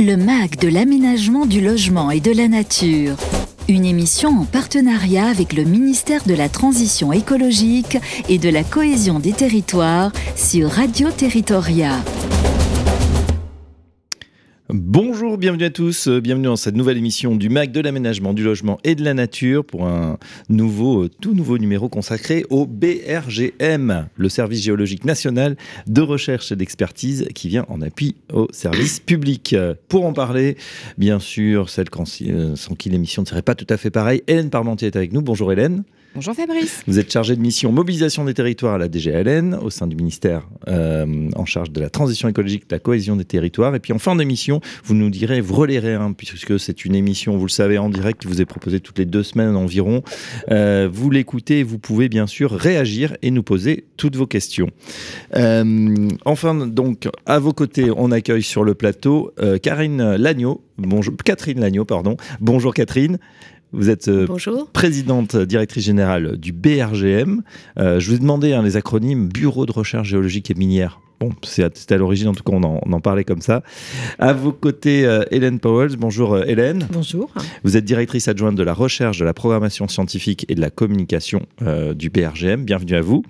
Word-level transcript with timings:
Le 0.00 0.16
MAC 0.16 0.60
de 0.60 0.68
l'aménagement 0.68 1.44
du 1.44 1.60
logement 1.60 2.12
et 2.12 2.20
de 2.20 2.30
la 2.30 2.46
nature. 2.46 3.16
Une 3.68 3.84
émission 3.84 4.28
en 4.30 4.44
partenariat 4.44 5.26
avec 5.26 5.54
le 5.54 5.64
ministère 5.64 6.22
de 6.24 6.34
la 6.34 6.48
Transition 6.48 7.12
écologique 7.12 7.98
et 8.28 8.38
de 8.38 8.48
la 8.48 8.62
cohésion 8.62 9.18
des 9.18 9.32
territoires 9.32 10.12
sur 10.36 10.70
Radio 10.70 11.10
Territoria. 11.10 11.96
Bonjour, 14.70 15.38
bienvenue 15.38 15.64
à 15.64 15.70
tous, 15.70 16.08
euh, 16.08 16.20
bienvenue 16.20 16.44
dans 16.44 16.56
cette 16.56 16.74
nouvelle 16.74 16.98
émission 16.98 17.34
du 17.36 17.48
MAC 17.48 17.72
de 17.72 17.80
l'aménagement, 17.80 18.34
du 18.34 18.44
logement 18.44 18.78
et 18.84 18.94
de 18.94 19.02
la 19.02 19.14
nature 19.14 19.64
pour 19.64 19.86
un 19.86 20.18
nouveau, 20.50 21.04
euh, 21.04 21.08
tout 21.22 21.32
nouveau 21.32 21.56
numéro 21.56 21.88
consacré 21.88 22.44
au 22.50 22.66
BRGM, 22.66 24.08
le 24.14 24.28
service 24.28 24.62
géologique 24.62 25.06
national 25.06 25.56
de 25.86 26.02
recherche 26.02 26.52
et 26.52 26.56
d'expertise 26.56 27.28
qui 27.34 27.48
vient 27.48 27.64
en 27.70 27.80
appui 27.80 28.16
au 28.30 28.46
service 28.52 29.00
public. 29.00 29.56
Pour 29.88 30.04
en 30.04 30.12
parler, 30.12 30.58
bien 30.98 31.18
sûr, 31.18 31.70
celle 31.70 31.86
euh, 32.28 32.54
sans 32.54 32.74
qui 32.74 32.90
l'émission 32.90 33.22
ne 33.22 33.26
serait 33.26 33.40
pas 33.40 33.54
tout 33.54 33.66
à 33.70 33.78
fait 33.78 33.90
pareille, 33.90 34.22
Hélène 34.26 34.50
Parmentier 34.50 34.88
est 34.88 34.96
avec 34.96 35.14
nous. 35.14 35.22
Bonjour 35.22 35.50
Hélène. 35.50 35.82
Bonjour 36.14 36.34
Fabrice. 36.34 36.82
Vous 36.86 36.98
êtes 36.98 37.12
chargé 37.12 37.36
de 37.36 37.40
mission 37.40 37.70
mobilisation 37.70 38.24
des 38.24 38.32
territoires 38.32 38.74
à 38.74 38.78
la 38.78 38.90
DGLN 38.90 39.54
au 39.54 39.68
sein 39.68 39.86
du 39.86 39.94
ministère 39.94 40.48
euh, 40.66 41.28
en 41.36 41.44
charge 41.44 41.70
de 41.70 41.80
la 41.80 41.90
transition 41.90 42.28
écologique, 42.28 42.68
de 42.68 42.74
la 42.74 42.78
cohésion 42.78 43.14
des 43.14 43.26
territoires. 43.26 43.74
Et 43.74 43.78
puis 43.78 43.92
en 43.92 43.98
fin 43.98 44.16
d'émission, 44.16 44.60
vous 44.84 44.94
nous 44.94 45.10
direz, 45.10 45.42
vous 45.42 45.54
relayerez, 45.54 45.94
hein, 45.94 46.14
puisque 46.16 46.58
c'est 46.58 46.86
une 46.86 46.94
émission, 46.94 47.36
vous 47.36 47.44
le 47.44 47.50
savez, 47.50 47.76
en 47.76 47.90
direct 47.90 48.22
qui 48.22 48.26
vous 48.26 48.40
est 48.40 48.46
proposée 48.46 48.80
toutes 48.80 48.98
les 48.98 49.04
deux 49.04 49.22
semaines 49.22 49.54
environ. 49.54 50.02
Euh, 50.50 50.88
vous 50.90 51.10
l'écoutez, 51.10 51.62
vous 51.62 51.78
pouvez 51.78 52.08
bien 52.08 52.26
sûr 52.26 52.52
réagir 52.52 53.14
et 53.20 53.30
nous 53.30 53.42
poser 53.42 53.84
toutes 53.98 54.16
vos 54.16 54.26
questions. 54.26 54.70
Euh, 55.36 56.08
enfin, 56.24 56.54
donc, 56.66 57.08
à 57.26 57.38
vos 57.38 57.52
côtés, 57.52 57.90
on 57.94 58.10
accueille 58.12 58.42
sur 58.42 58.64
le 58.64 58.74
plateau 58.74 59.34
Karine 59.62 60.16
Lagneau. 60.16 60.64
Bonjour, 60.78 61.14
Catherine 61.24 61.60
Lagneau, 61.60 61.84
pardon. 61.84 62.16
Bonjour 62.40 62.72
Catherine. 62.72 63.18
Vous 63.72 63.90
êtes 63.90 64.08
euh, 64.08 64.26
présidente, 64.72 65.36
directrice 65.36 65.84
générale 65.84 66.38
du 66.38 66.52
BRGM. 66.52 67.42
Euh, 67.78 68.00
je 68.00 68.08
vous 68.08 68.16
ai 68.16 68.18
demandé 68.18 68.52
hein, 68.52 68.62
les 68.62 68.76
acronymes 68.76 69.28
Bureau 69.28 69.66
de 69.66 69.72
recherche 69.72 70.08
géologique 70.08 70.50
et 70.50 70.54
minière. 70.54 71.00
Bon, 71.20 71.32
c'était 71.42 71.94
à 71.94 71.98
l'origine, 71.98 72.28
en 72.28 72.32
tout 72.32 72.44
cas, 72.44 72.52
on 72.52 72.62
en, 72.62 73.00
parlait 73.00 73.24
comme 73.24 73.40
ça. 73.40 73.64
À 74.20 74.32
vos 74.32 74.52
côtés, 74.52 75.04
euh, 75.04 75.24
Hélène 75.32 75.58
Powell. 75.58 75.96
Bonjour 75.96 76.34
euh, 76.34 76.44
Hélène. 76.46 76.86
Bonjour. 76.92 77.32
Vous 77.64 77.76
êtes 77.76 77.84
directrice 77.84 78.28
adjointe 78.28 78.54
de 78.54 78.62
la 78.62 78.72
recherche, 78.72 79.18
de 79.18 79.24
la 79.24 79.34
programmation 79.34 79.88
scientifique 79.88 80.46
et 80.48 80.54
de 80.54 80.60
la 80.60 80.70
communication 80.70 81.42
euh, 81.62 81.92
du 81.92 82.10
PRGM. 82.10 82.64
Bienvenue 82.64 82.94
à 82.94 83.00
vous. 83.00 83.24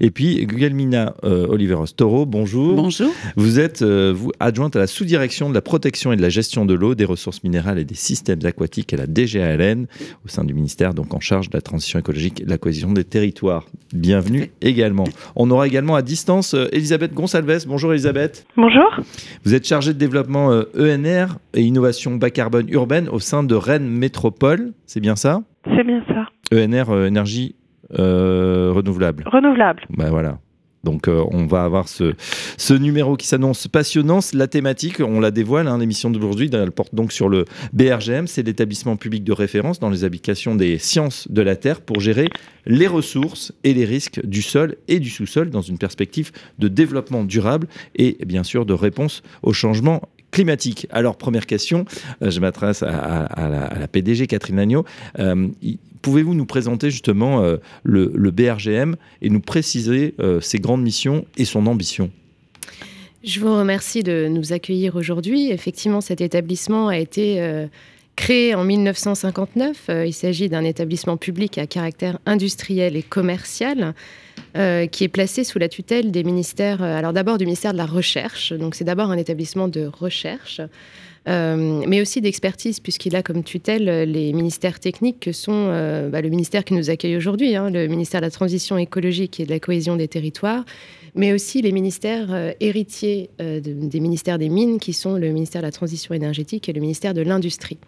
Et 0.00 0.10
puis, 0.10 0.44
Gugelmina 0.44 1.14
Oliveros 1.22 1.86
Toro. 1.86 2.26
Bonjour. 2.26 2.74
Bonjour. 2.74 3.10
Vous 3.36 3.58
êtes 3.58 3.82
vous, 3.82 4.32
adjointe 4.38 4.76
à 4.76 4.80
la 4.80 4.86
sous-direction 4.86 5.48
de 5.48 5.54
la 5.54 5.62
protection 5.62 6.12
et 6.12 6.16
de 6.16 6.22
la 6.22 6.28
gestion 6.28 6.66
de 6.66 6.74
l'eau, 6.74 6.94
des 6.94 7.06
ressources 7.06 7.42
minérales 7.42 7.78
et 7.78 7.86
des 7.86 7.94
systèmes 7.94 8.40
aquatiques 8.44 8.92
à 8.92 8.98
la 8.98 9.06
DGALN, 9.06 9.86
au 10.26 10.28
sein 10.28 10.44
du 10.44 10.52
ministère, 10.52 10.92
donc 10.92 11.14
en 11.14 11.20
charge 11.20 11.48
de 11.48 11.56
la 11.56 11.62
transition 11.62 11.98
écologique 11.98 12.42
et 12.42 12.44
de 12.44 12.50
la 12.50 12.58
cohésion 12.58 12.92
des 12.92 13.04
territoires. 13.04 13.66
Bienvenue 13.94 14.50
également. 14.60 15.04
On 15.36 15.50
aura 15.50 15.66
également 15.66 15.94
à 15.94 16.02
distance 16.02 16.54
Elisabeth 16.72 17.14
Gonçalves 17.30 17.68
Bonjour 17.68 17.92
Elisabeth. 17.92 18.44
Bonjour. 18.56 18.98
Vous 19.44 19.54
êtes 19.54 19.64
chargée 19.64 19.94
de 19.94 19.98
développement 19.98 20.48
ENR 20.48 20.56
euh, 20.74 21.26
e 21.26 21.26
et 21.54 21.62
innovation 21.62 22.16
bas 22.16 22.30
carbone 22.30 22.68
urbaine 22.70 23.08
au 23.08 23.20
sein 23.20 23.44
de 23.44 23.54
Rennes 23.54 23.88
Métropole. 23.88 24.72
C'est 24.86 24.98
bien 24.98 25.14
ça? 25.14 25.42
C'est 25.64 25.84
bien 25.84 26.02
ça. 26.08 26.26
ENR, 26.52 26.90
euh, 26.90 27.06
énergie 27.06 27.54
euh, 27.96 28.72
renouvelable. 28.74 29.22
Renouvelable. 29.26 29.82
Ben 29.90 30.10
voilà. 30.10 30.38
Donc 30.84 31.08
euh, 31.08 31.24
on 31.30 31.46
va 31.46 31.64
avoir 31.64 31.88
ce, 31.88 32.14
numéro 32.72 33.16
qui 33.16 33.26
s'annonce 33.26 33.68
passionnant. 33.68 34.20
La 34.32 34.46
thématique, 34.46 35.00
on 35.00 35.20
la 35.20 35.30
dévoile, 35.30 35.68
hein, 35.68 35.78
l'émission 35.78 36.10
d'aujourd'hui, 36.10 36.50
elle 36.52 36.72
porte 36.72 36.94
donc 36.94 37.12
sur 37.12 37.28
le 37.28 37.44
BRGM, 37.72 38.26
c'est 38.26 38.42
l'établissement 38.42 38.96
public 38.96 39.24
de 39.24 39.32
référence 39.32 39.78
dans 39.78 39.90
les 39.90 40.04
applications 40.04 40.54
des 40.54 40.78
sciences 40.78 41.30
de 41.30 41.42
la 41.42 41.56
Terre 41.56 41.80
pour 41.80 42.00
gérer 42.00 42.28
les 42.66 42.86
ressources 42.86 43.52
et 43.64 43.74
les 43.74 43.84
risques 43.84 44.24
du 44.24 44.42
sol 44.42 44.76
et 44.88 45.00
du 45.00 45.10
sous-sol 45.10 45.50
dans 45.50 45.62
une 45.62 45.78
perspective 45.78 46.30
de 46.58 46.68
développement 46.68 47.24
durable 47.24 47.66
et 47.96 48.16
bien 48.24 48.42
sûr 48.42 48.64
de 48.64 48.72
réponse 48.72 49.22
au 49.42 49.52
changement 49.52 50.02
climatique. 50.30 50.86
Alors, 50.90 51.16
première 51.16 51.46
question, 51.46 51.84
euh, 52.22 52.30
je 52.30 52.40
m'adresse 52.40 52.82
à, 52.82 53.28
la, 53.78 53.88
PDG 53.88 54.26
Catherine 54.26 54.58
Agneau. 54.58 54.84
Pouvez-vous 56.02 56.34
nous 56.34 56.46
présenter 56.46 56.90
justement 56.90 57.42
euh, 57.42 57.58
le, 57.82 58.30
BRGM 58.30 58.96
et 59.20 59.28
nous 59.28 59.40
préciser 59.40 60.14
euh, 60.18 60.40
ses 60.40 60.58
grandes 60.58 60.82
missions 60.82 61.26
et 61.36 61.44
son 61.44 61.66
ambition? 61.66 62.10
Je 63.22 63.38
vous 63.40 63.54
remercie 63.54 64.02
de 64.02 64.28
nous 64.30 64.54
accueillir 64.54 64.96
aujourd'hui. 64.96 65.50
Effectivement, 65.50 66.00
cet 66.00 66.22
établissement 66.22 66.88
a 66.88 66.96
été 66.96 67.66
créé 68.16 68.54
en 68.54 68.64
1959. 68.64 69.90
il 70.06 70.14
s'agit 70.14 70.48
d'un 70.48 70.64
établissement 70.64 71.18
public 71.18 71.58
à 71.58 71.66
caractère 71.66 72.18
industriel 72.24 72.96
et 72.96 73.02
commercial. 73.02 73.94
Qui 74.54 75.04
est 75.04 75.08
placé 75.08 75.44
sous 75.44 75.58
la 75.58 75.68
tutelle 75.68 76.10
des 76.10 76.24
ministères, 76.24 76.82
alors 76.82 77.12
d'abord 77.12 77.38
du 77.38 77.44
ministère 77.44 77.72
de 77.72 77.78
la 77.78 77.86
Recherche, 77.86 78.52
donc 78.52 78.74
c'est 78.74 78.84
d'abord 78.84 79.10
un 79.10 79.16
établissement 79.16 79.68
de 79.68 79.86
recherche, 79.86 80.60
euh, 81.28 81.82
mais 81.86 82.00
aussi 82.00 82.20
d'expertise, 82.20 82.80
puisqu'il 82.80 83.14
a 83.14 83.22
comme 83.22 83.44
tutelle 83.44 84.10
les 84.10 84.32
ministères 84.32 84.80
techniques 84.80 85.20
que 85.20 85.32
sont 85.32 85.52
euh, 85.68 86.08
bah, 86.08 86.22
le 86.22 86.30
ministère 86.30 86.64
qui 86.64 86.72
nous 86.72 86.88
accueille 86.88 87.16
aujourd'hui, 87.16 87.56
hein, 87.56 87.68
le 87.70 87.86
ministère 87.88 88.20
de 88.20 88.26
la 88.26 88.30
Transition 88.30 88.78
écologique 88.78 89.38
et 89.38 89.44
de 89.44 89.50
la 89.50 89.60
cohésion 89.60 89.96
des 89.96 90.08
territoires, 90.08 90.64
mais 91.14 91.32
aussi 91.32 91.62
les 91.62 91.72
ministères 91.72 92.28
euh, 92.30 92.52
héritiers 92.60 93.30
des 93.38 94.00
ministères 94.00 94.38
des 94.38 94.48
Mines, 94.48 94.78
qui 94.78 94.92
sont 94.92 95.16
le 95.16 95.30
ministère 95.30 95.62
de 95.62 95.66
la 95.66 95.72
Transition 95.72 96.14
énergétique 96.14 96.68
et 96.68 96.72
le 96.72 96.80
ministère 96.80 97.14
de 97.14 97.22
l'Industrie. 97.22 97.78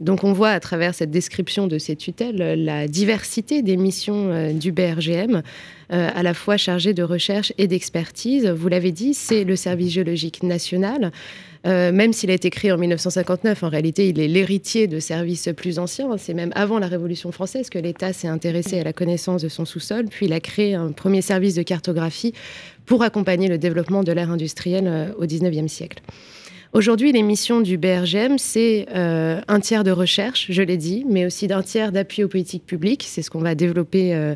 Donc 0.00 0.24
on 0.24 0.32
voit 0.32 0.50
à 0.50 0.60
travers 0.60 0.94
cette 0.94 1.10
description 1.10 1.66
de 1.66 1.78
ces 1.78 1.96
tutelles 1.96 2.64
la 2.64 2.88
diversité 2.88 3.62
des 3.62 3.76
missions 3.76 4.52
du 4.52 4.72
BRGM, 4.72 5.42
à 5.90 6.22
la 6.22 6.34
fois 6.34 6.56
chargées 6.56 6.94
de 6.94 7.02
recherche 7.02 7.52
et 7.58 7.66
d'expertise. 7.66 8.46
Vous 8.46 8.68
l'avez 8.68 8.92
dit, 8.92 9.14
c'est 9.14 9.44
le 9.44 9.56
service 9.56 9.92
géologique 9.92 10.42
national. 10.42 11.12
Euh, 11.66 11.90
même 11.90 12.12
s'il 12.12 12.30
a 12.30 12.34
été 12.34 12.50
créé 12.50 12.70
en 12.70 12.78
1959, 12.78 13.62
en 13.64 13.68
réalité, 13.68 14.08
il 14.08 14.20
est 14.20 14.28
l'héritier 14.28 14.86
de 14.86 15.00
services 15.00 15.48
plus 15.56 15.78
anciens. 15.78 16.08
C'est 16.16 16.34
même 16.34 16.52
avant 16.54 16.78
la 16.78 16.86
Révolution 16.86 17.32
française 17.32 17.70
que 17.70 17.78
l'État 17.78 18.12
s'est 18.12 18.28
intéressé 18.28 18.78
à 18.78 18.84
la 18.84 18.92
connaissance 18.92 19.42
de 19.42 19.48
son 19.48 19.64
sous-sol, 19.64 20.06
puis 20.08 20.26
il 20.26 20.32
a 20.32 20.40
créé 20.40 20.74
un 20.74 20.92
premier 20.92 21.22
service 21.22 21.54
de 21.54 21.62
cartographie 21.62 22.34
pour 22.84 23.02
accompagner 23.02 23.48
le 23.48 23.58
développement 23.58 24.04
de 24.04 24.12
l'ère 24.12 24.30
industrielle 24.30 24.86
euh, 24.86 25.12
au 25.18 25.26
XIXe 25.26 25.70
siècle. 25.70 26.02
Aujourd'hui, 26.72 27.10
les 27.10 27.22
missions 27.22 27.60
du 27.60 27.78
BRGM, 27.78 28.38
c'est 28.38 28.86
euh, 28.94 29.40
un 29.48 29.60
tiers 29.60 29.82
de 29.82 29.90
recherche, 29.90 30.46
je 30.50 30.62
l'ai 30.62 30.76
dit, 30.76 31.04
mais 31.08 31.24
aussi 31.24 31.46
d'un 31.46 31.62
tiers 31.62 31.90
d'appui 31.90 32.22
aux 32.22 32.28
politiques 32.28 32.66
publiques. 32.66 33.04
C'est 33.08 33.22
ce 33.22 33.30
qu'on 33.30 33.40
va 33.40 33.54
développer 33.54 34.34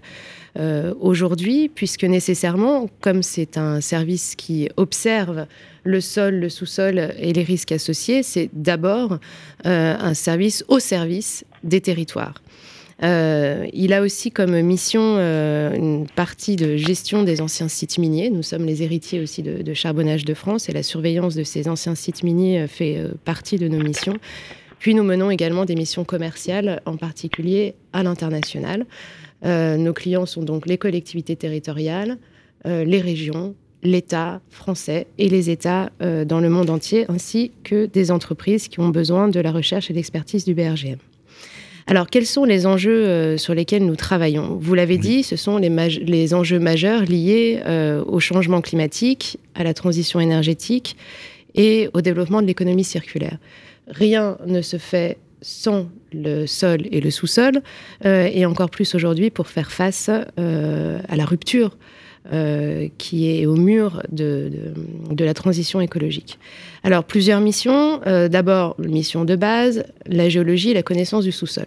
aujourd'hui, 1.00 1.68
puisque 1.68 2.04
nécessairement, 2.04 2.88
comme 3.02 3.22
c'est 3.22 3.58
un 3.58 3.80
service 3.80 4.34
qui 4.36 4.68
observe 4.76 5.46
le 5.84 6.00
sol, 6.00 6.36
le 6.36 6.48
sous-sol 6.48 7.12
et 7.18 7.32
les 7.32 7.42
risques 7.42 7.72
associés, 7.72 8.22
c'est 8.22 8.50
d'abord 8.52 9.18
euh, 9.66 9.96
un 9.98 10.14
service 10.14 10.64
au 10.68 10.78
service 10.78 11.44
des 11.64 11.80
territoires. 11.80 12.34
Euh, 13.02 13.66
il 13.72 13.94
a 13.94 14.02
aussi 14.02 14.30
comme 14.30 14.60
mission 14.60 15.00
euh, 15.16 15.74
une 15.74 16.06
partie 16.06 16.56
de 16.56 16.76
gestion 16.76 17.22
des 17.22 17.40
anciens 17.40 17.68
sites 17.68 17.96
miniers. 17.96 18.28
Nous 18.28 18.42
sommes 18.42 18.66
les 18.66 18.82
héritiers 18.82 19.20
aussi 19.20 19.42
de, 19.42 19.72
Charbonnage 19.72 20.26
de 20.26 20.34
France 20.34 20.68
et 20.68 20.72
la 20.72 20.82
surveillance 20.82 21.34
de 21.34 21.42
ces 21.42 21.68
anciens 21.68 21.94
sites 21.94 22.22
miniers 22.22 22.66
fait 22.66 23.02
partie 23.24 23.56
de 23.56 23.68
nos 23.68 23.82
missions. 23.82 24.18
Puis 24.78 24.94
nous 24.94 25.02
menons 25.02 25.30
également 25.30 25.64
des 25.64 25.74
missions 25.74 26.04
commerciales, 26.04 26.82
en 26.84 26.96
particulier 26.96 27.74
à 27.94 28.02
l'international. 28.02 28.86
nos 29.44 29.92
clients 29.94 30.26
sont 30.26 30.42
donc 30.42 30.66
les 30.66 30.76
collectivités 30.76 31.36
territoriales, 31.36 32.18
les 32.64 33.00
régions, 33.00 33.54
l'État 33.82 34.40
français 34.50 35.06
et 35.18 35.28
les 35.28 35.50
États 35.50 35.90
euh, 36.02 36.24
dans 36.24 36.40
le 36.40 36.48
monde 36.48 36.70
entier, 36.70 37.06
ainsi 37.08 37.52
que 37.64 37.86
des 37.86 38.10
entreprises 38.10 38.68
qui 38.68 38.80
ont 38.80 38.90
besoin 38.90 39.28
de 39.28 39.40
la 39.40 39.52
recherche 39.52 39.90
et 39.90 39.94
l'expertise 39.94 40.44
du 40.44 40.54
BRGM. 40.54 40.98
Alors, 41.86 42.08
quels 42.08 42.26
sont 42.26 42.44
les 42.44 42.66
enjeux 42.66 43.06
euh, 43.06 43.36
sur 43.36 43.54
lesquels 43.54 43.84
nous 43.84 43.96
travaillons? 43.96 44.58
Vous 44.60 44.74
l'avez 44.74 44.98
dit, 44.98 45.22
ce 45.22 45.36
sont 45.36 45.56
les, 45.56 45.70
les, 45.70 46.34
enjeux 46.34 46.60
majeurs 46.60 47.02
liés 47.02 47.60
euh, 47.66 48.04
au 48.06 48.20
changement 48.20 48.60
climatique, 48.60 49.38
à 49.54 49.64
la 49.64 49.74
transition 49.74 50.20
énergétique 50.20 50.96
et 51.54 51.88
au 51.94 52.00
développement 52.00 52.42
de 52.42 52.46
l'économie 52.46 52.84
circulaire. 52.84 53.38
Rien 53.88 54.36
ne 54.46 54.62
se 54.62 54.76
fait 54.76 55.16
sans 55.42 55.88
le 56.12 56.46
sol 56.46 56.86
et 56.92 57.00
le 57.00 57.10
sous-sol, 57.10 57.62
et 58.04 58.44
encore 58.44 58.68
plus 58.68 58.94
aujourd'hui 58.94 59.30
pour 59.30 59.48
faire 59.48 59.72
face 59.72 60.10
à 60.10 61.16
la 61.16 61.24
rupture 61.24 61.76
euh, 62.32 62.88
qui 62.98 63.30
est 63.30 63.46
au 63.46 63.56
mur 63.56 64.02
de, 64.12 64.50
la 65.18 65.32
transition 65.32 65.80
écologique. 65.80 66.38
Alors, 66.84 67.02
plusieurs 67.02 67.40
missions. 67.40 68.02
Euh, 68.06 68.28
d'abord, 68.28 68.76
mission 68.78 69.24
de 69.24 69.36
base, 69.36 69.84
la 70.04 70.28
géologie 70.28 70.70
et 70.70 70.74
la 70.74 70.82
connaissance 70.82 71.24
du 71.24 71.32
sous-sol. 71.32 71.64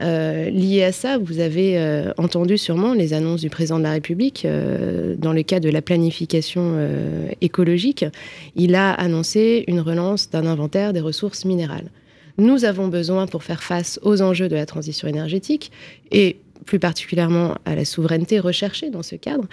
Euh, 0.00 0.48
lié 0.48 0.82
à 0.82 0.92
ça, 0.92 1.18
vous 1.18 1.40
avez 1.40 1.78
entendu 2.16 2.56
sûrement 2.56 2.94
les 2.94 3.12
annonces 3.12 3.42
du 3.42 3.50
président 3.50 3.78
de 3.78 3.84
la 3.84 3.92
République 3.92 4.46
dans 5.18 5.34
le 5.34 5.42
cadre 5.42 5.66
de 5.66 5.70
la 5.70 5.82
planification 5.82 6.74
écologique. 7.42 8.06
Il 8.56 8.74
a 8.74 8.92
annoncé 8.92 9.64
une 9.68 9.80
relance 9.80 10.30
d'un 10.30 10.46
inventaire 10.46 10.94
des 10.94 11.00
ressources 11.00 11.44
minérales. 11.44 11.90
Nous 12.38 12.64
avons 12.64 12.88
besoin, 12.88 13.26
pour 13.26 13.44
faire 13.44 13.62
face 13.62 13.98
aux 14.02 14.20
enjeux 14.22 14.48
de 14.48 14.56
la 14.56 14.66
transition 14.66 15.06
énergétique 15.06 15.70
et 16.10 16.36
plus 16.64 16.78
particulièrement 16.78 17.54
à 17.64 17.74
la 17.74 17.84
souveraineté 17.84 18.40
recherchée 18.40 18.90
dans 18.90 19.02
ce 19.02 19.16
cadre, 19.16 19.44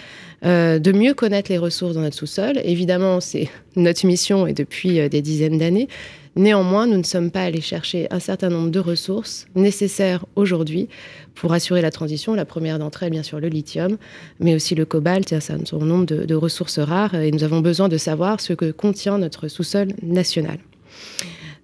de 0.42 0.92
mieux 0.92 1.14
connaître 1.14 1.50
les 1.50 1.58
ressources 1.58 1.94
dans 1.94 2.00
notre 2.00 2.16
sous-sol. 2.16 2.60
Évidemment, 2.64 3.20
c'est 3.20 3.48
notre 3.76 4.06
mission 4.06 4.46
et 4.46 4.52
depuis 4.52 5.08
des 5.08 5.22
dizaines 5.22 5.58
d'années, 5.58 5.88
Néanmoins, 6.36 6.88
nous 6.88 6.96
ne 6.96 7.04
sommes 7.04 7.30
pas 7.30 7.42
allés 7.42 7.60
chercher 7.60 8.08
un 8.10 8.18
certain 8.18 8.48
nombre 8.48 8.70
de 8.70 8.80
ressources 8.80 9.46
nécessaires 9.54 10.26
aujourd'hui 10.34 10.88
pour 11.36 11.52
assurer 11.52 11.80
la 11.80 11.92
transition. 11.92 12.34
La 12.34 12.44
première 12.44 12.80
d'entre 12.80 13.04
elles, 13.04 13.10
bien 13.10 13.22
sûr, 13.22 13.38
le 13.38 13.48
lithium, 13.48 13.96
mais 14.40 14.54
aussi 14.54 14.74
le 14.74 14.84
cobalt 14.84 15.30
et 15.32 15.36
un 15.36 15.40
certain 15.40 15.78
nombre 15.78 16.04
de, 16.04 16.34
ressources 16.34 16.80
rares. 16.80 17.14
Et 17.14 17.30
nous 17.30 17.44
avons 17.44 17.60
besoin 17.60 17.88
de 17.88 17.96
savoir 17.98 18.40
ce 18.40 18.52
que 18.52 18.72
contient 18.72 19.18
notre 19.18 19.46
sous-sol 19.46 19.92
national. 20.02 20.58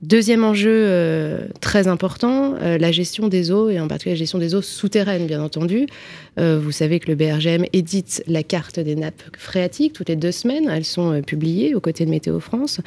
Deuxième 0.03 0.45
enjeu 0.45 0.73
euh, 0.73 1.41
très 1.61 1.87
important, 1.87 2.55
euh, 2.63 2.79
la 2.79 2.91
gestion 2.91 3.29
des 3.29 3.51
eaux, 3.51 3.69
et 3.69 3.79
en 3.79 3.87
particulier 3.87 4.15
la 4.15 4.19
gestion 4.19 4.39
des 4.39 4.55
eaux 4.55 4.63
souterraines, 4.63 5.27
bien 5.27 5.43
entendu. 5.43 5.87
Euh, 6.39 6.59
vous 6.59 6.73
savez 6.73 7.01
que 7.01 7.11
le 7.11 7.17
BRGM 7.17 7.67
édite 7.75 8.23
la 8.27 8.43
carte 8.43 8.81
des 8.81 8.97
nappes 8.97 9.23
phréatiques 9.37 9.93
toutes 9.93 10.09
les 10.09 10.17
deux 10.17 10.33
semaines. 10.33 10.71
Elles 10.71 10.87
sont 10.87 11.21
publiées 11.21 11.75
aux 11.75 11.81
côtés 11.81 12.07
de 12.07 12.11
Météo 12.11 12.41
France. 12.41 12.81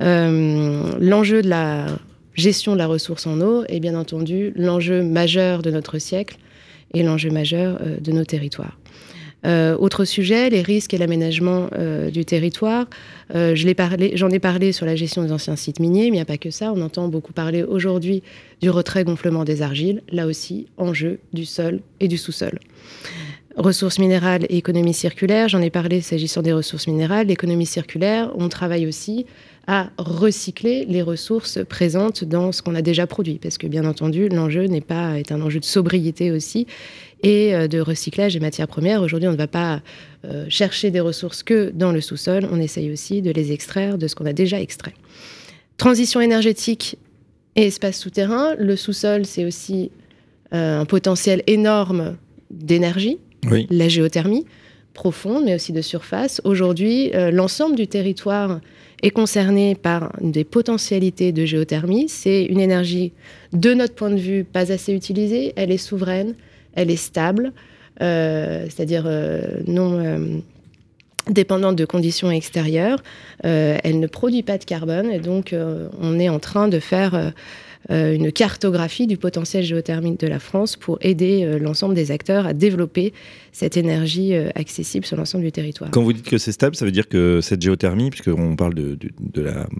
L'enjeu 0.00 1.42
de 1.42 1.48
la 1.48 1.86
gestion 2.34 2.72
de 2.72 2.78
la 2.78 2.88
ressource 2.88 3.28
en 3.28 3.40
eau 3.40 3.64
est 3.68 3.80
bien 3.80 3.94
entendu 3.94 4.52
l'enjeu 4.56 5.04
majeur 5.04 5.62
de 5.62 5.70
notre 5.70 5.98
siècle 5.98 6.38
et 6.92 7.04
l'enjeu 7.04 7.30
majeur 7.30 7.78
de 8.00 8.12
nos 8.12 8.24
territoires. 8.24 8.76
Euh, 9.46 9.76
autre 9.76 10.04
sujet, 10.04 10.50
les 10.50 10.62
risques 10.62 10.94
et 10.94 10.98
l'aménagement 10.98 11.68
du 12.12 12.24
territoire. 12.24 12.86
J'en 13.32 13.66
ai, 13.66 13.74
parlé 14.40 14.72
sur 14.72 14.86
la 14.86 14.96
gestion 14.96 15.22
des 15.22 15.32
anciens 15.32 15.56
sites 15.56 15.80
miniers, 15.80 16.04
mais 16.04 16.08
il 16.08 16.12
n'y 16.12 16.20
a 16.20 16.24
pas 16.24 16.38
que 16.38 16.50
ça. 16.50 16.72
On 16.72 16.80
entend 16.80 17.08
beaucoup 17.08 17.32
parler 17.32 17.62
aujourd'hui 17.62 18.22
du 18.60 18.70
retrait-gonflement 18.70 19.44
des 19.44 19.62
argiles, 19.62 20.02
là 20.10 20.26
aussi, 20.26 20.66
enjeu 20.76 21.20
du 21.32 21.44
sol 21.44 21.80
et 22.00 22.08
du 22.08 22.18
sous-sol. 22.18 22.58
Ressources 23.58 23.98
minérales 23.98 24.44
et 24.48 24.56
économie 24.56 24.94
circulaire, 24.94 25.48
j'en 25.48 25.60
ai 25.60 25.70
parlé 25.70 26.00
s'agissant 26.00 26.42
des 26.42 26.52
ressources 26.52 26.86
minérales. 26.86 27.26
L'économie 27.26 27.66
circulaire, 27.66 28.30
on 28.36 28.48
travaille 28.48 28.86
aussi 28.86 29.26
à 29.66 29.90
recycler 29.98 30.86
les 30.86 31.02
ressources 31.02 31.58
présentes 31.68 32.22
dans 32.22 32.52
ce 32.52 32.62
qu'on 32.62 32.76
a 32.76 32.82
déjà 32.82 33.08
produit. 33.08 33.40
Parce 33.42 33.58
que 33.58 33.66
bien 33.66 33.84
entendu, 33.84 34.28
l'enjeu 34.28 34.66
n'est 34.66 34.80
pas 34.80 35.18
est 35.18 35.32
un 35.32 35.42
enjeu 35.42 35.58
de 35.58 35.64
sobriété 35.64 36.30
aussi 36.30 36.68
et 37.22 37.54
euh, 37.54 37.68
de 37.68 37.80
recyclage 37.80 38.34
des 38.34 38.40
matières 38.40 38.68
premières. 38.68 39.02
Aujourd'hui, 39.02 39.28
on 39.28 39.32
ne 39.32 39.36
va 39.36 39.46
pas 39.46 39.82
euh, 40.24 40.46
chercher 40.48 40.90
des 40.90 41.00
ressources 41.00 41.42
que 41.42 41.70
dans 41.74 41.92
le 41.92 42.00
sous-sol. 42.00 42.48
On 42.50 42.60
essaye 42.60 42.90
aussi 42.90 43.22
de 43.22 43.30
les 43.30 43.52
extraire 43.52 43.98
de 43.98 44.06
ce 44.06 44.14
qu'on 44.14 44.26
a 44.26 44.32
déjà 44.32 44.60
extrait. 44.60 44.94
Transition 45.76 46.20
énergétique 46.20 46.98
et 47.56 47.66
espace 47.66 47.98
souterrain. 47.98 48.54
Le 48.58 48.76
sous-sol, 48.76 49.24
c'est 49.26 49.44
aussi 49.44 49.90
euh, 50.52 50.80
un 50.80 50.84
potentiel 50.84 51.42
énorme 51.46 52.16
d'énergie, 52.50 53.18
la 53.70 53.88
géothermie 53.88 54.46
profonde, 54.94 55.44
mais 55.44 55.54
aussi 55.54 55.72
de 55.72 55.82
surface. 55.82 56.40
Aujourd'hui, 56.44 57.12
l'ensemble 57.30 57.76
du 57.76 57.86
territoire 57.86 58.60
est 59.02 59.10
concerné 59.10 59.74
par 59.74 60.12
des 60.20 60.44
potentialités 60.44 61.30
de 61.30 61.44
géothermie. 61.44 62.08
C'est 62.08 62.44
une 62.44 62.58
énergie, 62.58 63.12
de 63.52 63.74
notre 63.74 63.94
point 63.94 64.10
de 64.10 64.18
vue, 64.18 64.44
pas 64.44 64.72
assez 64.72 64.92
utilisée. 64.92 65.52
Elle 65.56 65.70
est 65.70 65.78
souveraine, 65.78 66.34
elle 66.74 66.90
est 66.90 66.96
stable, 66.96 67.52
euh, 68.00 68.64
c'est-à-dire 68.66 69.04
euh, 69.06 69.42
non 69.66 69.98
euh, 69.98 70.38
dépendante 71.28 71.76
de 71.76 71.84
conditions 71.84 72.30
extérieures. 72.30 73.02
elle 73.42 74.00
ne 74.00 74.06
produit 74.06 74.42
pas 74.42 74.56
de 74.56 74.64
carbone 74.64 75.10
et 75.10 75.18
donc 75.18 75.54
on 76.00 76.18
est 76.18 76.30
en 76.30 76.38
train 76.38 76.68
de 76.68 76.80
faire 76.80 77.34
une 77.90 78.32
cartographie 78.32 79.06
du 79.06 79.18
potentiel 79.18 79.62
géothermique 79.62 80.18
de 80.20 80.26
la 80.26 80.38
France 80.38 80.76
pour 80.76 80.96
aider 81.02 81.58
l'ensemble 81.60 81.94
des 81.94 82.12
acteurs 82.12 82.46
à 82.46 82.54
développer 82.54 83.12
cette 83.52 83.76
énergie 83.76 84.34
accessible 84.54 85.04
sur 85.04 85.18
l'ensemble 85.18 85.44
du 85.44 85.52
territoire. 85.52 85.90
Quand 85.90 86.02
vous 86.02 86.14
dites 86.14 86.26
que 86.30 86.38
c'est 86.38 86.52
stable, 86.52 86.76
ça 86.76 86.86
veut 86.86 86.92
dire 86.92 87.10
que 87.10 87.40
cette 87.42 87.60
géothermie, 87.60 88.08
puisqu'on 88.08 88.56
parle 88.56 88.72
de, 88.72 88.98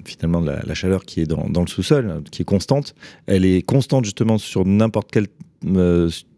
finalement 0.05 0.43
de 0.43 0.50
la, 0.67 0.75
chaleur 0.75 1.06
qui 1.06 1.23
est 1.23 1.26
dans, 1.26 1.49
dans 1.49 1.62
le 1.62 1.67
sous-sol, 1.67 2.23
qui 2.31 2.43
est 2.43 2.44
constante, 2.44 2.94
elle 3.26 3.46
est 3.46 3.62
constante 3.62 4.05
justement 4.05 4.37
sur 4.37 4.67
n'importe 4.67 5.08
quel 5.11 5.29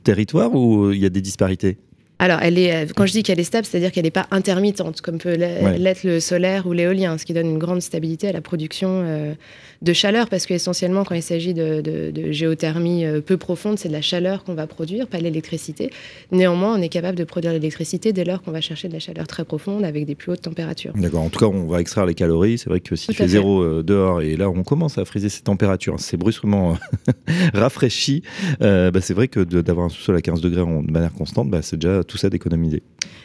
territoire 0.03 0.55
ou 0.55 0.91
il 0.93 0.99
y 0.99 1.07
a 1.07 1.11
des 1.11 1.21
disparités? 1.21 1.79
Alors, 2.19 2.39
elle 2.43 2.59
est, 2.59 2.93
quand 2.95 3.07
je 3.07 3.13
dis 3.13 3.23
qu'elle 3.23 3.41
est 3.41 3.45
stable, 3.45 3.67
c'est-à-dire 3.67 3.93
qu'elle 3.93 4.05
n'est 4.05 4.11
pas 4.11 4.27
intermittente, 4.31 5.01
comme 5.01 5.17
peut 5.17 5.37
l'être 5.37 6.05
le 6.05 6.21
solaire 6.21 6.67
ou 6.67 6.73
l'éolien, 6.75 7.17
ce 7.17 7.25
qui 7.25 7.33
donne 7.33 7.49
une 7.49 7.59
grande 7.59 7.81
stabilité 7.81 8.29
à 8.29 8.33
la 8.33 8.43
production 8.43 9.35
de 9.83 9.93
chaleur, 9.93 10.29
parce 10.29 10.47
qu'essentiellement, 10.47 11.05
quand 11.05 11.15
il 11.15 11.23
s'agit 11.23 11.55
de, 11.55 12.13
géothermie 12.33 13.05
euh, 13.05 13.21
peu 13.21 13.37
profonde, 13.37 13.79
c'est 13.79 13.89
de 13.89 13.95
la 13.95 14.03
chaleur 14.03 14.45
qu'on 14.45 14.55
va 14.55 14.67
produire, 14.67 15.07
pas 15.07 15.19
l'électricité. 15.19 15.91
Néanmoins, 16.33 16.79
on 16.79 16.83
est 16.83 16.89
capable 16.89 17.17
de 17.17 17.25
produire 17.25 17.53
l'électricité 17.53 18.13
dès 18.13 18.25
lors 18.25 18.43
qu'on 18.43 18.51
va 18.51 18.61
chercher 18.61 18.89
de 18.89 18.93
la 18.93 18.99
chaleur 18.99 19.27
très 19.27 19.45
profonde 19.45 19.85
avec 19.85 20.05
des 20.05 20.15
plus 20.15 20.33
hautes 20.33 20.43
températures. 20.43 20.93
D'accord. 20.95 21.23
En 21.23 21.31
tout 21.31 21.39
cas, 21.39 21.47
on 21.47 21.67
va 21.67 21.81
extraire 21.81 22.05
les 22.05 22.15
calories. 22.15 22.59
C'est 22.59 22.69
vrai 22.69 22.81
que 22.81 22.95
s'il 22.95 23.15
fait 23.15 23.29
zéro 23.29 23.63
euh, 23.63 23.83
dehors 23.83 24.21
et 24.21 24.37
là, 24.37 24.51
on 24.51 24.63
commence 24.63 24.99
à 24.99 25.05
friser 25.05 25.29
ces 25.29 25.43
températures, 25.43 25.99
c'est 25.99 26.17
brusquement 26.17 26.77
rafraîchi. 27.55 28.23
Euh, 28.61 28.91
bah, 28.91 29.01
c'est 29.01 29.15
vrai 29.15 29.29
que 29.29 29.41
d'avoir 29.41 29.87
un 29.87 29.89
sous-sol 29.89 30.17
à 30.17 30.21
15 30.21 30.41
degrés 30.41 30.61
de 30.61 30.91
manière 30.91 31.13
constante, 31.13 31.51
bah, 31.51 31.63
c'est 31.63 31.77
déjà 31.77 32.05
tout 32.05 32.19
ça 32.19 32.29
d'économiser. 32.29 32.83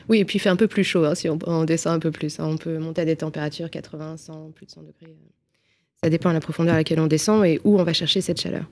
Oui, 0.07 0.19
et 0.19 0.25
puis 0.25 0.37
il 0.37 0.39
fait 0.39 0.49
un 0.49 0.55
peu 0.55 0.67
plus 0.67 0.83
chaud 0.83 1.03
hein, 1.03 1.15
si 1.15 1.27
on, 1.29 1.63
descend 1.65 1.95
un 1.95 1.99
peu 1.99 2.11
plus. 2.11 2.39
Hein. 2.39 2.47
On 2.47 2.57
peut 2.57 2.77
monter 2.77 3.01
à 3.01 3.05
des 3.05 3.15
températures 3.15 3.69
80, 3.69 4.17
100, 4.17 4.51
plus 4.55 4.65
de 4.65 4.71
100 4.71 4.81
degrés. 4.81 5.15
Ça 6.05 6.11
dépend 6.11 6.29
de 6.29 6.35
la 6.35 6.39
profondeur 6.39 6.75
à 6.75 6.77
laquelle 6.77 6.99
on 6.99 7.07
descend 7.07 7.43
et 7.43 7.59
où 7.63 7.79
on 7.79 7.83
va 7.83 7.91
chercher 7.91 8.21
cette 8.21 8.39
chaleur. 8.39 8.65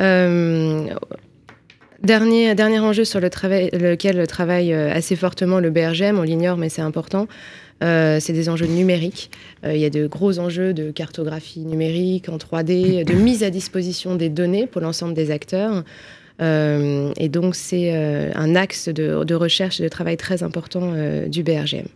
Euh, 0.00 0.88
dernier, 2.02 2.56
dernier 2.56 2.80
enjeu 2.80 3.04
sur 3.04 3.20
lequel 3.20 4.26
travaille 4.26 4.72
euh, 4.72 4.92
assez 4.92 5.14
fortement 5.14 5.60
le 5.60 5.70
BRGM, 5.70 6.18
on 6.18 6.22
l'ignore 6.22 6.56
mais 6.56 6.68
c'est 6.68 6.82
important, 6.82 7.28
euh, 7.84 8.18
c'est 8.18 8.32
des 8.32 8.48
enjeux 8.48 8.66
numériques. 8.66 9.30
il 9.64 9.76
y 9.76 9.84
a 9.84 9.90
de 9.90 10.08
gros 10.08 10.40
enjeux 10.40 10.74
de 10.74 10.90
cartographie 10.90 11.60
numérique 11.60 12.28
en 12.28 12.38
3D, 12.38 13.04
de 13.04 13.14
mise 13.14 13.44
à 13.44 13.50
disposition 13.50 14.16
des 14.16 14.28
données 14.28 14.66
pour 14.66 14.80
l'ensemble 14.80 15.14
des 15.14 15.30
acteurs. 15.30 15.84
et 16.40 17.28
donc 17.28 17.54
c'est 17.54 17.94
un 18.34 18.56
axe 18.56 18.88
de, 18.88 19.34
recherche 19.34 19.78
et 19.78 19.84
de 19.84 19.88
travail 19.88 20.16
très 20.16 20.42
important 20.42 20.92
du 21.28 21.44
BRGM. 21.44 21.86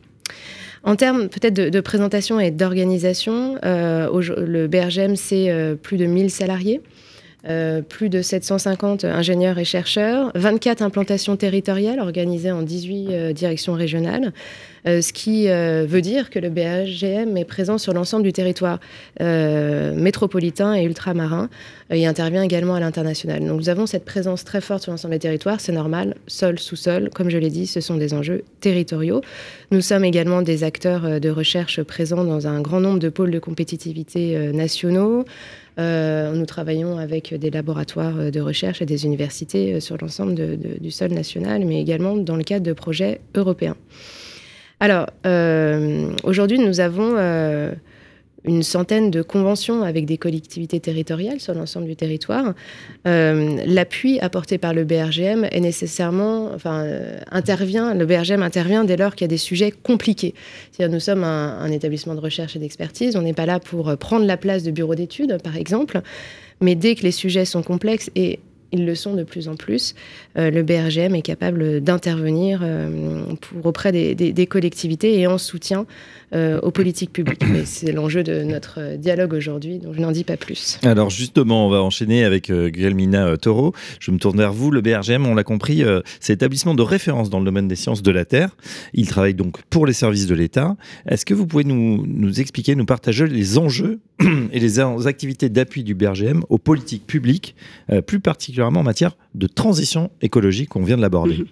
En 0.87 0.95
termes 0.95 1.29
peut-être 1.29 1.55
de, 1.55 1.81
présentation 1.81 2.39
et 2.39 2.53
d'organisation, 2.53 3.59
euh, 3.65 4.09
le 4.47 4.69
BRGM, 4.69 5.17
c'est 5.17 5.51
euh, 5.51 5.75
plus 5.75 5.97
de 5.97 6.07
1000 6.07 6.31
salariés. 6.31 6.81
Euh, 7.49 7.81
plus 7.83 8.09
de 8.09 8.23
750 8.23 9.05
ingénieurs 9.05 9.59
et 9.59 9.65
chercheurs, 9.65 10.33
24 10.35 10.83
implantations 10.83 11.37
territoriales 11.37 12.01
organisées 12.01 12.51
en 12.51 12.63
18 12.63 13.33
directions 13.33 13.75
régionales, 13.75 14.33
ce 14.85 15.13
qui 15.13 15.49
veut 15.49 16.01
dire 16.01 16.31
que 16.31 16.39
le 16.39 16.49
BRGM 16.49 17.37
est 17.37 17.45
présent 17.45 17.77
sur 17.77 17.93
l'ensemble 17.93 18.23
du 18.23 18.33
territoire 18.33 18.79
métropolitain 19.19 20.75
et 20.75 20.85
ultramarin 20.85 21.49
et 21.91 22.07
intervient 22.07 22.43
également 22.43 22.75
à 22.75 22.81
l'international. 22.81 23.45
Donc 23.45 23.59
nous 23.59 23.69
avons 23.69 23.87
cette 23.87 24.05
présence 24.05 24.45
très 24.45 24.61
forte 24.61 24.83
sur 24.83 24.93
l'ensemble 24.93 25.15
des 25.15 25.21
territoires, 25.21 25.61
c'est 25.61 25.73
normal, 25.73 26.15
sol, 26.27 26.59
sous-sol, 26.59 27.11
comme 27.15 27.31
je 27.31 27.39
l'ai 27.39 27.51
dit, 27.51 27.67
ce 27.67 27.81
sont 27.81 27.97
des 27.97 28.15
enjeux 28.15 28.43
territoriaux. 28.61 29.21
Nous 29.71 29.81
sommes 29.81 30.05
également 30.05 30.43
des 30.43 30.65
acteurs 30.65 31.05
euh, 31.05 31.19
de 31.19 31.31
recherche 31.31 31.83
présents 31.83 32.25
dans 32.25 32.47
un 32.47 32.61
grand 32.61 32.81
nombre 32.81 32.99
de 32.99 33.09
pôles 33.09 33.31
de 33.31 33.39
compétitivité 33.39 34.37
euh, 34.37 34.53
nationaux. 34.53 35.25
Euh, 35.79 36.33
nous 36.33 36.47
travaillons 36.47 36.99
avec 36.99 37.35
des 37.35 37.51
laboratoires 37.51 38.31
de 38.31 38.41
recherche 38.41 38.81
et 38.81 38.87
des 38.87 39.05
universités 39.05 39.81
sur 39.81 39.97
l'ensemble 40.01 40.57
du 40.57 40.91
sol 40.91 41.13
national, 41.13 41.65
mais 41.65 41.81
également 41.81 42.17
dans 42.17 42.37
le 42.37 42.45
cadre 42.45 42.65
de 42.65 42.73
projets 42.73 43.21
européens. 43.35 43.77
Alors, 44.81 45.07
aujourd'hui, 46.25 46.59
nous 46.59 46.81
avons 46.81 47.17
une 48.47 48.63
centaine 48.63 49.11
de 49.11 49.23
conventions 49.23 49.83
avec 49.83 50.07
des 50.07 50.19
collectivités 50.19 50.81
territoriales 50.81 51.41
sur 51.41 51.55
l'ensemble 51.55 51.87
du 51.87 51.97
territoire. 51.97 52.55
Euh, 53.07 53.59
l'appui 53.67 54.19
apporté 54.21 54.59
par 54.59 54.73
le 54.73 54.85
BRGM 54.85 55.45
est 55.51 55.61
nécessairement, 55.61 56.51
enfin, 56.55 56.85
euh, 56.85 57.19
intervient, 57.31 57.95
le 57.95 58.07
BRGM 58.07 58.43
intervient 58.43 58.85
dès 58.85 58.97
lors 58.97 59.15
qu'il 59.15 59.25
y 59.25 59.29
a 59.29 59.29
des 59.29 59.37
sujets 59.37 59.73
compliqués. 59.73 60.35
C'est-à-dire, 60.73 60.95
nous 60.95 61.01
sommes 61.01 61.25
un, 61.25 61.59
un, 61.59 61.71
établissement 61.71 62.15
de 62.15 62.21
recherche 62.21 62.57
et 62.57 62.59
d'expertise, 62.59 63.17
on 63.17 63.23
n'est 63.23 63.35
pas 63.35 63.47
là 63.47 63.61
pour 63.61 63.97
prendre 63.99 64.25
la 64.25 64.37
place 64.37 64.63
de 64.63 64.71
bureaux 64.71 64.95
d'études, 64.95 65.39
par 65.43 65.57
exemple, 65.57 66.01
mais 66.61 66.75
dès 66.75 66.95
que 66.95 67.03
les 67.03 67.11
sujets 67.11 67.45
sont 67.45 67.63
complexes 67.63 68.11
et 68.15 68.39
ils 68.73 68.85
le 68.85 68.95
sont 68.95 69.15
de 69.15 69.23
plus 69.23 69.49
en 69.49 69.57
plus, 69.57 69.95
euh, 70.37 70.51
le 70.51 70.63
BRGM 70.63 71.15
est 71.15 71.23
capable 71.23 71.81
d'intervenir 71.81 72.61
euh, 72.63 73.25
auprès 73.63 73.93
des, 73.93 74.47
collectivités 74.47 75.19
et 75.19 75.27
en 75.27 75.39
soutien 75.39 75.87
euh, 76.35 76.61
aux 76.61 76.71
politiques 76.71 77.13
publiques. 77.13 77.45
c'est 77.65 77.93
l'enjeu 77.93 78.23
de 78.23 78.43
notre 78.43 78.97
dialogue 78.97 79.35
aujourd'hui, 79.35 79.79
donc 79.79 79.95
je 79.95 80.01
n'en 80.01 80.13
dis 80.13 80.25
pas 80.25 80.37
plus. 80.37 80.79
Alors 80.83 81.11
justement, 81.11 81.67
on 81.67 81.71
va 81.71 81.83
enchaîner 81.83 82.25
avec 82.25 82.51
Guillemina 82.51 83.37
Toro. 83.37 83.73
Je 84.01 84.11
me 84.11 84.19
tourne 84.19 84.39
vers 84.39 84.53
vous. 84.53 84.71
Le 84.71 84.81
BRGM, 84.81 85.27
on 85.27 85.35
l'a 85.35 85.45
compris, 85.45 85.85
c'est 86.21 86.35
l'établissement 86.35 86.75
de 86.75 86.83
référence 86.83 87.31
dans 87.31 87.39
le 87.39 87.45
domaine 87.45 87.69
des 87.69 87.77
sciences 87.77 88.03
de 88.03 88.11
la 88.11 88.25
Terre. 88.25 88.57
Il 88.95 89.07
travaille 89.07 89.35
donc 89.35 89.63
pour 89.71 89.87
les 89.87 89.93
services 89.93 90.27
de 90.27 90.35
l'État. 90.35 90.77
Est-ce 91.09 91.25
que 91.25 91.35
vous 91.35 91.47
pouvez 91.47 91.65
nous 91.65 92.41
expliquer, 92.41 92.75
nous 92.75 92.87
partager 92.87 93.27
les 93.27 93.59
enjeux 93.59 94.01
et 94.53 94.59
les 94.59 94.81
activités 94.81 95.49
d'appui 95.49 95.85
du 95.85 95.95
BRGM 95.95 96.43
aux 96.49 96.59
politiques 96.59 97.07
publiques, 97.07 97.55
plus 98.07 98.21
particulièrement 98.21 98.56
en 98.63 98.83
matière 98.83 99.17
de 99.35 99.47
transition 99.47 100.11
écologique, 100.23 100.77
on 100.77 100.83
vient 100.83 100.97
de 100.97 101.03
l'aborder. 101.03 101.39
Mhm. 101.39 101.47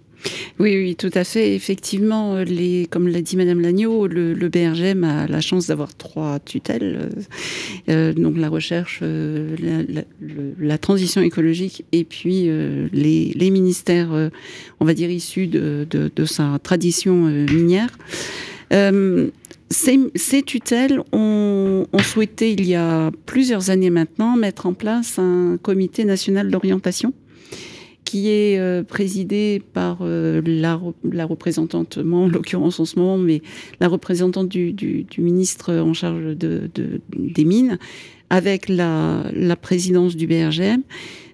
Oui, 0.59 0.77
oui, 0.77 0.97
tout 0.97 1.11
à 1.15 1.25
fait. 1.25 1.55
Effectivement, 1.55 2.37
les, 2.39 2.87
comme 2.91 3.09
l'a 3.09 3.21
dit 3.21 3.37
Madame 3.37 3.61
Lagneau, 3.61 4.07
le, 4.07 4.49
BRGM 4.49 5.05
a 5.05 5.27
la 5.27 5.41
chance 5.41 5.67
d'avoir 5.67 5.95
trois 5.95 6.39
tutelles. 6.39 7.11
Euh, 7.89 7.91
euh, 7.91 8.13
donc 8.13 8.39
la 8.39 8.49
recherche, 8.49 9.01
euh, 9.03 9.55
la, 10.59 10.79
transition 10.79 11.23
écologique 11.23 11.85
et 11.93 12.05
puis 12.05 12.49
les, 12.93 13.51
ministères, 13.51 14.31
on 14.81 14.85
va 14.85 14.95
dire, 14.95 15.11
issus 15.11 15.47
de, 15.47 16.11
sa 16.25 16.59
tradition 16.63 17.25
minière. 17.25 17.91
Ces, 19.75 20.43
tutelles 20.43 21.01
ont, 21.13 21.87
ont, 21.93 21.99
souhaité, 21.99 22.53
il 22.53 22.65
y 22.65 22.77
a 22.77 23.11
plusieurs 23.27 23.71
années 23.71 23.91
maintenant, 23.91 24.37
mettre 24.37 24.67
en 24.67 24.73
place 24.73 25.19
un 25.19 25.59
comité 25.61 26.05
national 26.05 26.49
d'orientation 26.49 27.13
qui 28.05 28.29
est 28.29 28.59
euh, 28.59 28.85
présidée 28.85 29.61
par 29.73 29.99
euh, 30.03 30.41
la, 30.47 30.81
la, 31.11 31.25
représentante, 31.25 31.99
moi 31.99 32.21
en 32.21 32.29
l'occurrence 32.29 32.79
en 32.79 32.85
ce 32.85 32.99
moment, 32.99 33.19
mais 33.19 33.43
la 33.81 33.89
représentante 33.89 34.49
du, 34.49 34.73
du, 34.73 35.07
ministre 35.19 35.75
en 35.75 35.93
charge 35.93 36.37
de, 36.37 36.71
des 37.13 37.45
mines, 37.45 37.79
avec 38.31 38.69
la, 38.69 39.25
la, 39.33 39.57
présidence 39.57 40.17
du 40.17 40.27
BRGM. 40.27 40.83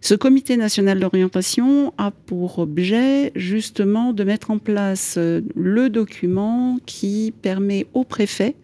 Ce 0.01 0.15
comité 0.15 0.57
national 0.57 0.99
d'orientation 0.99 1.93
a 1.99 2.11
pour 2.11 2.59
objet 2.59 3.33
justement 3.37 4.13
de 4.13 4.25
mettre 4.25 4.51
en 4.51 4.59
place 4.59 5.15
euh, 5.17 5.41
le 5.55 5.89
document 5.89 6.79
qui 6.87 7.33
permet 7.43 7.87
au 7.95 8.05
préfet, 8.05 8.55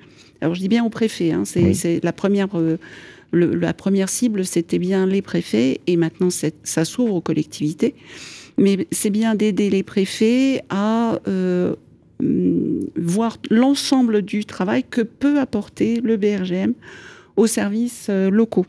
alors 0.40 0.54
je 0.54 0.60
dis 0.60 0.68
bien 0.68 0.84
au 0.84 0.90
préfet, 0.90 1.32
hein, 1.32 1.44
c'est 1.44 2.04
la 2.04 2.12
première 2.12 2.48
la 3.32 3.74
première 3.74 4.08
cible, 4.08 4.44
c'était 4.44 4.78
bien 4.78 5.06
les 5.06 5.22
préfets, 5.22 5.80
et 5.86 5.96
maintenant 5.96 6.28
ça 6.30 6.84
s'ouvre 6.84 7.14
aux 7.14 7.20
collectivités. 7.20 7.94
Mais 8.58 8.86
c'est 8.90 9.10
bien 9.10 9.34
d'aider 9.34 9.68
les 9.68 9.82
préfets 9.82 10.62
à 10.70 11.18
euh, 11.28 11.74
voir 12.96 13.36
l'ensemble 13.50 14.22
du 14.22 14.44
travail 14.44 14.84
que 14.88 15.02
peut 15.02 15.38
apporter 15.38 16.00
le 16.00 16.16
BRGM 16.16 16.72
aux 17.36 17.46
services 17.46 18.06
euh, 18.08 18.30
locaux. 18.30 18.66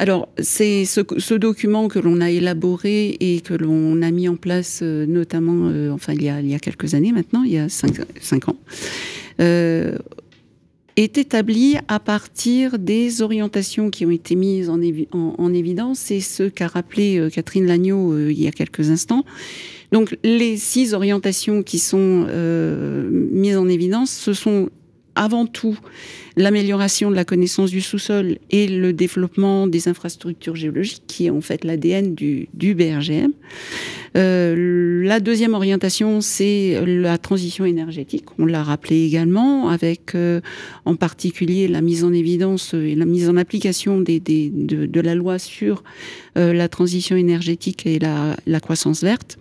Alors, 0.00 0.28
c'est 0.38 0.84
ce, 0.84 1.34
document 1.34 1.88
que 1.88 1.98
l'on 1.98 2.20
a 2.20 2.30
élaboré 2.30 3.16
et 3.18 3.40
que 3.40 3.54
l'on 3.54 4.00
a 4.02 4.12
mis 4.12 4.28
en 4.28 4.36
place, 4.36 4.78
euh, 4.82 5.06
notamment, 5.06 5.72
enfin, 5.92 6.12
il 6.12 6.22
y, 6.22 6.28
a, 6.28 6.40
il 6.40 6.48
y, 6.48 6.54
a, 6.54 6.60
quelques 6.60 6.94
années 6.94 7.10
maintenant, 7.10 7.42
il 7.42 7.50
y 7.50 7.58
a 7.58 7.68
cinq, 7.68 8.48
ans, 8.48 8.56
est 10.98 11.16
établi 11.16 11.76
à 11.86 12.00
partir 12.00 12.76
des 12.76 13.22
orientations 13.22 13.88
qui 13.88 14.04
ont 14.04 14.10
été 14.10 14.34
mises 14.34 14.68
en, 14.68 14.80
en, 15.12 15.54
évidence. 15.54 16.00
C'est 16.00 16.20
ce 16.20 16.42
qu'a 16.42 16.66
rappelé 16.66 17.18
euh, 17.18 17.30
Catherine 17.30 17.66
Lagneau 17.66 18.12
euh, 18.12 18.32
il 18.32 18.42
y 18.42 18.48
a 18.48 18.50
quelques 18.50 18.90
instants. 18.90 19.24
Donc 19.92 20.18
les 20.24 20.56
six 20.56 20.94
orientations 20.94 21.62
qui 21.62 21.78
sont 21.78 22.26
euh, 22.28 23.08
mises 23.30 23.56
en 23.56 23.68
évidence, 23.68 24.10
ce 24.10 24.32
sont 24.32 24.70
avant 25.14 25.46
tout 25.46 25.78
l'amélioration 26.38 27.10
de 27.10 27.16
la 27.16 27.24
connaissance 27.24 27.70
du 27.70 27.80
sous-sol 27.80 28.38
et 28.50 28.68
le 28.68 28.92
développement 28.92 29.66
des 29.66 29.88
infrastructures 29.88 30.56
géologiques, 30.56 31.02
qui 31.06 31.26
est 31.26 31.30
en 31.30 31.40
fait 31.40 31.64
l'ADN 31.64 32.14
du, 32.14 32.48
du, 32.54 32.74
BRGM. 32.74 33.32
Euh, 34.16 35.02
la 35.04 35.20
deuxième 35.20 35.54
orientation, 35.54 36.20
c'est 36.20 36.80
la 36.86 37.18
transition 37.18 37.64
énergétique. 37.64 38.24
On 38.38 38.46
l'a 38.46 38.62
rappelé 38.62 39.04
également, 39.04 39.68
avec 39.68 40.14
euh, 40.14 40.40
en 40.84 40.94
particulier 40.94 41.68
la 41.68 41.80
mise 41.80 42.04
en 42.04 42.12
évidence 42.12 42.72
et 42.72 42.94
la 42.94 43.04
mise 43.04 43.28
en 43.28 43.36
application 43.36 44.00
des, 44.00 44.20
des, 44.20 44.50
de, 44.50 44.86
de, 44.86 45.00
la 45.00 45.14
loi 45.14 45.38
sur 45.38 45.82
euh, 46.36 46.52
la 46.52 46.68
transition 46.68 47.16
énergétique 47.16 47.84
et 47.86 47.98
la, 47.98 48.36
la 48.46 48.60
croissance 48.60 49.02
verte. 49.02 49.38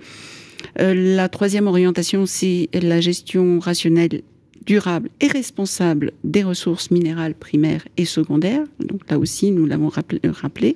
Euh, 0.80 1.16
la 1.16 1.30
troisième 1.30 1.68
orientation, 1.68 2.26
c'est 2.26 2.70
la 2.74 3.00
gestion 3.02 3.60
rationnelle 3.60 4.22
durable 4.68 5.10
et 5.22 5.28
responsable 5.28 6.12
des 6.24 6.44
ressources 6.44 6.92
minérales 6.92 7.34
primaires 7.34 7.88
et 7.96 8.06
secondaires. 8.06 8.64
Donc 8.80 9.10
là 9.10 9.18
aussi, 9.18 9.52
nous 9.52 9.66
l'avons 9.66 9.90
rappelé, 9.90 10.76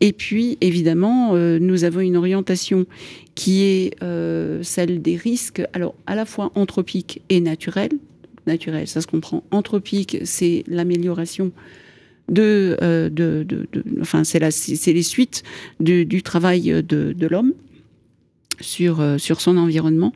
Et 0.00 0.12
puis, 0.12 0.58
évidemment, 0.60 1.34
euh, 1.34 1.58
nous 1.60 1.84
avons 1.84 2.00
une 2.00 2.16
orientation 2.16 2.84
qui 3.36 3.62
est 3.62 4.02
euh, 4.02 4.62
celle 4.62 5.00
des 5.00 5.16
risques, 5.16 5.62
alors 5.72 5.94
à 6.06 6.16
la 6.16 6.26
fois 6.26 6.50
anthropiques 6.56 7.22
et 7.28 7.40
naturels. 7.40 7.92
Naturel, 8.48 8.88
ça 8.88 9.00
se 9.00 9.06
comprend. 9.06 9.44
Anthropique, 9.52 10.18
c'est 10.24 10.64
l'amélioration 10.66 11.52
de, 12.28 12.76
euh, 12.82 13.08
de, 13.08 13.46
enfin, 14.00 14.24
c'est 14.24 14.40
les 14.40 15.02
suites 15.02 15.44
du, 15.78 16.22
travail 16.24 16.82
de, 16.82 17.26
l'homme 17.30 17.52
sur, 18.60 19.00
sur 19.18 19.40
son 19.40 19.56
environnement. 19.56 20.12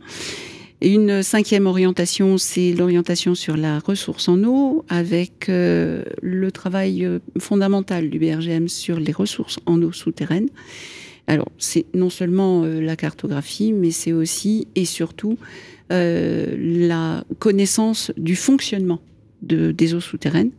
Une 0.83 1.23
cinquième 1.23 1.67
orientation, 1.67 2.37
c'est 2.37 2.73
l'orientation 2.73 3.35
sur 3.35 3.57
la 3.57 3.79
ressource 3.79 4.29
en 4.29 4.45
eau, 4.45 4.85
avec 4.91 5.49
euh, 5.49 6.03
le 6.21 6.53
travail 6.53 7.07
euh, 7.07 7.19
fondamental 7.39 8.11
du 8.11 8.19
BRGM 8.19 8.69
sur 8.69 9.01
les 9.01 9.13
ressources 9.13 9.59
en 9.65 9.81
eau 9.81 9.93
souterraines. 9.93 10.51
Alors, 11.29 11.51
c'est 11.57 11.87
non 11.95 12.11
seulement 12.11 12.65
euh, 12.65 12.81
la 12.81 12.95
cartographie, 12.95 13.73
mais 13.73 13.91
c'est 13.91 14.13
aussi 14.13 14.69
et 14.75 14.85
surtout 14.85 15.39
la 15.89 17.23
connaissance 17.39 18.11
du 18.17 18.35
fonctionnement 18.35 19.01
de, 19.43 19.71
des 19.71 19.95
eaux 19.95 20.01
souterraines. 20.01 20.51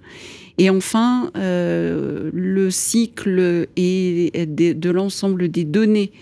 Et 0.58 0.70
enfin, 0.70 1.32
le 1.36 2.70
cycle 2.70 3.68
et 3.76 4.32
de 4.48 4.90
l'ensemble 4.90 5.50
des 5.50 5.66
données 5.66 6.14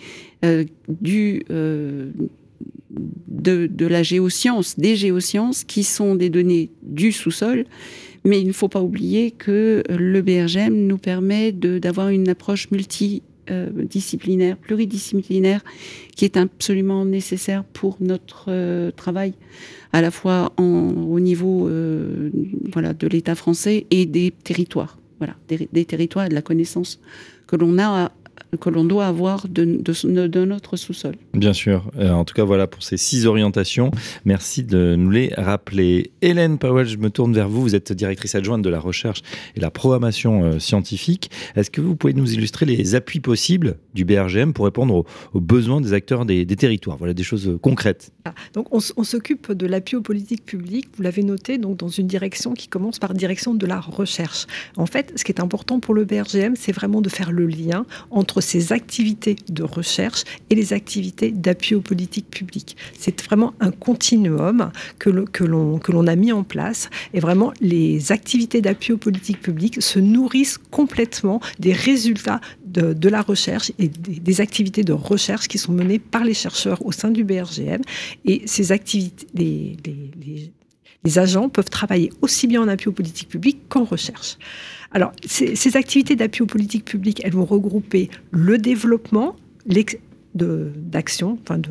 du 0.90 1.46
de, 3.28 3.86
la 3.86 4.04
géoscience, 4.04 4.80
des 4.80 4.96
géosciences, 4.96 5.64
qui 5.64 5.84
sont 5.84 6.16
des 6.16 6.30
données 6.30 6.72
du 6.82 7.12
sous-sol. 7.12 7.66
Mais 8.24 8.42
il 8.42 8.48
ne 8.48 8.54
faut 8.54 8.70
pas 8.70 8.82
oublier 8.82 9.32
que 9.32 9.84
le 9.88 10.22
BRGM 10.22 10.74
nous 10.74 10.98
permet 10.98 11.52
d'avoir 11.52 12.10
une 12.10 12.28
approche 12.28 12.72
multidisciplinaire, 12.72 14.58
pluridisciplinaire, 14.58 15.62
qui 16.16 16.25
est 16.25 16.36
absolument 16.36 17.06
nécessaire 17.06 17.64
pour 17.64 17.98
notre 18.00 18.46
euh, 18.48 18.90
travail, 18.92 19.34
à 19.94 20.02
la 20.02 20.10
fois 20.10 20.54
au 20.58 21.20
niveau 21.20 21.68
euh, 21.68 22.32
voilà, 22.74 22.94
de 22.94 23.08
l'État 23.08 23.36
français 23.36 23.86
et 23.92 24.08
des 24.08 24.32
territoires. 24.32 24.98
Voilà, 25.20 25.36
des, 25.48 25.70
des 25.72 25.86
territoires 25.86 26.25
et 26.25 26.30
de 26.30 26.34
la 26.34 26.42
connaissance 26.42 27.00
que 27.48 27.56
l'on 27.56 27.78
a 27.78 28.12
que 28.60 28.70
l'on 28.70 28.84
doit 28.84 29.08
avoir 29.08 29.48
de, 29.48 29.65
de, 29.65 30.46
notre 30.46 30.77
sous-sol. 30.77 31.15
Bien 31.34 31.54
sûr. 31.54 31.92
Euh, 31.98 32.12
en 32.12 32.25
tout 32.25 32.34
cas, 32.34 32.44
voilà 32.44 32.68
pour 32.68 32.84
ces 32.84 32.98
six 32.98 33.25
orientations. 33.25 33.92
Merci 34.24 34.63
de 34.63 34.96
nous 34.96 35.10
les 35.10 35.34
rappeler. 35.36 36.12
Hélène 36.22 36.58
Powell, 36.58 36.88
je 36.88 36.98
me 36.98 37.10
tourne 37.10 37.34
vers 37.34 37.50
vous. 37.50 37.62
Vous 37.62 37.75
êtes 37.75 37.92
directrice 37.94 38.36
adjointe 38.36 38.62
de 38.62 38.70
la 38.70 38.80
recherche 38.80 39.22
et 39.56 39.60
la 39.60 39.72
programmation 39.72 40.44
euh, 40.44 40.60
scientifique. 40.60 41.30
Est-ce 41.56 41.70
que 41.70 41.82
vous 41.82 41.96
pouvez 41.96 42.13
nous 42.13 42.34
illustrer 42.34 42.65
les 42.65 42.96
appuis 42.96 43.20
possibles 43.20 43.77
du 43.94 44.06
BRGM 44.06 44.54
pour 44.54 44.65
répondre 44.65 45.06
aux, 45.34 45.39
besoins 45.39 45.82
des 45.82 45.94
acteurs 45.94 46.25
des, 46.25 46.46
territoires? 46.46 46.98
Voilà 46.98 47.13
des 47.13 47.24
choses 47.24 47.48
euh, 47.48 47.58
concrètes. 47.58 48.12
Ah, 48.25 48.34
donc, 48.54 48.68
on, 48.72 48.80
s'occupe 48.80 49.51
de 49.51 49.68
l'appui 49.68 49.96
aux 49.96 50.01
politiques 50.01 50.46
publiques. 50.46 50.88
Vous 50.98 51.04
l'avez 51.04 51.24
noté, 51.24 51.58
donc 51.58 51.77
dans 51.77 51.89
une 51.89 52.08
direction 52.08 52.54
qui 52.54 52.68
commence 52.68 53.00
par 53.00 53.13
direction 53.13 53.54
de 53.54 53.65
la 53.65 53.80
recherche. 53.80 54.48
En 54.77 54.86
fait, 54.86 55.13
ce 55.15 55.24
qui 55.24 55.32
est 55.32 55.42
important 55.42 55.80
pour 55.80 55.94
le 55.94 56.06
BRGM, 56.06 56.56
c'est 56.56 56.72
vraiment 56.72 57.01
de 57.01 57.10
faire 57.10 57.32
le 57.32 57.46
lien 57.46 57.86
entre 58.10 58.25
ces 58.41 58.74
activités 58.74 59.36
de 59.50 59.63
recherche 59.63 60.24
et 60.50 60.55
les 60.55 60.74
activités 60.74 61.32
d'appui 61.32 61.75
aux 61.75 61.82
politiques 61.82 62.29
publiques. 62.29 62.75
C'est 62.98 63.22
vraiment 63.24 63.53
un 63.60 63.72
continuum 63.72 64.72
que 65.00 65.10
l'on 65.10 66.08
a 66.08 66.15
mis 66.15 66.32
en 66.32 66.44
place 66.44 66.89
et 67.13 67.20
vraiment 67.20 67.53
les 67.62 68.12
activités 68.12 68.62
d'appui 68.62 68.94
aux 68.94 68.98
politiques 68.98 69.41
publiques 69.41 69.82
se 69.82 70.00
nourrissent 70.00 70.58
complètement 70.72 71.39
des 71.60 71.74
résultats 71.74 72.41
de, 72.65 73.10
la 73.10 73.22
recherche 73.22 73.72
et 73.79 73.88
des, 73.88 74.41
activités 74.41 74.84
de 74.84 74.91
recherche 74.91 75.48
qui 75.48 75.58
sont 75.58 75.72
menées 75.72 76.00
par 76.00 76.24
les 76.25 76.34
chercheurs 76.34 76.86
au 76.86 76.91
sein 76.91 77.10
du 77.10 77.24
BRGM 77.24 77.82
et 78.25 78.41
ces 78.46 78.74
activités, 78.74 79.27
les 79.34 81.20
agents 81.20 81.48
peuvent 81.50 81.70
travailler 81.70 82.12
aussi 82.22 82.48
bien 82.48 82.62
en 82.62 82.67
appui 82.67 82.89
aux 82.89 82.94
politiques 82.94 83.29
publiques 83.29 83.62
qu'en 83.70 83.86
recherche. 83.86 84.38
Alors, 84.96 85.12
ces, 85.25 85.58
ces 85.58 85.75
activités 85.75 86.16
d'appui 86.16 86.42
aux 86.42 86.48
politiques 86.48 86.86
publiques, 86.86 87.22
elles 87.25 87.34
vont 87.34 87.44
regrouper 87.44 88.10
le 88.32 88.58
développement, 88.58 89.36
d'action, 90.36 91.38
enfin 91.44 91.58
de, 91.58 91.70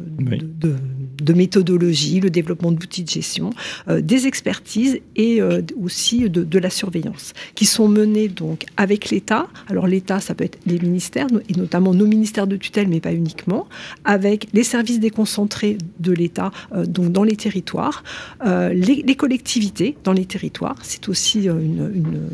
de, 0.59 0.75
de, 1.23 1.33
méthodologie, 1.33 2.21
le 2.21 2.28
développement 2.28 2.71
d'outils 2.71 3.02
de 3.02 3.09
gestion, 3.09 3.50
euh, 3.88 4.02
des 4.02 4.26
expertises 4.26 5.00
et 5.16 5.40
euh, 5.40 5.62
aussi 5.83 6.28
de, 6.28 6.59
la 6.59 6.69
surveillance, 6.69 7.33
qui 7.54 7.64
sont 7.64 7.88
menées 7.88 8.28
donc 8.28 8.66
avec 8.76 9.09
l'État. 9.11 9.49
Alors 9.69 9.87
l'État, 9.87 10.21
ça 10.21 10.35
peut 10.35 10.45
être 10.45 10.59
les 10.66 10.78
ministères, 10.78 11.28
et 11.49 11.54
notamment 11.54 11.95
nos 11.95 12.07
ministères 12.07 12.47
de 12.47 12.57
tutelle, 12.57 12.88
mais 12.88 13.00
pas 13.00 13.14
uniquement, 13.14 13.69
avec 14.04 14.49
les 14.52 14.64
services 14.64 15.00
déconcentrés 15.00 15.78
de 15.99 16.12
l'État, 16.12 16.50
euh, 16.75 16.85
donc 16.85 17.11
dans 17.11 17.25
les 17.25 17.37
territoires, 17.37 18.04
les, 18.45 19.02
les, 19.07 19.14
collectivités 19.14 19.97
dans 20.04 20.12
les 20.12 20.26
territoires. 20.26 20.76
C'est 20.83 21.09
aussi 21.09 21.45
une, 21.45 21.90
une 21.95 22.28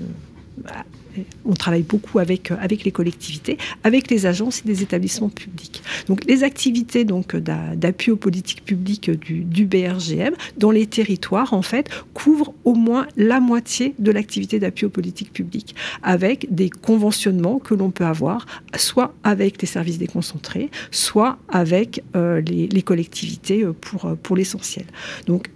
on 1.45 1.55
travaille 1.55 1.83
beaucoup 1.83 2.19
avec, 2.19 2.51
euh, 2.51 2.57
avec 2.61 2.85
les 2.85 2.93
collectivités, 2.93 3.59
avec 3.85 4.11
les 4.11 4.27
agences 4.27 4.63
et 4.65 4.69
les 4.69 4.83
établissements 4.83 5.29
publics. 5.29 5.83
Donc 6.07 6.25
les 6.25 6.45
activités 6.45 7.05
d'appui 7.05 8.11
aux 8.11 8.17
politiques 8.17 8.65
publiques 8.65 9.11
du, 9.11 9.67
BRGM 9.67 10.35
dans 10.57 10.71
les 10.71 10.87
territoires 10.87 11.53
en 11.53 11.63
fait 11.63 11.89
couvrent 12.15 12.53
au 12.65 12.75
moins 12.75 13.07
la 13.17 13.41
moitié 13.41 13.95
de 13.99 14.11
l'activité 14.11 14.59
d'appui 14.59 14.87
aux 14.87 14.91
politiques 14.91 15.33
publiques, 15.33 15.75
avec 16.03 16.47
des 16.51 16.71
conventionnements 16.71 17.59
que 17.59 17.75
l'on 17.75 17.91
peut 17.91 18.05
avoir 18.05 18.47
soit 18.77 19.15
avec 19.23 19.61
les 19.61 19.69
services 19.69 19.99
déconcentrés, 19.99 20.71
soit 20.91 21.39
avec 21.49 22.03
euh, 22.17 22.41
les, 22.41 22.69
les, 22.69 22.83
collectivités 22.83 23.63
euh, 23.63 23.73
pour, 23.73 24.17
pour 24.23 24.37
l'essentiel. 24.37 24.87
Donc 25.27 25.51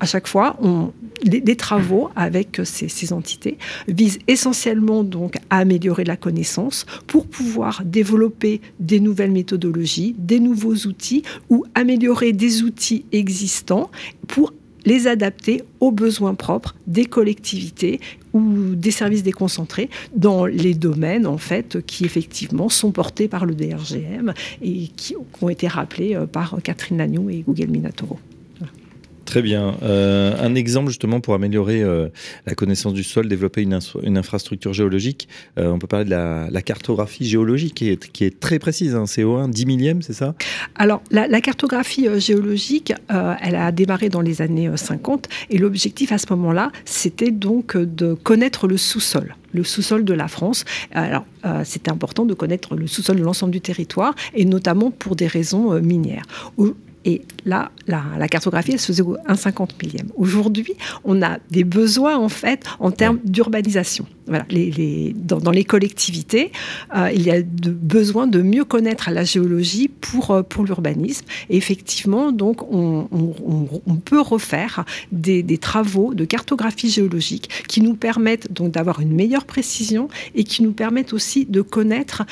à 0.00 0.06
chaque 0.06 0.26
fois, 0.26 0.56
les, 1.22 1.56
travaux 1.56 2.10
avec 2.16 2.60
ces, 2.64 3.12
entités 3.12 3.58
visent 3.88 4.18
essentiellement 4.26 5.04
donc 5.04 5.36
à 5.50 5.58
améliorer 5.58 6.04
la 6.04 6.16
connaissance 6.16 6.86
pour 7.06 7.26
pouvoir 7.26 7.82
développer 7.84 8.60
des 8.80 9.00
nouvelles 9.00 9.32
méthodologies, 9.32 10.14
des 10.18 10.40
nouveaux 10.40 10.74
outils 10.86 11.22
ou 11.50 11.64
améliorer 11.74 12.32
des 12.32 12.62
outils 12.62 13.04
existants 13.12 13.90
pour 14.26 14.52
les 14.84 15.06
adapter 15.06 15.62
aux 15.80 15.90
besoins 15.90 16.34
propres 16.34 16.74
des 16.86 17.06
collectivités 17.06 18.00
ou 18.32 18.74
des 18.74 18.90
services 18.90 19.22
déconcentrés 19.22 19.88
dans 20.14 20.44
les 20.44 20.74
domaines 20.74 21.26
en 21.26 21.38
fait 21.38 21.84
qui 21.86 22.04
effectivement 22.04 22.68
sont 22.68 22.90
portés 22.90 23.28
par 23.28 23.46
le 23.46 23.54
DRGM 23.54 24.34
et 24.62 24.88
qui 24.88 25.16
ont 25.40 25.48
été 25.48 25.68
rappelés 25.68 26.14
euh, 26.14 26.26
par 26.26 26.58
Catherine 26.62 26.98
Lagnon 26.98 27.28
et 27.28 27.44
Google 27.46 27.68
Minatoro. 27.68 28.18
Très 29.24 29.42
bien. 29.42 29.76
Euh, 29.82 30.34
un 30.38 30.54
exemple 30.54 30.88
justement 30.88 31.20
pour 31.20 31.34
améliorer 31.34 31.82
euh, 31.82 32.08
la 32.46 32.54
connaissance 32.54 32.92
du 32.92 33.02
sol, 33.02 33.28
développer 33.28 33.62
une, 33.62 33.74
infrastructure 34.16 34.72
géologique. 34.72 35.28
Euh, 35.58 35.70
on 35.70 35.78
peut 35.78 35.86
parler 35.86 36.04
de 36.04 36.10
la, 36.10 36.62
cartographie 36.62 37.26
géologique 37.26 37.74
qui 37.74 37.88
est, 37.88 38.10
qui 38.12 38.24
est 38.24 38.38
très 38.38 38.58
précise. 38.58 38.94
Hein, 38.94 39.04
CO1, 39.04 39.50
10 39.50 39.66
millième, 39.66 40.02
c'est 40.02 40.12
ça? 40.12 40.34
Alors, 40.76 41.02
la, 41.10 41.40
cartographie 41.40 42.08
géologique, 42.20 42.92
elle 43.08 43.56
a 43.56 43.72
démarré 43.72 44.08
dans 44.08 44.20
les 44.20 44.42
années 44.42 44.70
50 44.74 45.28
et 45.50 45.58
l'objectif 45.58 46.12
à 46.12 46.18
ce 46.18 46.26
moment-là, 46.30 46.70
c'était 46.84 47.30
donc 47.30 47.76
de 47.76 48.14
connaître 48.14 48.66
le 48.66 48.76
sous-sol 48.76 49.36
le 49.52 49.62
sous-sol 49.62 50.04
de 50.04 50.14
la 50.14 50.26
France. 50.26 50.64
Alors, 50.90 51.24
c'était 51.62 51.92
important 51.92 52.26
de 52.26 52.34
connaître 52.34 52.74
le 52.74 52.88
sous-sol 52.88 53.18
de 53.18 53.22
l'ensemble 53.22 53.52
du 53.52 53.60
territoire, 53.60 54.12
et 54.34 54.44
notamment 54.44 54.90
pour 54.90 55.14
des 55.14 55.28
raisons 55.28 55.80
minières. 55.80 56.24
Et 57.04 57.22
là, 57.44 57.70
la, 57.86 58.28
cartographie, 58.28 58.72
elle 58.72 58.80
se 58.80 58.86
faisait 58.86 59.02
1 59.26 59.34
50 59.34 59.82
millième. 59.82 60.08
Aujourd'hui, 60.16 60.74
on 61.04 61.22
a 61.22 61.38
des 61.50 61.64
besoins, 61.64 62.16
en 62.16 62.28
fait, 62.28 62.64
en 62.80 62.90
termes 62.90 63.18
d'urbanisation. 63.24 64.06
Dans, 64.26 65.50
les 65.50 65.64
collectivités, 65.64 66.50
euh, 66.96 67.10
il 67.14 67.22
y 67.22 67.30
a 67.30 67.42
besoin 67.42 68.26
de 68.26 68.40
mieux 68.40 68.64
connaître 68.64 69.10
la 69.10 69.22
géologie 69.22 69.88
pour, 69.88 70.30
euh, 70.30 70.42
pour 70.42 70.64
l'urbanisme. 70.64 71.26
Et 71.50 71.56
effectivement, 71.56 72.32
donc, 72.32 72.62
on, 72.72 73.06
peut 74.04 74.20
refaire 74.20 74.84
des, 75.12 75.44
travaux 75.58 76.14
de 76.14 76.24
cartographie 76.24 76.90
géologique 76.90 77.48
qui 77.68 77.80
nous 77.80 77.94
permettent 77.94 78.52
donc 78.52 78.72
d'avoir 78.72 79.00
une 79.00 79.12
meilleure 79.12 79.44
précision 79.44 80.08
et 80.34 80.44
qui 80.44 80.62
nous 80.62 80.72
permettent 80.72 81.12
aussi 81.12 81.44
de 81.44 81.60
connaître 81.60 82.24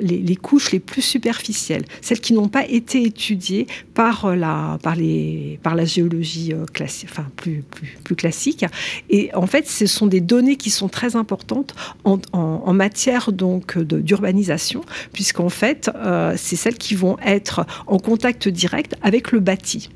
les, 0.00 0.36
couches 0.36 0.70
les 0.70 0.80
plus 0.80 1.02
superficielles, 1.02 1.84
celles 2.02 2.20
qui 2.20 2.32
n'ont 2.32 2.48
pas 2.48 2.66
été 2.66 3.02
étudiées 3.02 3.66
par 3.94 4.26
euh, 4.26 4.36
la, 4.36 4.78
par 4.82 4.94
les, 4.94 5.58
par 5.62 5.74
la 5.74 5.84
géologie 5.84 6.52
classique, 6.72 7.08
enfin 7.10 7.26
plus, 7.36 7.62
plus, 7.70 7.98
plus, 8.04 8.14
classique. 8.14 8.64
Et 9.08 9.30
en 9.34 9.46
fait, 9.46 9.68
ce 9.68 9.86
sont 9.86 10.06
des 10.06 10.20
données 10.20 10.56
qui 10.56 10.70
sont 10.70 10.88
très 10.88 10.99
importantes 11.16 11.74
en, 12.04 12.18
en, 12.32 12.72
matière 12.72 13.32
donc 13.32 13.78
d'urbanisation, 13.78 14.82
puisqu'en 15.12 15.48
fait, 15.48 15.90
euh, 15.94 16.34
c'est 16.36 16.56
celles 16.56 16.78
qui 16.78 16.94
vont 16.94 17.16
être 17.24 17.66
en 17.86 17.98
contact 17.98 18.48
direct 18.48 18.94
avec 19.02 19.32
le 19.32 19.40
bâti. 19.40 19.90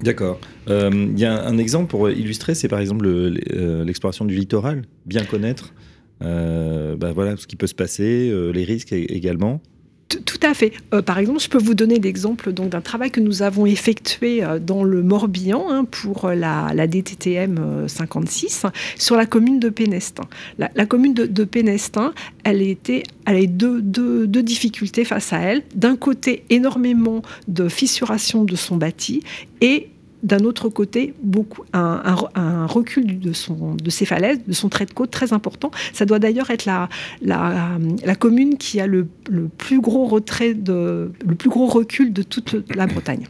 D'accord. 0.00 0.38
Il 0.68 1.18
y 1.18 1.24
a 1.24 1.46
un 1.46 1.58
exemple 1.58 1.88
pour 1.88 2.10
illustrer, 2.10 2.54
c'est 2.54 2.68
par 2.68 2.80
exemple 2.80 3.06
l'exploration 3.06 4.24
du 4.24 4.34
littoral, 4.34 4.82
bien 5.06 5.24
connaître. 5.24 5.72
bah 6.20 7.12
voilà 7.14 7.36
ce 7.36 7.46
qui 7.46 7.56
peut 7.56 7.66
se 7.66 7.74
passer, 7.74 8.32
les 8.52 8.64
risques 8.64 8.92
également. 8.92 9.62
Tout 10.08 10.38
à 10.42 10.54
fait. 10.54 10.72
Euh, 10.94 11.02
par 11.02 11.18
exemple, 11.18 11.40
je 11.40 11.48
peux 11.48 11.58
vous 11.58 11.74
donner 11.74 11.98
l'exemple 11.98 12.52
d'un 12.52 12.80
travail 12.80 13.10
que 13.10 13.18
nous 13.18 13.42
avons 13.42 13.66
effectué 13.66 14.44
euh, 14.44 14.60
dans 14.60 14.84
le 14.84 15.02
Morbihan 15.02 15.66
hein, 15.68 15.84
pour 15.84 16.26
euh, 16.26 16.34
la, 16.36 16.86
DTTM 16.86 17.88
56 17.88 18.66
sur 18.96 19.16
la 19.16 19.26
commune 19.26 19.58
de 19.58 19.68
Pénestin. 19.68 20.22
La, 20.58 20.86
commune 20.86 21.12
de, 21.12 21.44
Pénestin, 21.44 22.14
elle, 22.44 22.62
était, 22.62 23.02
elle 23.26 23.36
a 23.36 23.46
deux, 23.46 23.82
deux, 23.82 24.28
deux 24.28 24.42
difficultés 24.44 25.04
face 25.04 25.32
à 25.32 25.38
elle. 25.38 25.62
D'un 25.74 25.96
côté, 25.96 26.44
énormément 26.50 27.22
de 27.48 27.68
fissuration 27.68 28.44
de 28.44 28.54
son 28.54 28.76
bâti 28.76 29.22
et 29.60 29.88
d'un 30.26 30.40
autre 30.40 30.68
côté, 30.68 31.14
beaucoup, 31.22 31.64
un, 31.72 32.66
recul 32.66 33.20
de, 33.20 33.32
son, 33.32 33.74
de 33.74 33.90
ses 33.90 34.04
falaises, 34.04 34.40
de 34.46 34.52
son 34.52 34.68
trait 34.68 34.84
de 34.84 34.92
côte 34.92 35.10
très 35.10 35.32
important. 35.32 35.70
Ça 35.92 36.04
doit 36.04 36.18
d'ailleurs 36.18 36.50
être 36.50 36.64
la, 36.64 36.88
la, 37.22 37.78
la, 38.04 38.14
commune 38.16 38.58
qui 38.58 38.80
a 38.80 38.88
le, 38.88 39.06
le, 39.30 39.46
plus 39.46 39.80
gros 39.80 40.06
retrait 40.06 40.54
de, 40.54 41.12
le 41.24 41.34
plus 41.36 41.48
gros 41.48 41.66
recul 41.66 42.12
de 42.12 42.22
toute 42.22 42.56
la 42.74 42.86
Bretagne. 42.86 43.28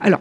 Alors, 0.00 0.20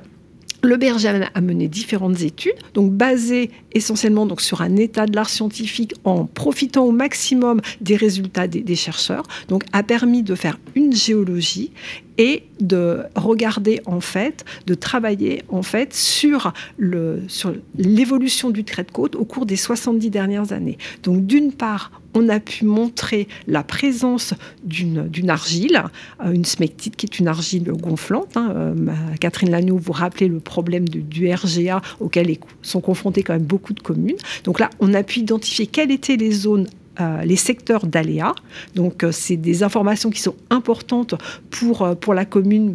le 0.63 0.77
Berger 0.77 1.25
a 1.33 1.41
mené 1.41 1.67
différentes 1.67 2.21
études, 2.21 2.55
donc 2.73 2.91
basées 2.91 3.51
essentiellement 3.73 4.25
donc 4.25 4.41
sur 4.41 4.61
un 4.61 4.75
état 4.77 5.05
de 5.05 5.15
l'art 5.15 5.29
scientifique 5.29 5.93
en 6.03 6.25
profitant 6.25 6.85
au 6.85 6.91
maximum 6.91 7.61
des 7.79 7.95
résultats 7.95 8.47
des, 8.47 8.75
chercheurs, 8.75 9.23
donc 9.47 9.63
a 9.73 9.83
permis 9.83 10.23
de 10.23 10.35
faire 10.35 10.59
une 10.75 10.93
géologie 10.93 11.71
et 12.17 12.43
de 12.59 12.99
regarder 13.15 13.81
en 13.85 14.01
fait, 14.01 14.45
de 14.67 14.73
travailler 14.73 15.43
en 15.49 15.63
fait 15.63 15.93
sur 15.93 16.53
le 16.77 17.23
sur 17.27 17.53
l'évolution 17.77 18.49
du 18.49 18.63
trait 18.63 18.83
de 18.83 18.91
côte 18.91 19.15
au 19.15 19.25
cours 19.25 19.45
des 19.45 19.55
70 19.55 20.09
dernières 20.09 20.51
années. 20.51 20.77
Donc 21.03 21.25
d'une 21.25 21.51
part, 21.51 22.00
on 22.13 22.29
a 22.29 22.39
pu 22.39 22.65
montrer 22.65 23.27
la 23.47 23.63
présence 23.63 24.33
d'une 24.63 25.29
argile, 25.29 25.83
euh, 26.23 26.31
une 26.31 26.45
smectite 26.45 26.95
qui 26.95 27.05
est 27.05 27.19
une 27.19 27.27
argile 27.27 27.71
gonflante. 27.71 28.35
Hein. 28.37 28.53
Euh, 28.55 28.73
Catherine 29.19 29.51
Lagnou, 29.51 29.77
vous 29.77 29.91
rappelez 29.91 30.27
le 30.27 30.39
problème 30.39 30.87
du 30.87 31.31
RGA 31.31 31.81
auquel 31.99 32.31
sont 32.61 32.81
confrontés 32.81 33.23
quand 33.23 33.33
même 33.33 33.43
beaucoup 33.43 33.73
de 33.73 33.81
communes. 33.81 34.17
Donc 34.43 34.59
là, 34.59 34.69
on 34.79 34.93
a 34.93 35.03
pu 35.03 35.19
identifier 35.19 35.67
quelles 35.67 35.91
étaient 35.91 36.17
les 36.17 36.31
zones 36.31 36.67
euh, 36.99 37.23
les 37.23 37.35
secteurs 37.35 37.87
d'aléas. 37.87 38.35
Donc, 38.75 39.05
c'est 39.11 39.37
des 39.37 39.63
informations 39.63 40.09
qui 40.09 40.21
sont 40.21 40.35
importantes 40.49 41.15
pour, 41.49 41.95
pour 41.97 42.13
la 42.13 42.25
commune 42.25 42.73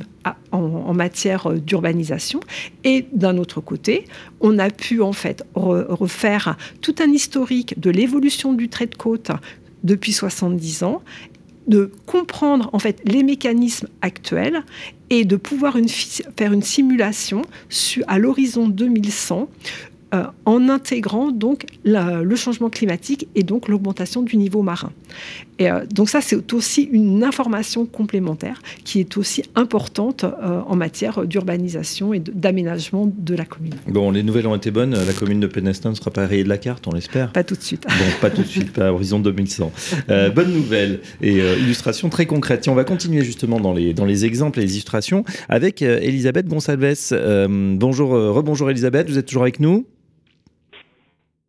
en, 0.52 0.94
matière 0.94 1.52
d'urbanisation. 1.52 2.40
Et 2.84 3.06
d'un 3.12 3.36
autre 3.38 3.60
côté, 3.60 4.06
on 4.40 4.58
a 4.58 4.70
pu 4.70 5.02
en 5.02 5.12
fait 5.12 5.44
refaire 5.54 6.56
tout 6.80 6.94
un 7.00 7.10
historique 7.10 7.78
de 7.78 7.90
l'évolution 7.90 8.52
du 8.52 8.68
trait 8.68 8.86
de 8.86 8.94
côte 8.94 9.30
depuis 9.84 10.12
70 10.12 10.82
ans 10.82 11.02
de 11.66 11.90
comprendre 12.06 12.70
en 12.72 12.78
fait 12.78 13.00
les 13.04 13.22
mécanismes 13.22 13.88
actuels 14.00 14.62
et 15.10 15.24
de 15.24 15.36
pouvoir 15.36 15.76
faire 16.36 16.52
une 16.52 16.62
simulation 16.62 17.42
à 18.06 18.18
l'horizon 18.18 18.68
2100 18.68 19.48
en 20.44 20.68
intégrant 20.68 21.30
donc 21.30 21.66
le 21.84 22.36
changement 22.36 22.70
climatique 22.70 23.28
et 23.34 23.42
donc 23.42 23.68
l'augmentation 23.68 24.22
du 24.22 24.36
niveau 24.36 24.62
marin. 24.62 24.92
Et 25.58 25.68
donc 25.92 26.10
ça, 26.10 26.20
c'est 26.20 26.52
aussi 26.52 26.82
une 26.82 27.24
information 27.24 27.86
complémentaire 27.86 28.60
qui 28.84 29.00
est 29.00 29.16
aussi 29.16 29.42
importante 29.54 30.24
en 30.24 30.76
matière 30.76 31.24
d'urbanisation 31.26 32.12
et 32.12 32.20
d'aménagement 32.20 33.10
de 33.16 33.34
la 33.34 33.44
commune. 33.44 33.74
Bon, 33.88 34.10
les 34.10 34.22
nouvelles 34.22 34.46
ont 34.46 34.54
été 34.54 34.70
bonnes. 34.70 34.94
La 34.94 35.12
commune 35.12 35.40
de 35.40 35.46
Penestin 35.46 35.90
ne 35.90 35.94
sera 35.94 36.10
pas 36.10 36.26
rayée 36.26 36.44
de 36.44 36.48
la 36.48 36.58
carte, 36.58 36.86
on 36.86 36.92
l'espère. 36.92 37.32
Pas 37.32 37.44
tout 37.44 37.56
de 37.56 37.62
suite. 37.62 37.86
Bon, 37.88 38.04
pas 38.20 38.30
tout 38.30 38.42
de 38.42 38.46
suite, 38.46 38.72
pas 38.72 38.88
à 38.88 38.92
horizon 38.92 39.18
2100. 39.18 39.72
bonne 40.34 40.52
nouvelle 40.52 41.00
et 41.22 41.38
illustration 41.38 42.08
très 42.10 42.26
concrète. 42.26 42.68
on 42.68 42.74
va 42.74 42.84
continuer 42.84 43.24
justement 43.24 43.60
dans 43.60 43.72
les, 43.72 43.94
dans 43.94 44.04
les 44.04 44.24
exemples 44.24 44.58
et 44.58 44.62
les 44.62 44.72
illustrations 44.72 45.24
avec 45.48 45.82
Elisabeth 45.82 46.48
Gonsalves. 46.48 47.14
bonjour, 47.48 48.10
rebonjour 48.10 48.70
Elisabeth, 48.70 49.08
vous 49.08 49.18
êtes 49.18 49.26
toujours 49.26 49.42
avec 49.42 49.60
nous? 49.60 49.86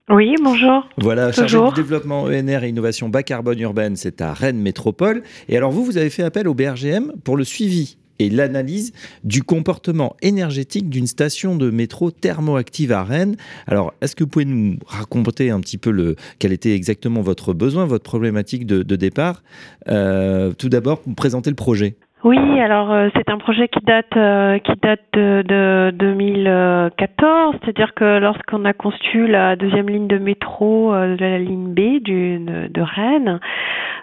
Oui, 0.10 0.36
bonjour. 0.42 0.88
Voilà, 0.98 1.32
chargé 1.32 1.58
du 1.58 1.74
développement 1.76 2.24
ENR 2.24 2.64
et 2.64 2.70
innovation 2.70 3.10
bas 3.10 3.24
carbone 3.24 3.60
urbaine, 3.60 3.96
c'est 3.96 4.22
à 4.22 4.34
Rennes 4.34 4.60
Métropole. 4.60 5.24
Et 5.50 5.58
alors 5.58 5.72
vous, 5.72 5.84
vous 5.84 5.98
avez 5.98 6.10
fait 6.10 6.24
appel 6.24 6.48
au 6.48 6.54
BRGM 6.54 7.14
pour 7.24 7.38
le 7.38 7.44
suivi 7.44 7.98
et 8.20 8.30
l'analyse 8.30 8.94
du 9.24 9.44
comportement 9.44 10.16
énergétique 10.22 10.90
d'une 10.90 11.08
station 11.08 11.56
de 11.56 11.70
métro 11.70 12.12
thermoactive 12.12 12.92
à 12.92 13.04
Rennes. 13.04 13.36
Alors, 13.68 13.94
est-ce 14.02 14.16
que 14.16 14.24
vous 14.24 14.30
pouvez 14.30 14.46
nous 14.46 14.78
raconter 14.88 15.50
un 15.50 15.60
petit 15.60 15.78
peu 15.78 15.92
le, 15.92 16.16
quel 16.40 16.52
était 16.52 16.74
exactement 16.74 17.22
votre 17.22 17.54
besoin, 17.54 17.86
votre 17.86 18.04
problématique 18.04 18.66
de, 18.66 18.96
départ? 18.96 19.44
Euh, 19.88 20.54
Tout 20.54 20.70
d'abord, 20.70 21.02
vous 21.06 21.14
présenter 21.14 21.50
le 21.50 21.56
projet. 21.56 21.96
Oui, 22.24 22.38
alors 22.60 22.92
euh, 22.92 23.10
c'est 23.16 23.30
un 23.30 23.38
projet 23.38 23.68
qui 23.68 23.80
date 23.86 24.18
euh, 24.18 24.58
qui 24.58 24.72
date 24.82 25.04
de, 25.14 25.44
de 25.46 25.92
2014, 25.96 27.56
c'est-à-dire 27.62 27.94
que 27.94 28.18
lorsqu'on 28.18 28.66
a 28.66 28.74
conçu 28.74 29.28
la 29.28 29.56
deuxième 29.56 29.88
ligne 29.88 30.08
de 30.08 30.18
métro 30.18 30.94
euh, 30.94 31.16
de 31.16 31.22
la 31.24 31.38
ligne 31.38 31.74
B 31.74 32.02
de, 32.02 32.68
de 32.70 32.82
Rennes, 32.82 33.40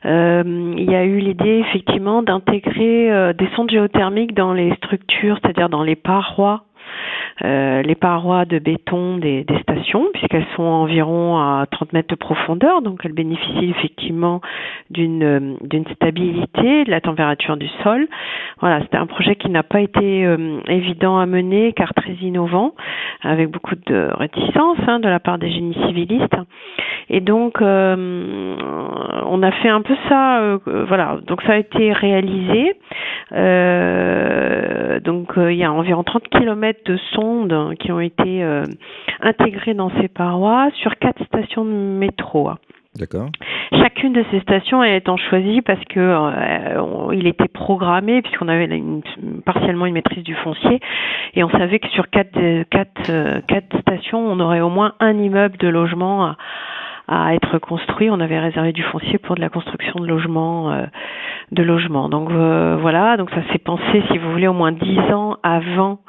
il 0.05 0.91
y 0.91 0.95
a 0.95 1.05
eu 1.05 1.19
l'idée 1.19 1.65
effectivement 1.67 2.23
d'intégrer 2.23 3.33
des 3.35 3.49
sondes 3.57 3.71
géothermiques 3.71 4.35
dans 4.35 4.53
les 4.53 4.75
structures, 4.75 5.39
c'est-à-dire 5.43 5.71
dans 5.71 5.83
les 5.83 5.97
parois 5.97 6.65
euh, 6.65 6.74
les 7.41 7.95
parois 7.95 8.45
de 8.45 8.59
béton 8.59 9.19
des, 9.19 9.45
des 9.45 9.59
stations, 9.61 10.07
puisqu'elles 10.13 10.47
sont 10.57 10.63
environ 10.63 11.39
à 11.39 11.67
30 11.71 11.93
mètres 11.93 12.09
de 12.09 12.15
profondeur, 12.15 12.83
donc 12.83 13.01
elles 13.05 13.13
bénéficient 13.13 13.71
effectivement 13.71 14.41
d'une 14.91 15.23
euh, 15.23 15.55
d'une 15.63 15.87
stabilité 15.95 16.85
de 16.85 16.91
la 16.91 17.01
température 17.01 17.57
du 17.57 17.69
sol. 17.83 18.07
Voilà, 18.61 18.81
c'était 18.83 18.97
un 18.97 19.07
projet 19.07 19.37
qui 19.37 19.51
n'a 19.51 19.63
pas 19.63 19.81
été 19.81 20.27
euh, 20.27 20.61
évident 20.69 21.19
à 21.19 21.27
mener, 21.27 21.73
car 21.73 21.93
très 21.95 22.13
innovant, 22.15 22.75
avec 23.23 23.51
beaucoup 23.51 23.75
de 23.75 24.09
réticence 24.15 24.79
hein, 24.87 25.01
de 25.01 25.09
la 25.09 25.21
part 25.21 25.39
des 25.39 25.51
génies 25.51 25.77
civilistes. 25.87 26.37
Et 27.11 27.21
donc, 27.21 27.59
on 27.61 29.43
a 29.43 29.51
fait 29.63 29.69
un 29.69 29.83
peu 29.83 29.95
ça. 30.09 30.59
voilà, 30.67 31.19
donc 31.27 31.43
ça 31.43 31.53
a 31.53 31.57
été 31.57 31.93
réalisé. 31.93 32.73
donc, 35.01 35.33
il 35.37 35.57
y 35.57 35.65
a 35.65 35.73
environ 35.73 36.03
30 36.03 36.29
km 36.29 36.81
de 36.87 36.97
son 37.13 37.24
qui 37.79 37.93
ont 37.93 38.01
été 38.01 38.43
euh, 38.43 38.65
intégrées 39.21 39.75
dans 39.75 39.91
ces 40.01 40.09
parois 40.09 40.71
sur 40.83 40.97
quatre 40.97 41.25
stations 41.25 41.65
de 41.65 41.71
métro. 41.71 42.51
D'accord. 42.97 43.29
Chacune 43.73 44.13
de 44.13 44.25
ces 44.31 44.41
stations 44.41 44.85
étant 44.85 45.17
choisie 45.17 45.63
parce 45.63 45.85
que 45.87 45.99
euh, 45.99 47.13
il 47.13 47.27
était 47.27 47.49
programmé 47.49 48.23
puisqu'on 48.23 48.47
avait 48.47 48.69
partiellement 49.45 49.87
une 49.87 49.95
maîtrise 49.95 50.23
du 50.23 50.35
foncier 50.37 50.81
et 51.35 51.43
on 51.43 51.51
savait 51.51 51.81
que 51.81 51.89
sur 51.89 52.09
quatre, 52.09 52.63
quatre, 52.71 53.11
euh, 53.11 53.41
quatre 53.49 53.81
stations 53.81 54.21
on 54.21 54.39
aurait 54.39 54.61
au 54.61 54.71
moins 54.71 54.95
un 55.01 55.19
immeuble 55.19 55.57
de 55.57 55.67
logement 55.67 56.25
à, 56.25 56.37
à 57.09 57.35
être 57.35 57.59
construit. 57.59 58.11
On 58.11 58.21
avait 58.21 58.39
réservé 58.39 58.73
du 58.73 58.83
foncier 58.83 59.19
pour 59.19 59.35
de 59.35 59.41
la 59.41 59.49
construction 59.49 60.01
de 60.01 60.07
logements, 60.07 60.73
euh, 60.73 60.87
de 61.53 61.63
logements. 61.63 62.09
Donc 62.09 62.31
euh, 62.31 62.77
voilà, 62.81 63.17
donc 63.17 63.31
ça 63.31 63.43
s'est 63.53 63.59
pensé, 63.59 64.03
si 64.11 64.19
vous 64.19 64.31
voulez, 64.33 64.49
au 64.49 64.53
moins 64.53 64.73
dix 64.73 64.99
ans 65.13 65.37
avant, 65.43 66.01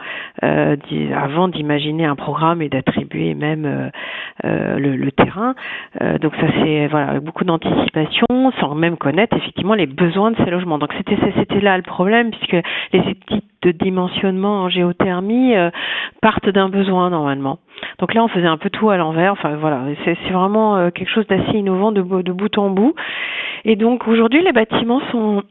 euh, 0.43 0.75
avant 1.13 1.47
d'imaginer 1.47 2.05
un 2.05 2.15
programme 2.15 2.61
et 2.61 2.69
d'attribuer 2.69 3.33
même 3.33 3.91
le, 4.43 4.77
le, 4.77 5.11
terrain. 5.11 5.55
donc 6.21 6.35
ça 6.35 6.47
c'est 6.59 6.87
voilà 6.87 7.07
avec 7.09 7.23
beaucoup 7.23 7.43
d'anticipation, 7.43 8.25
sans 8.59 8.75
même 8.75 8.97
connaître 8.97 9.35
effectivement 9.37 9.73
les 9.73 9.87
besoins 9.87 10.31
de 10.31 10.37
ces 10.37 10.49
logements. 10.49 10.77
Donc 10.77 10.93
c'était 10.97 11.17
c'était 11.37 11.61
là 11.61 11.77
le 11.77 11.83
problème 11.83 12.31
puisque 12.31 12.65
les 12.93 12.99
études 12.99 13.41
de 13.61 13.71
dimensionnement 13.71 14.63
en 14.63 14.69
géothermie 14.69 15.53
partent 16.21 16.49
d'un 16.49 16.69
besoin 16.69 17.09
normalement. 17.09 17.59
Donc 17.99 18.13
là, 18.13 18.23
on 18.23 18.27
faisait 18.27 18.47
un 18.47 18.57
peu 18.57 18.69
tout 18.69 18.89
à 18.89 18.97
l'envers. 18.97 19.31
Enfin 19.33 19.55
voilà, 19.55 19.83
c'est 20.03 20.15
vraiment 20.31 20.77
euh, 20.77 20.89
quelque 20.89 21.09
chose 21.09 21.27
d'assez 21.27 21.57
innovant 21.57 21.91
de, 21.91 22.01
bout 22.01 22.57
en 22.57 22.69
bout. 22.69 22.95
Et 23.63 23.75
donc 23.75 24.07
aujourd'hui, 24.07 24.41
les 24.41 24.51
bâtiments 24.51 25.01
sont, 25.11 25.43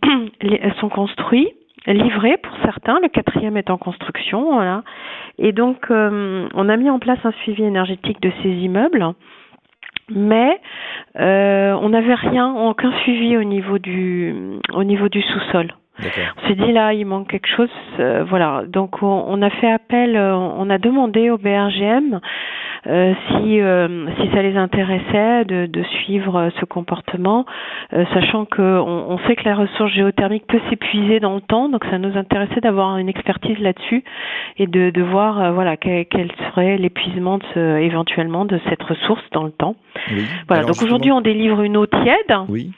construits 0.88 1.52
livrés 1.86 2.38
pour 2.38 2.56
certains, 2.62 2.98
le 3.02 3.08
quatrième 3.08 3.58
est 3.58 3.68
en 3.68 3.76
construction, 3.76 4.54
voilà. 4.54 4.82
Et 5.38 5.52
donc, 5.52 5.90
euh, 5.90 6.48
on 6.54 6.68
a 6.70 6.76
mis 6.78 6.88
en 6.88 6.98
place 6.98 7.18
un 7.24 7.32
suivi 7.42 7.62
énergétique 7.62 8.22
de 8.22 8.30
ces 8.42 8.48
immeubles, 8.48 9.04
mais 10.08 10.58
euh, 11.18 11.76
on 11.80 11.90
n'avait 11.90 12.14
rien, 12.14 12.54
aucun 12.54 12.92
suivi 13.00 13.36
au 13.36 13.44
niveau 13.44 13.78
du, 13.78 14.34
au 14.72 14.84
niveau 14.84 15.08
du 15.08 15.20
sous-sol. 15.20 15.74
On 16.00 16.48
s'est 16.48 16.54
dit 16.54 16.72
là, 16.72 16.92
il 16.92 17.06
manque 17.06 17.28
quelque 17.28 17.48
chose. 17.48 17.70
Euh, 18.00 18.24
voilà. 18.28 18.64
Donc 18.66 19.02
on, 19.02 19.40
a 19.42 19.50
fait 19.50 19.70
appel, 19.70 20.16
euh, 20.16 20.34
on 20.34 20.68
a 20.70 20.78
demandé 20.78 21.30
au 21.30 21.38
BRGM 21.38 22.20
euh, 22.86 23.14
si 23.28 23.60
si 24.20 24.30
ça 24.34 24.42
les 24.42 24.56
intéressait 24.56 25.44
de, 25.44 25.66
de 25.66 25.82
suivre 25.84 26.50
ce 26.60 26.64
comportement, 26.64 27.46
sachant 28.12 28.44
que 28.44 28.62
on, 28.62 29.18
sait 29.26 29.36
que 29.36 29.44
la 29.44 29.54
ressource 29.54 29.92
géothermique 29.92 30.46
peut 30.46 30.60
s'épuiser 30.68 31.20
dans 31.20 31.34
le 31.34 31.40
temps. 31.40 31.68
Donc 31.68 31.84
ça 31.86 31.98
nous 31.98 32.16
intéressait 32.18 32.60
d'avoir 32.60 32.98
une 32.98 33.08
expertise 33.08 33.58
là-dessus 33.58 34.04
et 34.58 34.66
de, 34.66 34.90
de 34.90 35.02
voir 35.02 35.52
voilà 35.52 35.76
quel, 35.76 36.06
serait 36.50 36.76
l'épuisement 36.76 37.38
éventuellement 37.56 38.44
de 38.44 38.60
cette 38.68 38.82
ressource 38.82 39.24
dans 39.32 39.44
le 39.44 39.52
temps. 39.52 39.76
Voilà. 40.48 40.64
donc 40.64 40.82
aujourd'hui 40.82 41.12
on 41.12 41.20
délivre 41.20 41.62
une 41.62 41.76
eau 41.76 41.86
tiède. 41.86 42.36
Oui 42.48 42.72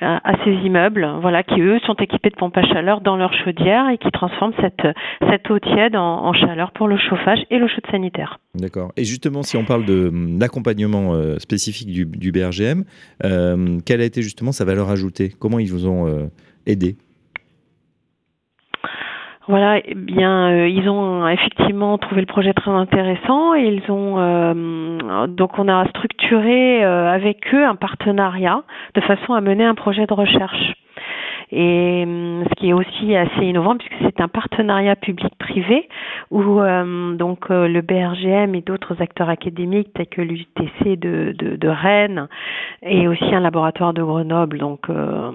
à, 0.00 0.32
ces 0.44 0.52
immeubles, 0.52 1.06
voilà, 1.20 1.42
qui 1.42 1.60
eux 1.60 1.78
sont 1.86 1.94
équipés 1.94 2.30
de 2.30 2.36
pompes 2.36 2.56
à 2.56 2.62
chaleur 2.62 3.00
dans 3.00 3.16
leur 3.16 3.32
chaudière 3.44 3.88
et 3.90 3.98
qui 3.98 4.10
transforment 4.10 4.54
cette, 4.60 5.50
eau 5.50 5.58
tiède 5.58 5.96
en, 5.96 6.32
chaleur 6.32 6.72
pour 6.72 6.88
le 6.88 6.96
chauffage 6.96 7.40
et 7.50 7.58
l'eau 7.58 7.68
chaude 7.68 7.86
sanitaire. 7.90 8.40
D'accord. 8.54 8.92
Et 8.96 9.04
justement, 9.04 9.42
si 9.42 9.56
on 9.56 9.64
parle 9.64 9.84
de 9.84 10.10
l'accompagnement 10.38 11.14
euh, 11.14 11.38
spécifique 11.38 11.90
du, 11.90 12.06
du 12.06 12.32
BRGM, 12.32 12.84
euh, 13.24 13.78
quelle 13.84 14.00
a 14.00 14.04
été 14.04 14.22
justement 14.22 14.52
sa 14.52 14.64
valeur 14.64 14.90
ajoutée? 14.90 15.32
Comment 15.38 15.58
ils 15.58 15.70
vous 15.70 15.86
ont 15.86 16.06
euh, 16.06 16.26
aidé 16.66 16.96
voilà, 19.48 19.78
eh 19.84 19.94
bien, 19.94 20.50
euh, 20.50 20.68
ils 20.68 20.88
ont 20.88 21.26
effectivement 21.28 21.98
trouvé 21.98 22.20
le 22.20 22.26
projet 22.26 22.52
très 22.52 22.70
intéressant 22.70 23.54
et 23.54 23.66
ils 23.68 23.90
ont 23.90 24.18
euh, 24.18 25.26
donc 25.28 25.58
on 25.58 25.68
a 25.68 25.86
structuré 25.88 26.84
euh, 26.84 27.12
avec 27.12 27.54
eux 27.54 27.64
un 27.64 27.76
partenariat 27.76 28.62
de 28.94 29.00
façon 29.02 29.34
à 29.34 29.40
mener 29.40 29.64
un 29.64 29.76
projet 29.76 30.06
de 30.06 30.12
recherche. 30.12 30.74
Et 31.52 32.02
hum, 32.04 32.44
ce 32.48 32.54
qui 32.56 32.70
est 32.70 32.72
aussi 32.72 33.14
assez 33.14 33.44
innovant 33.44 33.76
puisque 33.76 33.94
c'est 34.02 34.20
un 34.20 34.28
partenariat 34.28 34.96
public-privé 34.96 35.88
où 36.30 36.60
euh, 36.60 37.14
donc 37.14 37.50
euh, 37.50 37.68
le 37.68 37.82
BRGM 37.82 38.54
et 38.54 38.62
d'autres 38.62 39.00
acteurs 39.00 39.28
académiques 39.28 39.92
tels 39.94 40.08
que 40.08 40.22
l'UTC 40.22 40.98
de, 40.98 41.34
de, 41.38 41.68
Rennes 41.68 42.28
et 42.82 43.06
aussi 43.06 43.34
un 43.34 43.40
laboratoire 43.40 43.92
de 43.92 44.02
Grenoble 44.02 44.58
donc 44.58 44.88
euh, 44.88 45.30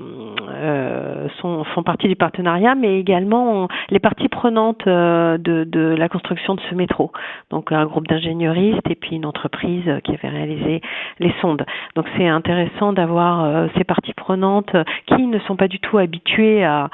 euh 0.50 1.28
sont, 1.40 1.64
font 1.64 1.84
partie 1.84 2.08
du 2.08 2.16
partenariat, 2.16 2.76
mais 2.76 3.00
également 3.00 3.68
les 3.90 4.00
parties 4.00 4.28
prenantes 4.28 4.86
de, 4.86 5.38
de 5.38 5.96
la 5.98 6.10
construction 6.10 6.56
de 6.56 6.62
ce 6.70 6.76
métro. 6.76 7.12
Donc 7.52 7.72
un 7.72 7.86
groupe 7.86 8.08
d'ingénieristes 8.08 8.90
et 8.90 8.96
puis 8.96 9.16
une 9.16 9.26
entreprise 9.26 9.86
qui 10.04 10.14
avait 10.14 10.30
réalisé 10.30 10.82
les 11.20 11.34
sondes. 11.42 11.66
Donc 11.96 12.06
c'est 12.18 12.28
intéressant 12.28 12.92
d'avoir 12.92 13.70
ces 13.78 13.84
parties 13.84 14.14
prenantes 14.14 14.76
qui 15.06 15.26
ne 15.26 15.40
sont 15.40 15.56
pas 15.56 15.68
du 15.68 15.80
tout 15.80 16.00
habitués 16.02 16.64
à, 16.64 16.90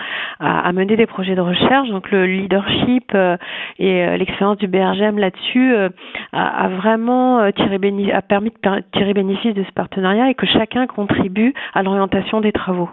mener 0.73 0.95
des 0.95 1.07
projets 1.07 1.35
de 1.35 1.41
recherche. 1.41 1.89
Donc 1.89 2.11
le 2.11 2.25
leadership 2.25 3.11
euh, 3.15 3.37
et 3.79 4.03
euh, 4.03 4.17
l'expérience 4.17 4.57
du 4.57 4.67
BRGM 4.67 5.17
là-dessus 5.17 5.73
euh, 5.73 5.89
a, 6.33 6.67
vraiment 6.69 7.39
a 7.39 7.51
permis 8.21 8.51
de 8.51 8.83
tirer 8.91 9.13
bénéfice 9.13 9.53
de 9.53 9.63
ce 9.63 9.71
partenariat 9.71 10.29
et 10.29 10.35
que 10.35 10.45
chacun 10.45 10.87
contribue 10.87 11.53
à 11.73 11.83
l'orientation 11.83 12.41
des 12.41 12.51
travaux. 12.51 12.89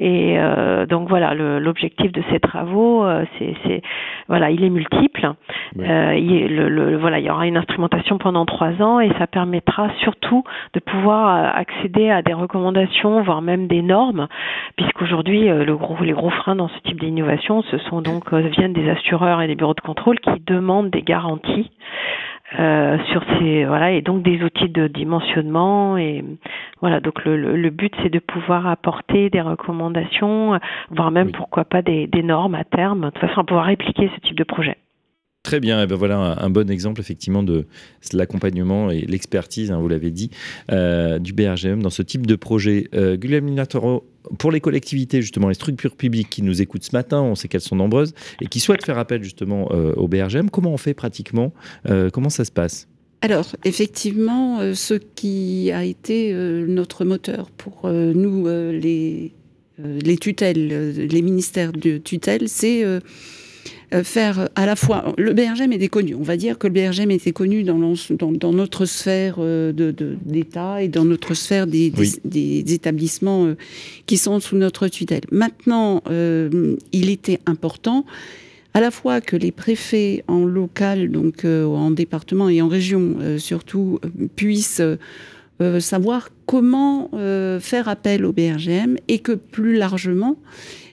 Et 0.00 0.38
euh, 0.38 0.86
donc 0.86 1.10
voilà, 1.10 1.34
l'objectif 1.34 2.10
de 2.10 2.22
ces 2.30 2.40
travaux, 2.40 3.04
euh, 3.04 3.24
c'est 3.38 3.82
voilà, 4.28 4.50
il 4.50 4.64
est 4.64 4.70
multiple. 4.70 5.32
Euh, 5.78 6.14
il, 6.16 6.56
le, 6.56 6.96
voilà, 6.96 7.18
il 7.18 7.26
y 7.26 7.30
aura 7.30 7.46
une 7.46 7.58
instrumentation 7.58 8.16
pendant 8.16 8.46
trois 8.46 8.80
ans 8.80 9.00
et 9.00 9.10
ça 9.18 9.26
permettra 9.26 9.90
surtout 10.00 10.42
de 10.72 10.80
pouvoir 10.80 11.54
accéder 11.54 12.08
à 12.08 12.22
des 12.22 12.32
recommandations, 12.32 13.22
voire 13.22 13.42
même 13.42 13.66
des 13.66 13.82
normes, 13.82 14.26
puisqu'aujourd'hui 14.76 15.48
le 15.48 15.76
gros, 15.76 16.02
les 16.02 16.12
gros 16.12 16.30
freins 16.30 16.56
dans 16.56 16.68
ce 16.68 16.78
type 16.88 16.98
d'innovation, 16.98 17.62
ce 17.62 17.76
sont 17.78 18.00
donc 18.00 18.32
viennent 18.32 18.72
des 18.72 18.88
assureurs 18.88 19.42
et 19.42 19.48
des 19.48 19.54
bureaux 19.54 19.74
de 19.74 19.80
contrôle 19.80 20.18
qui 20.20 20.40
demandent 20.46 20.90
des 20.90 21.02
garanties 21.02 21.70
euh, 22.58 22.98
sur 23.12 23.22
ces 23.38 23.64
voilà 23.64 23.92
et 23.92 24.02
donc 24.02 24.22
des 24.22 24.42
outils 24.42 24.68
de 24.68 24.88
dimensionnement 24.88 25.96
et 25.96 26.24
voilà 26.80 27.00
donc 27.00 27.24
le, 27.24 27.56
le, 27.56 27.70
but 27.70 27.94
c'est 28.02 28.08
de 28.08 28.18
pouvoir 28.18 28.66
apporter 28.66 29.30
des 29.30 29.40
recommandations 29.40 30.58
voire 30.90 31.10
même 31.12 31.30
pourquoi 31.30 31.64
pas 31.64 31.82
des, 31.82 32.06
des, 32.08 32.22
normes 32.22 32.56
à 32.56 32.64
terme 32.64 33.10
de 33.14 33.18
façon 33.18 33.42
à 33.42 33.44
pouvoir 33.44 33.66
répliquer 33.66 34.10
ce 34.14 34.20
type 34.20 34.36
de 34.36 34.44
projet. 34.44 34.76
Très 35.42 35.58
bien, 35.58 35.82
et 35.82 35.86
ben 35.86 35.96
voilà 35.96 36.18
un, 36.18 36.50
bon 36.50 36.70
exemple 36.70 37.00
effectivement 37.00 37.42
de 37.42 37.64
l'accompagnement 38.12 38.90
et 38.90 39.00
l'expertise, 39.00 39.70
hein, 39.70 39.78
vous 39.80 39.88
l'avez 39.88 40.10
dit, 40.10 40.30
euh, 40.70 41.18
du 41.18 41.32
BRGM 41.32 41.82
dans 41.82 41.88
ce 41.88 42.02
type 42.02 42.26
de 42.26 42.36
projet. 42.36 42.88
Euh, 42.94 43.16
Guillaume 43.16 43.56
pour 44.38 44.52
les 44.52 44.60
collectivités, 44.60 45.22
justement, 45.22 45.48
les 45.48 45.54
structures 45.54 45.96
publiques 45.96 46.28
qui 46.28 46.42
nous 46.42 46.60
écoutent 46.60 46.84
ce 46.84 46.94
matin, 46.94 47.22
on 47.22 47.34
sait 47.34 47.48
qu'elles 47.48 47.62
sont 47.62 47.76
nombreuses, 47.76 48.12
et 48.42 48.46
qui 48.48 48.60
souhaitent 48.60 48.84
faire 48.84 48.98
appel 48.98 49.24
justement 49.24 49.70
euh, 49.72 49.94
au 49.94 50.08
BRGM, 50.08 50.50
comment 50.50 50.74
on 50.74 50.76
fait 50.76 50.92
pratiquement 50.92 51.54
euh, 51.88 52.10
Comment 52.10 52.28
ça 52.28 52.44
se 52.44 52.52
passe? 52.52 52.86
Alors, 53.22 53.46
effectivement, 53.64 54.74
ce 54.74 54.94
qui 54.94 55.70
a 55.72 55.84
été 55.84 56.32
notre 56.34 57.04
moteur 57.06 57.50
pour 57.50 57.90
nous, 57.90 58.46
les, 58.46 59.32
les 59.78 60.18
tutelles, 60.18 60.96
les 60.96 61.22
ministères 61.22 61.72
de 61.72 61.98
tutelle, 61.98 62.48
c'est 62.48 62.84
faire 64.04 64.48
à 64.54 64.66
la 64.66 64.76
fois. 64.76 65.14
Le 65.18 65.32
BRGM 65.32 65.72
était 65.72 65.88
connu. 65.88 66.14
On 66.14 66.22
va 66.22 66.36
dire 66.36 66.58
que 66.58 66.66
le 66.66 66.72
BRGM 66.72 67.10
était 67.10 67.32
connu 67.32 67.64
dans, 67.64 67.78
dans, 68.10 68.32
dans 68.32 68.52
notre 68.52 68.84
sphère 68.84 69.36
euh, 69.38 69.72
d'État 70.24 70.82
et 70.82 70.88
dans 70.88 71.04
notre 71.04 71.34
sphère 71.34 71.66
des, 71.66 71.92
des, 72.24 72.72
établissements 72.72 73.46
euh, 73.46 73.56
qui 74.06 74.16
sont 74.16 74.40
sous 74.40 74.56
notre 74.56 74.88
tutelle. 74.88 75.22
Maintenant, 75.30 76.02
il 76.92 77.10
était 77.10 77.40
important 77.46 78.04
à 78.74 78.80
la 78.80 78.90
fois 78.90 79.20
que 79.20 79.36
les 79.36 79.50
préfets 79.50 80.22
en 80.28 80.44
local, 80.44 81.10
donc 81.10 81.44
en 81.44 81.90
département 81.90 82.48
et 82.48 82.62
en 82.62 82.68
région 82.68 83.16
surtout, 83.38 83.98
puissent 84.36 84.82
savoir 85.80 86.30
comment 86.46 87.10
faire 87.60 87.88
appel 87.88 88.24
au 88.24 88.32
BRGM 88.32 88.96
et 89.08 89.18
que 89.18 89.32
plus 89.32 89.76
largement, 89.76 90.36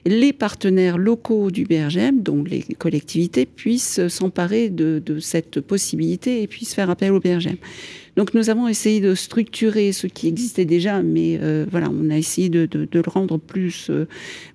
les 0.04 0.32
partenaires 0.32 0.98
locaux 0.98 1.50
du 1.50 1.64
BRGM, 1.64 2.22
donc 2.22 2.48
les 2.48 2.62
collectivités, 2.78 3.46
puissent 3.46 4.06
s'emparer 4.08 4.70
de, 4.70 5.18
cette 5.20 5.60
possibilité 5.60 6.42
et 6.42 6.46
puissent 6.46 6.74
faire 6.74 6.90
appel 6.90 7.12
au 7.12 7.20
BRGM. 7.20 7.56
Donc 8.18 8.34
nous 8.34 8.50
avons 8.50 8.66
essayé 8.66 9.00
de 9.00 9.14
structurer 9.14 9.92
ce 9.92 10.08
qui 10.08 10.26
existait 10.26 10.64
déjà, 10.64 11.02
mais 11.02 11.38
euh, 11.40 11.64
voilà, 11.70 11.88
on 11.88 12.10
a 12.10 12.18
essayé 12.18 12.48
de, 12.48 12.68
le 12.72 13.02
rendre 13.06 13.38
plus, 13.38 13.90
euh, 13.90 14.08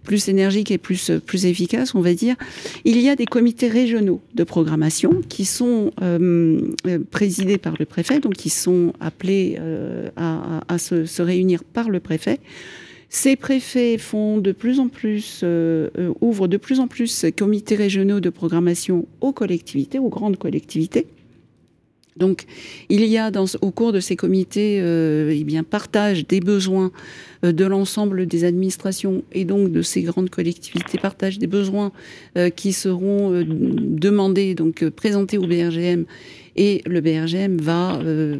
plus 0.03 0.27
énergique 0.27 0.69
et 0.69 0.77
plus, 0.77 1.09
plus 1.25 1.45
efficace, 1.45 1.95
on 1.95 2.01
va 2.01 2.13
dire. 2.13 2.35
Il 2.83 2.99
y 2.99 3.07
a 3.07 3.15
des 3.15 3.25
comités 3.25 3.69
régionaux 3.69 4.19
de 4.35 4.43
programmation 4.43 5.21
qui 5.29 5.45
sont 5.45 5.91
euh, 6.01 6.59
présidés 7.09 7.57
par 7.57 7.75
le 7.79 7.85
préfet, 7.85 8.19
donc 8.19 8.33
qui 8.33 8.49
sont 8.49 8.91
appelés 8.99 9.57
à, 10.17 10.77
se, 10.77 11.21
réunir 11.21 11.63
par 11.63 11.89
le 11.89 12.01
préfet 12.01 12.41
ces 13.15 13.35
préfets 13.35 13.99
font 13.99 14.39
de 14.39 14.51
plus 14.51 14.79
en 14.79 14.87
plus, 14.87 15.41
euh, 15.43 15.91
euh, 15.99 16.11
ouvrent 16.19 16.47
de 16.47 16.57
plus 16.57 16.79
en 16.79 16.87
plus 16.87 17.27
comités 17.37 17.75
régionaux 17.75 18.19
de 18.19 18.31
programmation 18.31 19.05
aux 19.21 19.31
collectivités, 19.31 19.99
aux 19.99 20.09
grandes 20.09 20.37
collectivités. 20.37 21.05
Donc, 22.17 22.45
il 22.89 23.05
y 23.05 23.17
a 23.17 23.31
dans, 23.31 23.45
au 23.61 23.71
cours 23.71 23.91
de 23.91 23.99
ces 23.99 24.15
comités, 24.15 24.79
euh, 24.81 25.33
eh 25.35 25.43
bien, 25.43 25.63
partage 25.63 26.27
des 26.27 26.39
besoins 26.39 26.91
de 27.43 27.65
l'ensemble 27.65 28.25
des 28.25 28.45
administrations 28.45 29.23
et 29.33 29.43
donc 29.43 29.69
de 29.71 29.81
ces 29.81 30.03
grandes 30.03 30.29
collectivités, 30.29 30.97
partage 30.97 31.39
des 31.39 31.47
besoins 31.47 31.91
qui 32.55 32.71
seront 32.71 33.43
demandés, 33.45 34.55
donc 34.55 34.87
présentés 34.91 35.37
au 35.37 35.45
BRGM 35.45 36.05
et 36.55 36.81
le 36.85 37.01
BRGM 37.01 37.57
va 37.57 37.99
euh, 37.99 38.37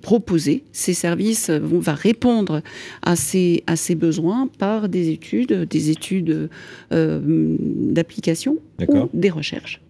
proposer 0.00 0.64
ses 0.72 0.94
services, 0.94 1.50
va 1.50 1.94
répondre 1.94 2.62
à 3.02 3.16
ces, 3.16 3.62
à 3.66 3.76
ces 3.76 3.94
besoins 3.94 4.48
par 4.58 4.88
des 4.88 5.10
études, 5.10 5.66
des 5.68 5.90
études 5.90 6.48
euh, 6.92 7.20
d'application 7.60 8.56
ou 8.88 9.08
des 9.12 9.30
recherches. 9.30 9.80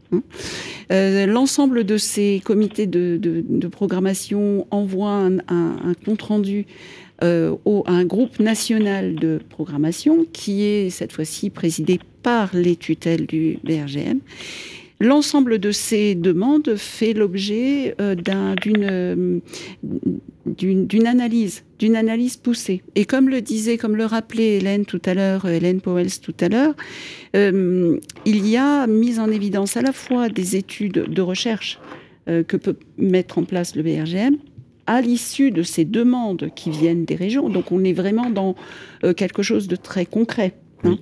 Euh, 0.92 1.26
l'ensemble 1.26 1.84
de 1.84 1.96
ces 1.96 2.40
comités 2.44 2.86
de, 2.86 3.68
programmation 3.68 4.66
envoient 4.70 5.10
un, 5.10 5.38
un, 5.48 5.94
compte 6.04 6.22
rendu 6.22 6.66
au, 7.22 7.84
à 7.86 7.92
un 7.92 8.04
groupe 8.04 8.38
national 8.38 9.14
de 9.14 9.40
programmation 9.48 10.26
qui 10.32 10.62
est 10.62 10.90
cette 10.90 11.12
fois-ci 11.12 11.48
présidé 11.48 11.98
par 12.22 12.50
les 12.54 12.76
tutelles 12.76 13.26
du 13.26 13.58
BRGM 13.64 14.20
L'ensemble 15.00 15.58
de 15.58 15.72
ces 15.72 16.14
demandes 16.14 16.76
fait 16.76 17.12
l'objet 17.12 17.94
euh, 18.00 18.14
euh, 18.28 19.40
d'une 20.46 21.06
analyse, 21.06 21.64
d'une 21.84 21.96
analyse 21.96 22.38
poussée. 22.38 22.82
Et 22.94 23.04
comme 23.04 23.28
le 23.28 23.42
disait, 23.42 23.76
comme 23.76 23.94
le 23.94 24.06
rappelait 24.06 24.56
Hélène 24.56 24.86
tout 24.86 25.02
à 25.04 25.12
l'heure, 25.12 25.46
Hélène 25.46 25.82
Powell 25.82 26.10
tout 26.18 26.34
à 26.40 26.48
l'heure, 26.48 26.74
euh, 27.36 27.98
il 28.24 28.48
y 28.48 28.56
a 28.56 28.86
mis 28.86 29.18
en 29.18 29.30
évidence 29.30 29.76
à 29.76 29.82
la 29.82 29.92
fois 29.92 30.30
des 30.30 30.56
études 30.56 31.04
de 31.08 31.22
recherche 31.22 31.78
que 32.26 32.56
peut 32.56 32.78
mettre 32.96 33.36
en 33.36 33.44
place 33.44 33.76
le 33.76 33.82
BRGM, 33.82 34.38
à 34.86 35.02
l'issue 35.02 35.50
de 35.50 35.62
ces 35.62 35.84
demandes 35.84 36.48
qui 36.56 36.70
viennent 36.70 37.04
des 37.04 37.16
régions. 37.16 37.50
Donc 37.50 37.70
on 37.70 37.84
est 37.84 37.92
vraiment 37.92 38.30
dans 38.30 38.54
quelque 39.14 39.42
chose 39.42 39.68
de 39.68 39.76
très 39.76 40.06
concret. 40.06 40.54
Hein. 40.84 40.98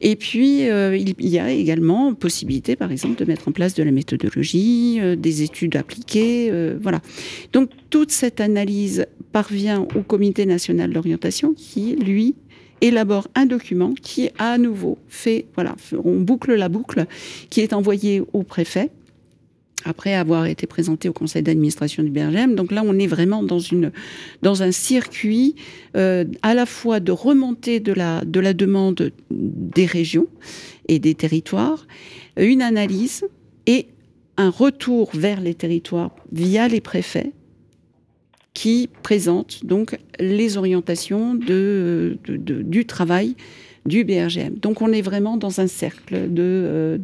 Et 0.00 0.16
puis, 0.16 0.68
euh, 0.68 0.96
il 0.96 1.28
y 1.28 1.38
a 1.38 1.50
également 1.50 2.14
possibilité, 2.14 2.76
par 2.76 2.90
exemple, 2.92 3.16
de 3.16 3.24
mettre 3.24 3.48
en 3.48 3.52
place 3.52 3.74
de 3.74 3.82
la 3.82 3.90
méthodologie, 3.90 4.98
euh, 5.00 5.16
des 5.16 5.42
études 5.42 5.76
appliquées, 5.76 6.48
euh, 6.50 6.76
voilà. 6.80 7.00
Donc, 7.52 7.70
toute 7.90 8.10
cette 8.10 8.40
analyse 8.40 9.06
parvient 9.32 9.86
au 9.94 10.02
Comité 10.02 10.46
national 10.46 10.92
d'orientation 10.92 11.54
qui, 11.54 11.96
lui, 11.96 12.34
élabore 12.80 13.28
un 13.34 13.46
document 13.46 13.94
qui, 14.00 14.30
à 14.38 14.58
nouveau, 14.58 14.98
fait, 15.08 15.46
voilà, 15.54 15.76
on 16.04 16.20
boucle 16.20 16.54
la 16.54 16.68
boucle, 16.68 17.06
qui 17.48 17.60
est 17.60 17.72
envoyé 17.72 18.22
au 18.32 18.42
préfet 18.42 18.90
après 19.84 20.14
avoir 20.14 20.46
été 20.46 20.66
présenté 20.66 21.08
au 21.08 21.12
conseil 21.12 21.42
d'administration 21.42 22.02
du 22.02 22.10
BRGM. 22.10 22.54
Donc 22.54 22.72
là, 22.72 22.82
on 22.84 22.98
est 22.98 23.06
vraiment 23.06 23.42
dans, 23.42 23.58
une, 23.58 23.92
dans 24.42 24.62
un 24.62 24.72
circuit 24.72 25.54
euh, 25.96 26.24
à 26.42 26.54
la 26.54 26.66
fois 26.66 27.00
de 27.00 27.12
remontée 27.12 27.80
de 27.80 27.92
la, 27.92 28.24
de 28.24 28.40
la 28.40 28.54
demande 28.54 29.12
des 29.30 29.86
régions 29.86 30.26
et 30.88 30.98
des 30.98 31.14
territoires, 31.14 31.86
une 32.36 32.62
analyse 32.62 33.24
et 33.66 33.86
un 34.36 34.50
retour 34.50 35.10
vers 35.14 35.40
les 35.40 35.54
territoires 35.54 36.14
via 36.32 36.68
les 36.68 36.80
préfets 36.80 37.32
qui 38.54 38.88
présentent 39.02 39.64
donc 39.64 39.98
les 40.18 40.56
orientations 40.56 41.34
de, 41.34 42.18
du 42.26 42.84
travail 42.84 43.34
du 43.86 44.04
BRGM. 44.04 44.54
Donc 44.60 44.82
on 44.82 44.92
est 44.92 45.02
vraiment 45.02 45.36
dans 45.36 45.60
un 45.60 45.66
cercle 45.66 46.32
de, 46.32 46.42
euh, 46.42 46.98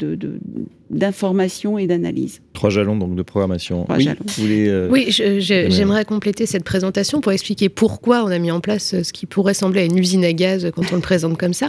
d'information 0.91 1.79
et 1.79 1.87
d'analyse. 1.87 2.41
Trois 2.53 2.71
jalons 2.71 2.97
donc 2.97 3.15
de 3.15 3.23
programmation. 3.23 3.87
oui, 3.91 4.05
jalons. 4.05 4.19
Euh, 4.41 4.89
oui 4.91 5.07
j'aimerais 5.09 6.05
compléter 6.05 6.47
cette 6.47 6.65
présentation 6.65 7.21
pour 7.21 7.33
expliquer 7.33 7.69
pourquoi 7.69 8.25
on 8.25 8.29
a 8.29 8.39
mis 8.39 8.51
en 8.51 8.61
place 8.61 9.03
ce 9.03 9.13
qui 9.13 9.27
pourrait 9.27 9.55
sembler 9.55 9.85
une 9.85 9.99
usine 9.99 10.25
à 10.25 10.33
gaz 10.33 10.71
quand 10.75 10.93
on 10.93 10.97
le 10.97 11.03
présente 11.03 11.39
comme 11.39 11.53
ça. 11.53 11.69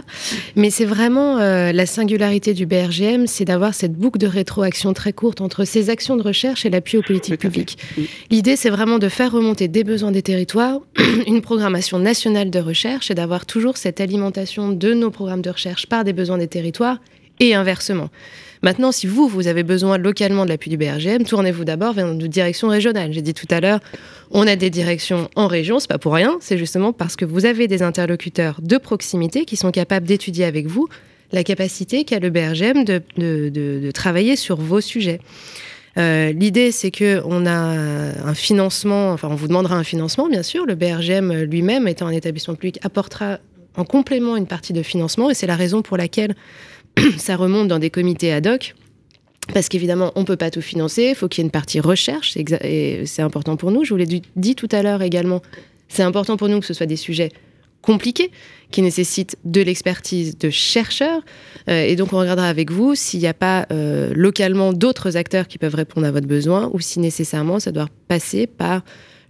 Mais 0.56 0.70
c'est 0.70 0.84
vraiment 0.84 1.38
euh, 1.38 1.72
la 1.72 1.86
singularité 1.86 2.54
du 2.54 2.66
BRGM, 2.66 3.26
c'est 3.26 3.44
d'avoir 3.44 3.74
cette 3.74 3.92
boucle 3.92 4.18
de 4.18 4.26
rétroaction 4.26 4.92
très 4.92 5.12
courte 5.12 5.40
entre 5.40 5.64
ces 5.64 5.90
actions 5.90 6.16
de 6.16 6.22
recherche 6.22 6.64
et 6.64 6.70
l'appui 6.70 6.96
aux 6.96 7.02
politiques 7.02 7.38
publiques. 7.38 7.78
L'idée, 8.30 8.56
c'est 8.56 8.70
vraiment 8.70 8.98
de 8.98 9.08
faire 9.08 9.32
remonter 9.32 9.68
des 9.68 9.84
besoins 9.84 10.12
des 10.12 10.22
territoires, 10.22 10.80
une 11.26 11.42
programmation 11.42 11.98
nationale 11.98 12.50
de 12.50 12.58
recherche 12.58 13.10
et 13.10 13.14
d'avoir 13.14 13.46
toujours 13.46 13.76
cette 13.76 14.00
alimentation 14.00 14.72
de 14.72 14.94
nos 14.94 15.10
programmes 15.10 15.42
de 15.42 15.50
recherche 15.50 15.86
par 15.86 16.04
des 16.04 16.12
besoins 16.12 16.38
des 16.38 16.48
territoires 16.48 16.98
et 17.38 17.54
inversement. 17.54 18.10
Maintenant, 18.62 18.92
si 18.92 19.06
vous, 19.06 19.26
vous 19.26 19.46
avez 19.46 19.62
besoin 19.62 19.96
localement 19.96 20.44
de 20.44 20.50
l'appui 20.50 20.70
du 20.70 20.76
BRGM, 20.76 21.24
tournez-vous 21.24 21.64
d'abord 21.64 21.94
vers 21.94 22.08
une 22.08 22.18
direction 22.18 22.68
régionale. 22.68 23.12
J'ai 23.12 23.22
dit 23.22 23.32
tout 23.32 23.46
à 23.50 23.60
l'heure, 23.60 23.80
on 24.30 24.46
a 24.46 24.54
des 24.54 24.68
directions 24.68 25.30
en 25.34 25.46
région, 25.46 25.78
c'est 25.78 25.88
pas 25.88 25.98
pour 25.98 26.12
rien, 26.12 26.36
c'est 26.40 26.58
justement 26.58 26.92
parce 26.92 27.16
que 27.16 27.24
vous 27.24 27.46
avez 27.46 27.68
des 27.68 27.82
interlocuteurs 27.82 28.60
de 28.62 28.76
proximité 28.76 29.46
qui 29.46 29.56
sont 29.56 29.70
capables 29.70 30.06
d'étudier 30.06 30.44
avec 30.44 30.66
vous 30.66 30.88
la 31.32 31.44
capacité 31.44 32.04
qu'a 32.04 32.18
le 32.18 32.28
BRGM 32.28 32.84
de, 32.84 33.90
travailler 33.92 34.36
sur 34.36 34.56
vos 34.56 34.80
sujets. 34.80 35.20
Euh, 35.96 36.32
l'idée, 36.32 36.70
c'est 36.70 36.90
que 36.90 37.22
on 37.24 37.46
a 37.46 37.52
un 37.52 38.34
financement, 38.34 39.12
enfin, 39.12 39.28
on 39.30 39.36
vous 39.36 39.48
demandera 39.48 39.76
un 39.76 39.84
financement, 39.84 40.28
bien 40.28 40.42
sûr. 40.42 40.66
Le 40.66 40.74
BRGM 40.74 41.42
lui-même, 41.42 41.88
étant 41.88 42.06
un 42.06 42.12
établissement 42.12 42.54
public, 42.54 42.78
apportera 42.82 43.38
en 43.76 43.84
complément 43.84 44.36
une 44.36 44.46
partie 44.46 44.72
de 44.72 44.82
financement, 44.82 45.30
et 45.30 45.34
c'est 45.34 45.46
la 45.46 45.56
raison 45.56 45.82
pour 45.82 45.96
laquelle 45.96 46.34
ça 47.18 47.36
remonte 47.36 47.68
dans 47.68 47.78
des 47.78 47.90
comités 47.90 48.32
ad 48.32 48.46
hoc. 48.46 48.74
Parce 49.52 49.68
qu'évidemment, 49.68 50.12
on 50.14 50.20
ne 50.20 50.26
peut 50.26 50.36
pas 50.36 50.50
tout 50.50 50.60
financer, 50.60 51.08
il 51.10 51.14
faut 51.14 51.26
qu'il 51.26 51.42
y 51.42 51.44
ait 51.44 51.48
une 51.48 51.50
partie 51.50 51.80
recherche, 51.80 52.36
et 52.36 53.02
c'est 53.06 53.22
important 53.22 53.56
pour 53.56 53.72
nous. 53.72 53.84
Je 53.84 53.90
vous 53.90 53.96
l'ai 53.96 54.22
dit 54.36 54.54
tout 54.54 54.68
à 54.70 54.82
l'heure 54.82 55.02
également, 55.02 55.42
c'est 55.88 56.04
important 56.04 56.36
pour 56.36 56.48
nous 56.48 56.60
que 56.60 56.66
ce 56.66 56.74
soit 56.74 56.86
des 56.86 56.96
sujets 56.96 57.30
compliqués, 57.82 58.30
qui 58.70 58.82
nécessitent 58.82 59.36
de 59.44 59.60
l'expertise 59.60 60.38
de 60.38 60.50
chercheurs. 60.50 61.22
Euh, 61.68 61.82
et 61.82 61.96
donc, 61.96 62.12
on 62.12 62.18
regardera 62.18 62.48
avec 62.48 62.70
vous 62.70 62.94
s'il 62.94 63.20
n'y 63.20 63.26
a 63.26 63.34
pas 63.34 63.66
euh, 63.72 64.12
localement 64.14 64.72
d'autres 64.72 65.16
acteurs 65.16 65.48
qui 65.48 65.58
peuvent 65.58 65.74
répondre 65.74 66.06
à 66.06 66.10
votre 66.10 66.26
besoin 66.26 66.70
ou 66.72 66.80
si 66.80 67.00
nécessairement 67.00 67.58
ça 67.58 67.72
doit 67.72 67.88
passer 68.08 68.46
par 68.46 68.82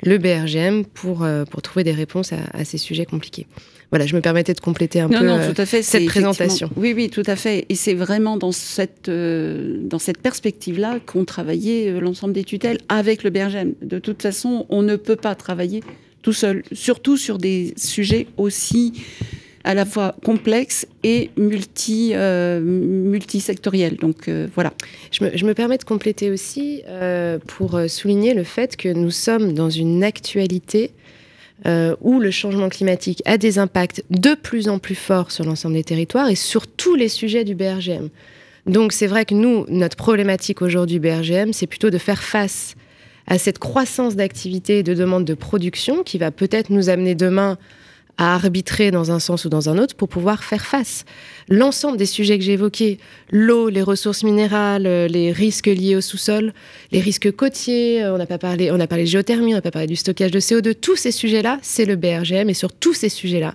le 0.02 0.18
BRGM 0.18 0.85
pour, 0.85 1.22
euh, 1.22 1.44
pour 1.44 1.62
trouver 1.62 1.85
des 1.85 1.92
réponses 1.92 2.33
à, 2.33 2.64
ces 2.64 2.78
sujets 2.78 3.06
compliqués. 3.06 3.46
Voilà, 3.90 4.07
je 4.07 4.14
me 4.14 4.20
permettais 4.20 4.55
de 4.55 4.61
compléter 4.61 5.00
un 5.00 5.09
peu 5.09 5.16
tout 5.16 5.61
à 5.61 5.66
fait, 5.66 5.83
cette 5.83 6.07
présentation. 6.07 6.70
Oui, 6.76 6.92
oui, 6.94 7.11
tout 7.11 7.24
à 7.26 7.35
fait. 7.35 7.66
Et 7.68 7.74
c'est 7.74 7.94
vraiment 7.94 8.37
dans 8.37 8.53
cette, 8.53 9.11
dans 9.11 9.98
cette 9.98 10.18
perspective-là 10.18 11.00
qu'ont 11.05 11.24
travaillé 11.24 11.90
l'ensemble 11.98 12.33
des 12.33 12.44
tutelles 12.44 12.79
avec 12.88 13.24
le 13.24 13.31
BRGM. 13.31 13.72
De 13.83 13.98
toute 13.98 14.22
façon, 14.22 14.66
on 14.68 14.83
ne 14.83 14.96
peut 14.96 15.16
pas 15.16 15.35
travailler 15.35 15.83
tout 16.22 16.33
seul, 16.33 16.62
surtout 16.72 17.16
sur 17.16 17.38
des 17.38 17.74
sujets 17.76 18.26
aussi 18.37 18.92
à 19.64 19.74
la 19.74 19.85
fois 19.85 20.16
complexes 20.24 20.87
et 21.03 21.31
multi, 21.37 22.12
euh, 22.14 22.61
multisectoriels. 22.61 23.96
Donc 23.96 24.29
euh, 24.29 24.48
voilà. 24.55 24.72
Je 25.11 25.24
me, 25.24 25.37
je 25.37 25.44
me, 25.44 25.55
permets 25.55 25.79
de 25.79 25.85
compléter 25.85 26.31
aussi 26.31 26.83
euh, 26.88 27.38
pour 27.46 27.79
souligner 27.88 28.35
le 28.35 28.44
fait 28.44 28.76
que 28.76 28.88
nous 28.88 29.11
sommes 29.11 29.53
dans 29.53 29.70
une 29.70 30.03
actualité 30.03 30.92
où 31.66 32.20
le 32.20 32.31
changement 32.31 32.68
climatique 32.68 33.23
a 33.27 33.38
des 33.38 33.59
impacts 33.59 34.03
de 34.11 34.35
plus 34.35 34.68
en 34.68 34.79
plus 34.79 34.94
forts 34.94 35.31
sur 35.31 35.44
l'ensemble 35.44 35.75
des 35.75 35.85
territoires 35.85 36.29
et 36.29 36.35
sur 36.35 36.66
tous 36.66 36.94
les 36.94 37.09
sujets 37.09 37.44
du 37.44 37.55
BRGM. 37.55 38.09
Donc 38.66 38.92
c'est 38.92 39.07
vrai 39.07 39.25
que 39.25 39.35
nous, 39.35 39.66
notre 39.68 39.96
problématique 39.96 40.62
aujourd'hui 40.62 40.99
BRGM, 40.99 41.53
c'est 41.53 41.66
plutôt 41.66 41.90
de 41.90 41.99
faire 41.99 42.23
face 42.23 42.75
à 43.27 43.38
cette 43.38 43.59
croissance 43.59 44.16
d'activité 44.16 44.79
et 44.79 44.83
de 44.83 44.94
demande 44.94 45.25
de 45.25 45.35
production 45.35 46.03
qui 46.03 46.18
va 46.18 46.31
peut-être 46.31 46.70
nous 46.70 46.88
amener 46.88 47.14
demain 47.14 47.59
à 48.20 48.35
arbitrer 48.35 48.90
dans 48.90 49.11
un 49.11 49.18
sens 49.18 49.46
ou 49.46 49.48
dans 49.48 49.70
un 49.70 49.78
autre 49.78 49.96
pour 49.96 50.09
pouvoir 50.09 50.44
faire 50.44 50.66
face. 50.66 51.06
L'ensemble 51.48 51.96
des 51.96 52.04
sujets 52.04 52.38
que 52.38 52.44
j'ai 52.44 52.52
évoqués, 52.52 52.98
l'eau, 53.33 53.70
les 53.70 53.80
ressources 53.80 54.24
minérales, 54.24 54.83
les 54.83 55.33
risques 55.33 55.66
liés 55.66 55.96
au 55.96 56.02
sous-sol, 56.02 56.52
les 56.92 57.00
risques 57.00 57.33
côtiers, 57.33 58.04
on 58.04 58.18
n'a 58.18 58.26
pas 58.26 58.37
parlé, 58.37 58.70
on 58.70 58.78
a 58.78 58.87
parlé 58.87 59.04
de 59.04 59.09
géothermie, 59.09 59.54
on 59.54 59.56
n'a 59.56 59.62
pas 59.62 59.70
parlé 59.70 59.88
du 59.88 59.96
stockage 59.96 60.33
de 60.33 60.38
CO2, 60.38 60.74
tous 60.74 60.96
ces 60.96 61.12
sujets-là, 61.12 61.59
c'est 61.62 61.87
le 61.87 61.96
BRGM 61.96 62.50
et 62.50 62.54
sur 62.54 62.74
tous 62.74 62.92
ces 62.92 63.09
sujets-là, 63.09 63.54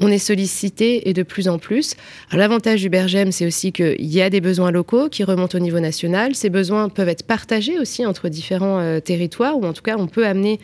on 0.00 0.08
est 0.08 0.18
sollicité 0.18 1.10
et 1.10 1.12
de 1.12 1.22
plus 1.22 1.46
en 1.46 1.58
plus. 1.58 1.94
L'avantage 2.32 2.80
du 2.80 2.88
Bergem, 2.88 3.30
c'est 3.30 3.46
aussi 3.46 3.72
qu'il 3.72 4.06
y 4.06 4.22
a 4.22 4.30
des 4.30 4.40
besoins 4.40 4.70
locaux 4.70 5.10
qui 5.10 5.22
remontent 5.22 5.58
au 5.58 5.60
niveau 5.60 5.80
national. 5.80 6.34
Ces 6.34 6.48
besoins 6.48 6.88
peuvent 6.88 7.10
être 7.10 7.24
partagés 7.24 7.78
aussi 7.78 8.06
entre 8.06 8.30
différents 8.30 8.78
euh, 8.78 9.00
territoires, 9.00 9.58
ou 9.58 9.66
en 9.66 9.74
tout 9.74 9.82
cas, 9.82 9.96
on 9.98 10.06
peut 10.06 10.24
amener 10.24 10.60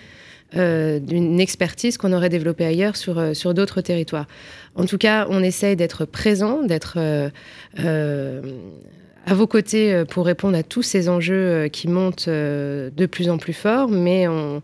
euh, 0.57 0.99
d'une 0.99 1.41
expertise 1.41 1.99
qu'on 1.99 2.13
aurait 2.13 2.29
développée 2.29 2.65
ailleurs 2.65 2.97
sur, 2.97 3.19
euh, 3.19 3.35
sur 3.35 3.55
d'autres 3.55 3.81
territoires. 3.81 4.27
En 4.75 4.85
tout 4.87 4.99
cas, 4.99 5.27
on 5.31 5.43
essaye 5.43 5.77
d'être 5.77 6.05
présent, 6.05 6.63
d'être 6.63 6.99
à 9.27 9.35
vos 9.35 9.47
côtés 9.47 10.05
pour 10.11 10.27
répondre 10.27 10.57
à 10.57 10.63
tous 10.63 10.83
ces 10.83 11.09
enjeux 11.09 11.69
qui 11.69 11.89
montent 11.89 12.29
de 12.29 13.07
plus 13.07 13.31
en 13.31 13.39
plus 13.39 13.53
fort, 13.53 13.89
mais 13.89 14.27
on 14.27 14.63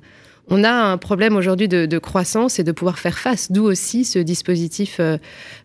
on 0.50 0.64
a 0.64 0.70
un 0.72 0.98
problème 0.98 1.36
aujourd'hui 1.36 1.68
de, 1.68 1.98
croissance 1.98 2.58
et 2.58 2.64
de 2.64 2.72
pouvoir 2.72 2.98
faire 2.98 3.18
face, 3.18 3.52
d'où 3.52 3.64
aussi 3.64 4.04
ce 4.04 4.18
dispositif 4.18 4.96
euh, 4.98 5.16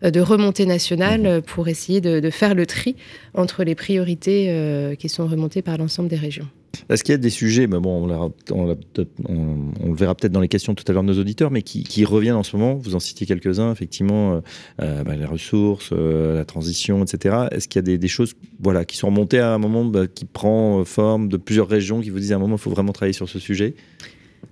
de 0.02 0.20
remontée 0.20 0.64
nationale 0.64 1.22
mhm. 1.22 1.42
pour 1.42 1.68
essayer 1.68 2.00
de, 2.00 2.30
faire 2.30 2.54
le 2.54 2.66
tri 2.66 2.94
entre 3.34 3.64
les 3.64 3.74
priorités 3.74 4.46
euh, 4.48 4.94
qui 4.94 5.08
sont 5.08 5.26
remontées 5.26 5.62
par 5.62 5.76
l'ensemble 5.76 6.08
des 6.08 6.16
régions. 6.16 6.48
Est-ce 6.88 7.04
qu'il 7.04 7.12
y 7.12 7.14
a 7.14 7.18
des 7.18 7.30
sujets, 7.30 7.66
mais 7.66 7.78
bon, 7.78 8.04
on, 8.50 8.66
le 8.66 9.94
verra 9.94 10.14
peut-être 10.14 10.32
dans 10.32 10.40
les 10.40 10.48
questions 10.48 10.74
tout 10.74 10.84
à 10.88 10.92
l'heure 10.92 11.02
de 11.02 11.08
nos 11.08 11.18
auditeurs, 11.18 11.50
mais 11.50 11.62
qui, 11.62 12.04
reviennent 12.04 12.36
en 12.36 12.42
ce 12.42 12.56
moment 12.56 12.74
Vous 12.74 12.94
en 12.94 13.00
citiez 13.00 13.26
quelques-uns, 13.26 13.72
effectivement, 13.72 14.40
euh, 14.80 15.02
bah, 15.02 15.16
les 15.16 15.24
ressources, 15.24 15.92
la 15.92 16.44
transition, 16.44 17.02
etc. 17.02 17.46
Est-ce 17.50 17.68
qu'il 17.68 17.86
y 17.88 17.94
a 17.94 17.96
des, 17.96 18.08
choses 18.08 18.34
voilà, 18.60 18.84
qui 18.84 18.96
sont 18.96 19.08
remontées 19.08 19.40
à 19.40 19.52
un 19.52 19.58
moment, 19.58 19.84
bah, 19.84 20.06
qui 20.06 20.24
prend 20.24 20.84
forme 20.84 21.28
de 21.28 21.36
plusieurs 21.36 21.68
régions, 21.68 22.00
qui 22.00 22.10
vous 22.10 22.18
disent 22.18 22.32
à 22.32 22.36
un 22.36 22.38
moment, 22.38 22.56
il 22.56 22.60
faut 22.60 22.70
vraiment 22.70 22.92
travailler 22.92 23.12
sur 23.12 23.28
ce 23.28 23.38
sujet? 23.38 23.74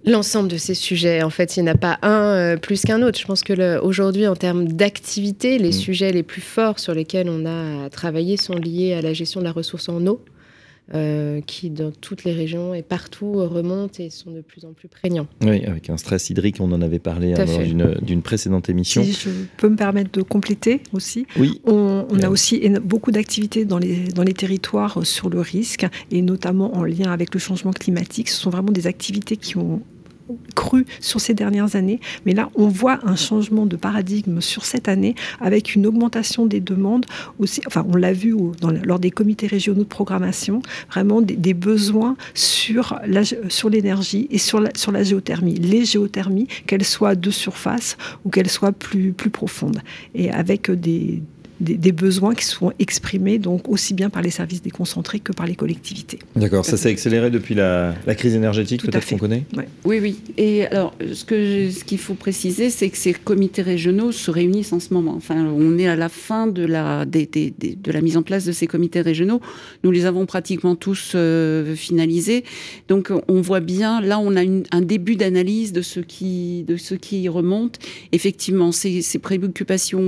L'ensemble 0.07 0.49
de 0.49 0.59
ces 0.59 0.75
sujets, 0.75 1.23
en 1.23 1.31
fait, 1.31 1.57
il 1.57 1.63
n'y 1.63 1.71
en 1.71 1.73
a 1.73 1.79
pas 1.79 1.99
un 2.03 2.35
euh, 2.35 2.57
plus 2.59 2.83
qu'un 2.83 3.01
autre. 3.01 3.19
Je 3.19 3.25
pense 3.25 3.43
que 3.43 3.79
aujourd'hui, 3.81 4.27
en 4.27 4.37
termes 4.37 4.69
d'activité, 4.69 5.59
les 5.59 5.71
mm. 5.71 5.73
sujets 5.73 6.13
les 6.13 6.23
plus 6.23 6.43
forts 6.43 6.79
sur 6.79 6.93
lesquels 6.93 7.31
on 7.31 7.47
a 7.47 7.89
travaillé 7.89 8.37
sont 8.37 8.57
liés 8.57 8.93
à 8.93 9.01
la 9.01 9.15
gestion 9.15 9.41
de 9.41 9.47
la 9.47 9.53
ressource 9.53 9.89
en 9.89 10.07
eau, 10.07 10.21
euh, 10.93 11.41
qui 11.41 11.71
dans 11.71 11.91
toutes 11.91 12.25
les 12.25 12.33
régions 12.33 12.75
et 12.75 12.83
partout 12.83 13.33
remontent 13.33 14.03
et 14.03 14.11
sont 14.11 14.31
de 14.31 14.43
plus 14.43 14.67
en 14.67 14.73
plus 14.75 14.89
prégnants. 14.89 15.27
Oui, 15.43 15.65
avec 15.65 15.89
un 15.89 15.97
stress 15.97 16.29
hydrique, 16.29 16.57
on 16.61 16.71
en 16.73 16.83
avait 16.83 16.99
parlé 16.99 17.33
hein, 17.33 17.45
dans 17.47 18.01
d'une 18.03 18.21
précédente 18.21 18.69
émission. 18.69 19.03
Si 19.03 19.13
je 19.13 19.31
peux 19.57 19.71
me 19.71 19.77
permettre 19.77 20.13
de 20.13 20.21
compléter 20.23 20.83
aussi, 20.93 21.27
oui. 21.39 21.61
on, 21.65 22.05
a 22.23 22.29
aussi 22.29 22.69
beaucoup 22.83 23.13
d'activités 23.13 23.65
dans 23.65 23.79
les, 23.79 24.09
dans 24.09 24.23
les 24.23 24.35
territoires 24.35 25.07
sur 25.07 25.31
le 25.31 25.41
risque 25.41 25.87
et 26.11 26.21
notamment 26.21 26.77
en 26.77 26.85
lien 26.85 27.11
avec 27.11 27.33
le 27.33 27.41
changement 27.41 27.73
climatique. 27.73 28.29
Ce 28.29 28.41
sont 28.41 28.51
vraiment 28.51 28.73
des 28.73 28.87
activités 28.87 29.37
qui 29.39 29.57
ont 29.57 29.81
cru 30.55 30.87
sur 31.01 31.21
ces 31.21 31.35
dernières 31.35 31.77
années. 31.77 32.01
Mais 32.27 32.33
là, 32.33 32.51
on 32.55 32.69
voit 32.69 33.01
un 33.05 33.17
changement 33.17 33.67
de 33.67 33.77
paradigme 33.77 34.41
sur 34.41 34.65
cette 34.65 34.89
année 34.89 35.15
avec 35.41 35.75
une 35.75 35.87
augmentation 35.87 36.47
des 36.47 36.61
demandes 36.61 37.07
aussi. 37.39 37.61
Enfin, 37.67 37.87
on 37.89 37.97
l'a 37.97 38.13
vu 38.13 38.35
lors 38.85 38.99
des 38.99 39.11
comités 39.11 39.47
régionaux 39.47 39.85
de 39.85 39.89
programmation, 39.89 40.63
vraiment 40.91 41.21
des, 41.21 41.55
besoins 41.55 42.17
sur 42.35 42.99
l'énergie 43.71 44.27
et 44.31 44.39
sur 44.39 44.61
la, 44.61 45.03
géothermie. 45.03 45.55
Les 45.55 45.85
géothermies, 45.85 46.49
qu'elles 46.67 46.85
soient 46.85 47.15
de 47.15 47.31
surface 47.31 47.97
ou 48.25 48.31
qu'elles 48.31 48.51
soient 48.51 48.73
plus, 48.73 49.13
plus 49.13 49.31
profondes. 49.31 49.81
Et 50.15 50.31
avec 50.31 50.71
des, 50.71 51.23
des, 51.61 51.93
besoins 51.93 52.35
qui 52.35 52.45
sont 52.45 52.73
exprimés 52.79 53.39
donc 53.39 53.69
aussi 53.69 53.95
bien 53.95 54.11
par 54.11 54.23
les 54.23 54.31
services 54.31 54.63
déconcentrés 54.63 55.21
que 55.21 55.33
par 55.33 55.47
les 55.47 55.55
collectivités. 55.55 56.19
D'accord, 56.37 56.65
ça 56.65 56.77
s'est 56.77 56.91
accéléré 56.91 57.31
depuis 57.31 57.55
la, 57.55 57.95
crise 58.17 58.35
énergétique 58.35 58.83
peut-être 58.83 59.09
qu'on 59.09 59.19
connaît 59.19 59.45
Oui, 59.85 59.99
oui. 60.01 60.19
Et 60.37 60.67
alors, 60.67 60.95
ce 61.01 61.25
qu'il 61.25 61.73
ce 61.73 62.03
faut 62.03 62.15
préciser, 62.15 62.71
c'est 62.71 62.91
que 62.91 62.97
ces 62.97 63.13
comités 63.13 63.63
régionaux 63.63 64.13
se 64.13 64.31
réunissent 64.31 64.73
en 64.73 64.81
ce 64.81 64.93
moment. 64.93 65.15
Enfin, 65.15 65.47
on 65.47 65.79
est 65.79 65.87
à 65.87 65.97
la 65.97 66.09
fin 66.09 66.47
de 66.47 66.65
la, 66.65 67.05
de 67.05 67.93
la 67.93 68.01
mise 68.01 68.17
en 68.17 68.23
place 68.23 68.45
de 68.45 68.53
ces 68.53 68.67
comités 68.67 69.01
régionaux. 69.01 69.41
Nous 69.83 69.91
les 69.91 70.07
avons 70.07 70.27
pratiquement 70.27 70.77
tous 70.77 71.13
euh, 71.15 71.75
finalisés. 71.75 72.45
Donc, 72.89 73.13
on 73.29 73.41
voit 73.41 73.61
bien, 73.61 74.01
là, 74.01 74.19
on 74.19 74.37
a 74.37 74.43
un 74.43 74.81
début 74.81 75.17
d'analyse 75.17 75.73
de, 75.73 75.83
ce 75.83 76.01
qui, 76.01 76.65
de 76.65 76.77
ce 76.77 76.95
qui 76.95 77.29
remonte. 77.29 77.79
Effectivement, 78.13 78.73
ces, 78.73 79.03
ces 79.03 79.19
préoccupations 79.19 80.03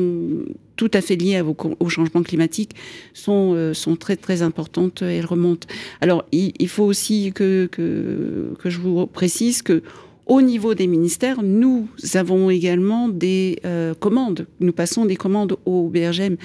tout 0.77 0.91
à 0.95 1.01
fait 1.01 1.17
liées 1.17 1.41
au, 1.41 1.89
changement 1.89 2.23
climatique 2.23 2.73
sont, 3.15 3.53
euh, 3.55 3.75
sont 3.75 3.97
très 3.97 4.17
très 4.17 4.43
importantes 4.43 5.03
et 5.03 5.17
elles 5.17 5.27
remontent. 5.27 5.67
Alors 6.01 6.25
il, 6.33 6.69
faut 6.69 6.85
aussi 6.85 7.33
que, 7.35 7.67
que, 7.67 8.55
que, 8.59 8.71
je 8.71 8.79
vous 8.79 9.07
précise 9.07 9.63
que 9.63 9.83
au 10.27 10.43
niveau 10.43 10.75
des 10.75 10.89
ministères, 10.89 11.45
nous 11.45 11.89
avons 12.15 12.51
également 12.51 13.09
des 13.09 13.61
euh, 13.65 13.95
commandes. 13.95 14.49
Nous 14.59 14.73
passons 14.73 15.05
des 15.05 15.15
commandes 15.15 15.57
au 15.67 15.89
BRGM. 15.89 16.37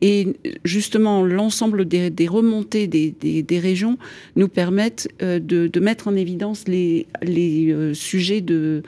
Et 0.00 0.34
justement, 0.64 1.24
l'ensemble 1.24 1.86
des, 1.86 2.10
des, 2.10 2.26
remontées 2.26 2.88
des, 2.88 3.12
des, 3.12 3.44
des, 3.44 3.58
régions 3.60 3.96
nous 4.34 4.48
permettent 4.48 5.08
euh, 5.22 5.38
de, 5.38 5.68
de, 5.68 5.80
mettre 5.80 6.08
en 6.08 6.16
évidence 6.16 6.66
les, 6.66 7.06
les 7.22 7.94
sujets 7.94 8.40
de 8.40 8.82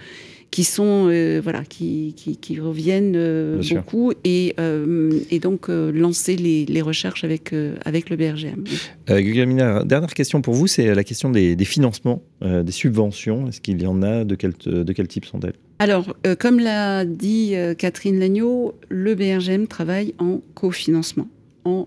qui 0.51 0.65
sont 0.65 1.07
euh, 1.09 1.41
voilà 1.43 1.65
qui, 1.65 2.15
qui, 2.17 2.37
qui 2.37 2.59
reviennent 2.59 3.15
euh, 3.17 3.63
beaucoup 3.71 4.13
et, 4.25 4.55
euh, 4.59 5.21
et 5.31 5.39
donc 5.39 5.69
lancer 5.69 6.37
les, 6.37 6.67
les, 6.67 6.83
recherches 6.83 7.25
avec 7.25 7.55
avec 7.85 8.11
le 8.11 8.17
BRGM. 8.17 8.65
Guglielmina, 9.09 9.85
dernière 9.85 10.15
question 10.15 10.43
pour 10.43 10.55
vous, 10.55 10.67
c'est 10.67 10.95
la 10.95 11.05
question 11.05 11.31
des, 11.31 11.57
des 11.57 11.65
financements, 11.65 12.23
des 12.43 12.73
subventions. 12.73 13.49
Est-ce 13.49 13.61
qu'il 13.61 13.81
y 13.81 13.87
en 13.87 14.03
a? 14.03 14.25
De 14.25 14.35
quel 14.35 14.53
de 14.65 14.93
quel 14.93 15.09
type 15.09 15.25
sont-elles? 15.25 15.55
Alors, 15.79 16.15
comme 16.39 16.59
l'a 16.59 17.05
dit 17.05 17.55
Catherine 17.79 18.19
Lagneau, 18.19 18.75
le 18.89 19.15
BRGM 19.15 19.67
travaille 19.67 20.15
en 20.19 20.41
cofinancement, 20.55 21.29
en 21.65 21.87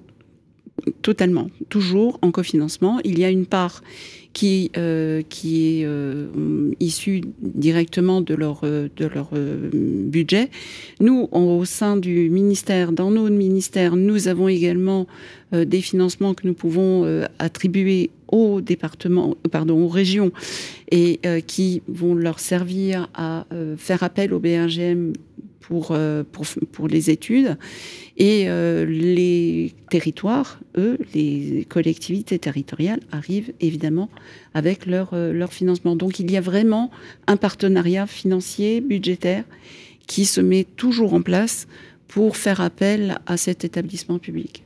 totalement, 1.02 1.50
toujours 1.70 2.20
en 2.22 2.32
cofinancement. 2.32 3.00
Il 3.04 3.20
y 3.20 3.26
a 3.26 3.30
une 3.30 3.46
part 3.46 3.84
qui, 4.34 4.72
euh, 4.78 5.22
qui 5.30 5.82
est 5.82 5.86
euh, 5.86 6.72
issue 6.80 7.22
directement 7.40 8.20
de 8.22 8.34
leur, 8.34 8.62
euh, 8.64 8.90
de 8.98 9.06
leur 9.06 9.30
budget. 9.32 10.50
Nous, 11.00 11.30
au 11.32 11.66
sein 11.66 11.98
du 11.98 12.30
ministère, 12.30 12.92
dans 12.92 13.12
nos 13.12 13.30
ministères, 13.30 13.96
nous 13.96 14.28
avons 14.28 14.48
également 14.48 15.08
des 15.52 15.82
financements 15.82 16.34
que 16.34 16.48
nous 16.48 16.56
pouvons 16.56 17.06
attribuer 17.38 18.10
aux 18.32 18.60
départements, 18.60 19.36
pardon, 19.52 19.84
aux 19.84 19.88
régions 19.88 20.32
et 20.90 21.20
qui 21.46 21.84
vont 21.88 22.16
leur 22.16 22.40
servir 22.40 23.08
à 23.14 23.46
faire 23.78 24.02
appel 24.02 24.34
au 24.34 24.40
BRGM 24.40 25.14
pour, 25.64 25.92
euh, 25.92 26.24
pour, 26.30 26.46
pour, 26.72 26.88
les 26.88 27.10
études. 27.10 27.58
Et 28.18 28.46
euh, 28.48 28.86
les 28.86 29.74
territoires, 29.90 30.60
eux, 30.78 31.00
les 31.16 31.66
collectivités 31.70 32.38
territoriales, 32.38 33.00
arrivent 33.12 33.54
évidemment 33.60 34.10
avec 34.54 34.86
leur, 34.86 35.14
euh, 35.14 35.32
leur 35.32 35.52
financement. 35.54 35.96
Donc 35.96 36.20
il 36.20 36.30
y 36.30 36.38
a 36.38 36.42
vraiment 36.42 36.92
un 37.28 37.38
partenariat 37.38 38.06
financier, 38.06 38.82
budgétaire, 38.82 39.46
qui 40.06 40.26
se 40.26 40.42
met 40.42 40.66
toujours 40.76 41.14
en 41.14 41.22
place 41.22 41.68
pour 42.08 42.36
faire 42.36 42.62
appel 42.62 43.18
à 43.26 43.38
cet 43.38 43.64
établissement 43.64 44.20
public. 44.20 44.64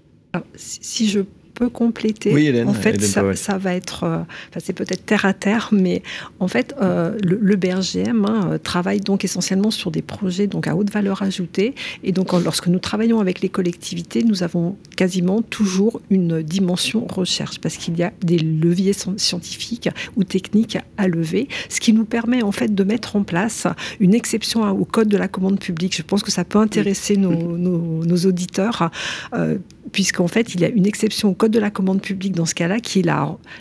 si 0.55 1.07
je 1.07 1.21
peux 1.57 1.69
compléter. 1.69 2.33
Oui, 2.33 2.45
Hélène, 2.47 2.67
en 2.69 2.73
fait, 2.73 2.95
Hélène 2.95 3.33
ça, 3.35 3.57
va 3.57 3.73
être, 3.73 4.03
euh, 4.03 4.17
enfin, 4.49 4.59
c'est 4.63 4.73
peut-être 4.73 5.05
terre 5.05 5.25
à 5.25 5.33
terre, 5.33 5.69
mais 5.71 6.03
en 6.39 6.47
fait, 6.47 6.75
euh, 6.81 7.17
le, 7.23 7.37
le 7.41 7.55
BRGM 7.55 8.25
hein, 8.25 8.49
euh, 8.51 8.57
travaille 8.57 8.99
donc 9.01 9.23
essentiellement 9.25 9.71
sur 9.71 9.89
des 9.91 10.01
projets 10.01 10.47
donc 10.47 10.67
à 10.67 10.75
haute 10.75 10.91
valeur 10.91 11.21
ajoutée. 11.23 11.73
Et 12.03 12.11
donc, 12.11 12.31
lorsque 12.33 12.67
nous 12.67 12.79
travaillons 12.79 13.19
avec 13.19 13.41
les 13.41 13.49
collectivités, 13.49 14.23
nous 14.23 14.43
avons 14.43 14.77
quasiment 14.95 15.41
toujours 15.41 16.01
une 16.09 16.41
dimension 16.41 17.05
recherche 17.07 17.59
parce 17.59 17.77
qu'il 17.77 17.97
y 17.97 18.03
a 18.03 18.11
des 18.21 18.37
leviers 18.37 18.93
scien- 18.93 19.17
scientifiques 19.17 19.89
ou 20.15 20.23
techniques 20.23 20.77
à 20.97 21.07
lever, 21.07 21.47
ce 21.69 21.79
qui 21.79 21.93
nous 21.93 22.05
permet 22.05 22.43
en 22.43 22.51
fait 22.51 22.73
de 22.75 22.83
mettre 22.83 23.15
en 23.15 23.23
place 23.23 23.67
une 23.99 24.13
exception 24.13 24.69
au 24.69 24.85
code 24.85 25.07
de 25.07 25.17
la 25.17 25.27
commande 25.27 25.59
publique. 25.59 25.95
Je 25.95 26.03
pense 26.03 26.21
que 26.23 26.31
ça 26.31 26.43
peut 26.45 26.59
intéresser 26.59 27.17
nos, 27.17 27.57
nos- 27.57 28.05
nos 28.05 28.17
auditeurs. 28.25 28.91
euh, 29.33 29.57
puisqu'en 29.91 30.27
fait, 30.27 30.53
il 30.53 30.61
y 30.61 30.65
a 30.65 30.69
une 30.69 30.85
exception 30.85 31.29
au 31.29 31.33
Code 31.33 31.51
de 31.51 31.59
la 31.59 31.69
commande 31.69 32.01
publique 32.01 32.33
dans 32.33 32.45
ce 32.45 32.55
cas-là, 32.55 32.79
qui 32.79 32.99
est 32.99 33.09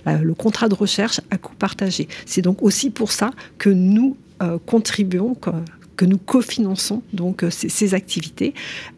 le 0.07 0.35
contrat 0.35 0.69
de 0.69 0.75
recherche 0.75 1.21
à 1.31 1.39
coût 1.39 1.55
partagé. 1.55 2.09
C'est 2.25 2.43
donc 2.43 2.63
aussi 2.63 2.91
pour 2.91 3.13
ça 3.13 3.31
que 3.59 3.71
nous 3.71 4.17
euh, 4.43 4.59
contribuons, 4.67 5.35
que, 5.97 6.05
nous 6.05 6.19
cofinançons 6.19 7.03
donc 7.13 7.43
euh, 7.43 7.51
ces, 7.51 7.69
ces 7.69 7.95
activités, 7.95 8.55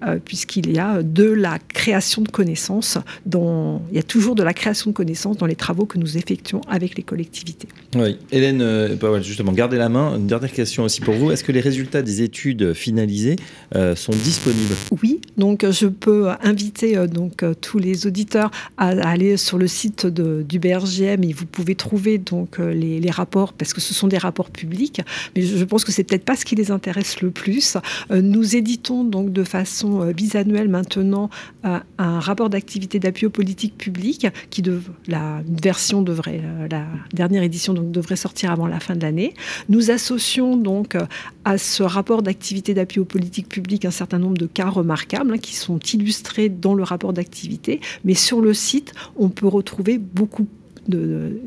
euh, 0.06 0.18
puisqu'il 0.24 0.70
y 0.72 0.78
a 0.78 1.02
de 1.02 1.24
la 1.24 1.58
création 1.58 2.22
de 2.22 2.28
connaissances, 2.28 2.98
dans, 3.26 3.82
il 3.90 3.96
y 3.96 3.98
a 3.98 4.02
toujours 4.02 4.34
de 4.34 4.42
la 4.42 4.52
création 4.54 4.90
de 4.90 4.94
connaissances 4.96 5.36
dans 5.36 5.46
les 5.46 5.56
travaux 5.56 5.86
que 5.86 5.98
nous 5.98 6.16
effectuons 6.16 6.60
avec 6.68 6.96
les 6.96 7.02
collectivités. 7.02 7.68
Oui, 7.94 8.18
Hélène, 8.32 8.60
euh, 8.62 8.96
Powell, 8.96 9.22
justement, 9.22 9.52
gardez 9.52 9.76
la 9.76 9.88
main. 9.88 10.16
Une 10.16 10.26
dernière 10.26 10.52
question 10.52 10.84
aussi 10.84 11.00
pour 11.00 11.14
vous. 11.14 11.30
Est-ce 11.30 11.44
que 11.44 11.52
les 11.52 11.60
résultats 11.60 12.02
des 12.02 12.22
études 12.22 12.74
finalisées 12.74 13.36
euh, 13.74 13.94
sont 13.94 14.12
disponibles? 14.12 14.74
Oui, 15.02 15.20
donc 15.36 15.64
je 15.70 15.86
peux 15.86 16.28
inviter 16.42 17.06
donc 17.06 17.44
tous 17.60 17.78
les 17.78 18.06
auditeurs 18.06 18.50
à, 18.76 18.88
à 18.88 19.08
aller 19.10 19.36
sur 19.36 19.58
le 19.58 19.66
site 19.66 20.06
de- 20.06 20.44
du 20.46 20.58
BRGM 20.58 21.22
et 21.24 21.32
vous 21.32 21.46
pouvez 21.46 21.74
trouver 21.74 22.18
donc 22.18 22.58
les, 22.58 23.00
les 23.00 23.10
rapports 23.10 23.52
parce 23.52 23.72
que 23.72 23.80
ce 23.80 23.94
sont 23.94 24.08
des 24.08 24.18
rapports 24.18 24.50
publics, 24.50 25.00
mais 25.36 25.42
je, 25.42 25.56
je 25.56 25.64
pense 25.64 25.84
que 25.84 25.92
c'est 25.92 26.04
peut-être 26.04 26.24
pas 26.24 26.36
ce 26.36 26.44
qui 26.44 26.54
les 26.56 26.70
intéresse 26.70 26.87
le 27.22 27.30
plus. 27.30 27.76
Euh, 28.10 28.20
nous 28.22 28.56
éditons 28.56 29.04
donc 29.04 29.32
de 29.32 29.44
façon 29.44 30.02
euh, 30.02 30.12
bisannuelle 30.12 30.68
maintenant 30.68 31.30
euh, 31.64 31.78
un 31.98 32.20
rapport 32.20 32.48
d'activité 32.50 32.98
d'appui 32.98 33.26
aux 33.26 33.30
politiques 33.30 33.76
publiques 33.76 34.26
qui 34.50 34.62
de, 34.62 34.80
la 35.06 35.42
version 35.62 36.02
devrait 36.02 36.42
la 36.70 36.86
dernière 37.12 37.42
édition 37.42 37.74
donc 37.74 37.90
devrait 37.90 38.16
sortir 38.16 38.50
avant 38.50 38.66
la 38.66 38.80
fin 38.80 38.94
de 38.94 39.02
l'année. 39.02 39.34
Nous 39.68 39.90
associons 39.90 40.56
donc 40.56 40.96
à 41.44 41.58
ce 41.58 41.82
rapport 41.82 42.22
d'activité 42.22 42.74
d'appui 42.74 43.00
aux 43.00 43.04
politiques 43.04 43.48
publiques 43.48 43.84
un 43.84 43.90
certain 43.90 44.18
nombre 44.18 44.38
de 44.38 44.46
cas 44.46 44.68
remarquables 44.68 45.32
hein, 45.34 45.38
qui 45.38 45.54
sont 45.54 45.78
illustrés 45.78 46.48
dans 46.48 46.74
le 46.74 46.82
rapport 46.82 47.12
d'activité, 47.12 47.80
mais 48.04 48.14
sur 48.14 48.40
le 48.40 48.54
site, 48.54 48.92
on 49.16 49.28
peut 49.28 49.46
retrouver 49.46 49.98
beaucoup 49.98 50.46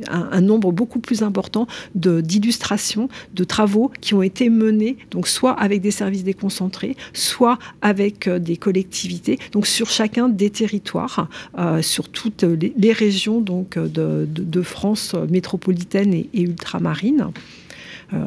un, 0.10 0.42
nombre 0.42 0.72
beaucoup 0.72 1.00
plus 1.00 1.24
important 1.24 1.68
d'illustrations, 1.96 3.10
de, 3.34 3.44
travaux 3.44 3.92
qui 4.02 4.14
ont 4.14 4.22
été 4.22 4.50
menés, 4.50 4.98
donc 5.10 5.28
soit 5.28 5.52
avec 5.52 5.82
des 5.82 5.92
services 5.92 6.24
déconcentrés, 6.24 6.96
soit 7.14 7.60
avec 7.82 8.28
euh, 8.28 8.40
des 8.40 8.58
collectivités, 8.58 9.40
donc 9.52 9.68
sur 9.68 9.90
chacun 9.90 10.30
des 10.30 10.50
territoires, 10.50 11.28
euh, 11.58 11.82
sur 11.82 12.10
toutes 12.10 12.44
les, 12.44 12.94
régions 12.94 13.42
donc 13.42 13.78
euh, 13.78 13.88
de, 14.28 14.62
France 14.62 15.16
métropolitaine 15.30 16.14
et 16.14 16.30
ultramarine. 16.34 17.32
Euh, 18.14 18.18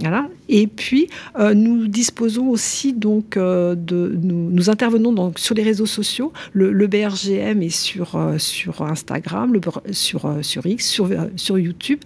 voilà. 0.00 0.28
Et 0.48 0.66
puis, 0.66 1.08
euh, 1.38 1.54
nous 1.54 1.86
disposons 1.86 2.48
aussi 2.48 2.92
donc 2.92 3.36
euh, 3.36 3.74
de, 3.74 4.16
nous, 4.20 4.70
intervenons 4.70 5.12
donc 5.12 5.38
sur 5.38 5.54
les 5.54 5.62
réseaux 5.62 5.86
sociaux. 5.86 6.32
Le, 6.52 6.72
le 6.72 6.86
BRGM 6.86 7.62
est 7.62 7.68
sur 7.70 8.18
sur 8.38 8.82
Instagram, 8.82 9.52
le, 9.52 9.60
sur 9.92 10.38
sur 10.42 10.66
X, 10.66 10.88
sur 10.88 11.08
sur 11.36 11.58
YouTube 11.58 12.00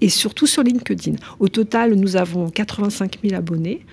et 0.00 0.08
surtout 0.08 0.46
sur 0.46 0.62
LinkedIn. 0.62 1.16
Au 1.40 1.48
total, 1.48 1.94
nous 1.94 2.16
avons 2.16 2.48
85 2.50 3.18
000 3.22 3.34
abonnés, 3.34 3.84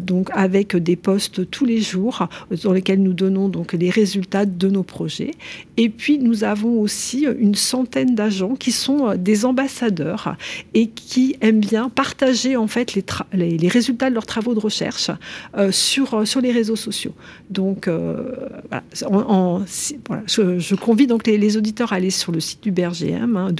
donc 0.00 0.30
avec 0.32 0.76
des 0.76 0.96
posts 0.96 1.50
tous 1.50 1.64
les 1.64 1.80
jours 1.80 2.28
dans 2.62 2.72
lesquels 2.72 3.02
nous 3.02 3.12
donnons 3.12 3.48
donc 3.48 3.72
les 3.72 3.90
résultats 3.90 4.46
de 4.46 4.68
nos 4.68 4.82
projets. 4.82 5.32
Et 5.76 5.88
puis, 5.88 6.18
nous 6.18 6.44
avons 6.44 6.80
aussi 6.80 7.26
une 7.38 7.54
centaine 7.54 8.14
d'agents 8.14 8.54
qui 8.54 8.72
sont 8.72 9.14
des 9.16 9.44
ambassadeurs 9.44 10.36
et 10.74 10.88
qui 10.88 11.36
aiment 11.40 11.60
bien 11.60 11.67
partager 11.94 12.56
en 12.56 12.66
fait 12.66 12.94
les, 12.94 13.02
tra- 13.02 13.26
les, 13.32 13.56
les 13.58 13.68
résultats 13.68 14.08
de 14.10 14.14
leurs 14.14 14.26
travaux 14.26 14.54
de 14.54 14.60
recherche 14.60 15.10
euh, 15.56 15.70
sur, 15.72 16.14
euh, 16.14 16.24
sur 16.24 16.40
les 16.40 16.52
réseaux 16.52 16.76
sociaux. 16.76 17.12
Donc, 17.50 17.88
euh, 17.88 18.34
voilà, 18.68 18.82
En- 19.06 19.34
en- 19.34 19.62
si- 19.66 19.98
voilà, 20.06 20.22
je, 20.26 20.58
je 20.58 20.74
convie 20.74 21.06
donc 21.06 21.26
les, 21.26 21.38
les 21.38 21.56
auditeurs 21.56 21.92
à 21.92 21.96
aller 21.96 22.10
sur 22.10 22.32
le 22.32 22.40
site 22.40 22.62
du 22.62 22.70
BRGM, 22.72 23.36
hein, 23.36 23.50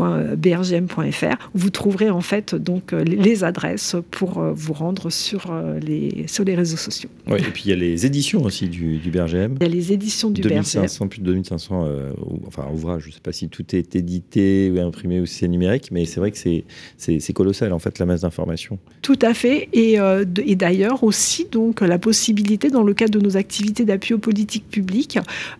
www.brgm.fr, 0.00 1.48
où 1.54 1.58
vous 1.58 1.70
trouverez 1.70 2.10
en 2.10 2.20
fait 2.20 2.54
donc 2.54 2.92
les- 2.92 3.40
adresses 3.44 3.96
pour 4.10 4.40
vous 4.42 4.72
rendre 4.74 5.08
sur, 5.10 5.50
les, 5.80 6.24
sur 6.26 6.44
les 6.44 6.54
réseaux 6.54 6.76
sociaux. 6.76 7.08
Et 7.28 7.40
puis 7.42 7.62
il 7.66 7.70
y 7.70 7.72
a 7.72 7.76
les 7.76 8.04
éditions 8.04 8.42
aussi 8.42 8.68
du, 8.68 8.98
du 8.98 9.10
BRGM. 9.10 9.54
Il 9.60 9.66
y 9.66 9.70
a 9.70 9.72
les 9.72 9.92
éditions 9.92 10.28
du 10.30 10.42
BRGM. 10.42 10.56
2500, 10.56 11.08
plus 11.08 11.20
de 11.20 11.24
2500 11.32 11.84
euh, 11.86 12.10
enfin, 12.46 12.66
ouvrages. 12.72 13.02
Je 13.04 13.08
ne 13.08 13.12
sais 13.14 13.20
pas 13.20 13.32
si 13.32 13.48
tout 13.48 13.64
est 13.74 13.96
édité 13.96 14.70
ou 14.74 14.78
imprimé 14.80 15.20
ou 15.20 15.26
si 15.26 15.36
c'est 15.38 15.48
numérique, 15.48 15.88
mais 15.90 16.04
c'est 16.04 16.19
vrai 16.20 16.30
que 16.30 16.38
c'est- 16.38 16.64
c'est 16.96 17.18
c'est 17.20 17.32
colossal 17.32 17.72
en 17.72 17.78
fait 17.78 17.98
la 17.98 18.06
masse 18.06 18.20
d'informations. 18.22 18.78
Tout 19.02 19.18
à 19.22 19.34
fait. 19.34 19.68
Et, 19.72 19.98
euh, 19.98 20.24
et 20.44 20.56
d'ailleurs 20.56 21.02
aussi 21.02 21.46
donc 21.50 21.80
la 21.80 21.98
possibilité 21.98 22.70
dans 22.70 22.82
le 22.82 22.94
cadre 22.94 23.18
de 23.18 23.20
nos 23.20 23.36
activités 23.36 23.84
d'appui 23.84 24.14
aux 24.14 24.18
politiques 24.18 24.68
publiques 24.68 25.18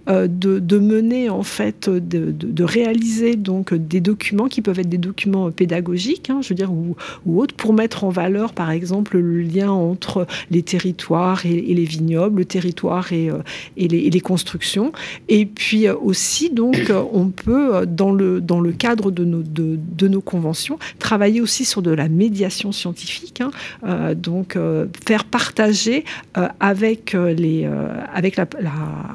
euh, 0.09 0.29
de, 0.29 0.79
mener 0.79 1.29
en 1.29 1.43
fait 1.43 1.91
de, 1.91 2.65
réaliser 2.65 3.37
donc 3.37 3.75
des 3.75 4.01
documents 4.01 4.49
qui 4.49 4.63
peuvent 4.63 4.79
être 4.79 4.89
des 4.89 4.99
documents 4.99 5.51
pédagogiques, 5.51 6.31
hein, 6.31 6.41
je 6.43 6.51
veux 6.51 6.55
dire 6.55 6.73
ou, 6.73 6.95
autres 7.41 7.55
pour 7.55 7.73
mettre 7.73 8.05
en 8.05 8.11
valeur 8.11 8.53
par 8.53 8.71
exemple 8.71 9.19
le 9.19 9.41
lien 9.41 9.71
entre 9.71 10.27
les 10.51 10.63
territoires 10.63 11.47
et, 11.47 11.75
les 11.75 11.85
vignobles, 11.85 12.39
le 12.41 12.45
territoire 12.45 13.13
et, 13.13 13.31
euh, 13.31 13.39
les, 13.77 14.21
constructions. 14.21 14.93
Et 15.29 15.47
puis 15.47 15.87
euh, 15.87 15.95
aussi 15.97 16.51
donc 16.51 16.91
euh, 16.91 17.03
on 17.13 17.29
peut 17.29 17.75
euh, 17.75 17.87
dans 17.87 18.13
le 18.13 18.41
dans 18.41 18.61
le 18.61 18.73
cadre 18.73 19.11
de 19.11 19.25
nos 19.25 19.43
de, 19.43 19.79
de 19.97 20.09
nos 20.09 20.21
conventions 20.21 20.50
travailler 20.99 21.41
aussi 21.41 21.65
sur 21.65 21.83
de 21.83 21.91
la 21.91 22.09
médiation 22.09 22.73
scientifique, 22.73 23.41
hein, 23.41 23.51
euh, 23.85 24.15
donc 24.15 24.57
euh, 24.57 24.87
faire 25.07 25.25
partager 25.25 26.05
euh, 26.37 26.49
avec 26.61 27.13
les 27.15 27.69
avec 28.13 28.37
la, 28.37 28.47
la- 28.61 28.71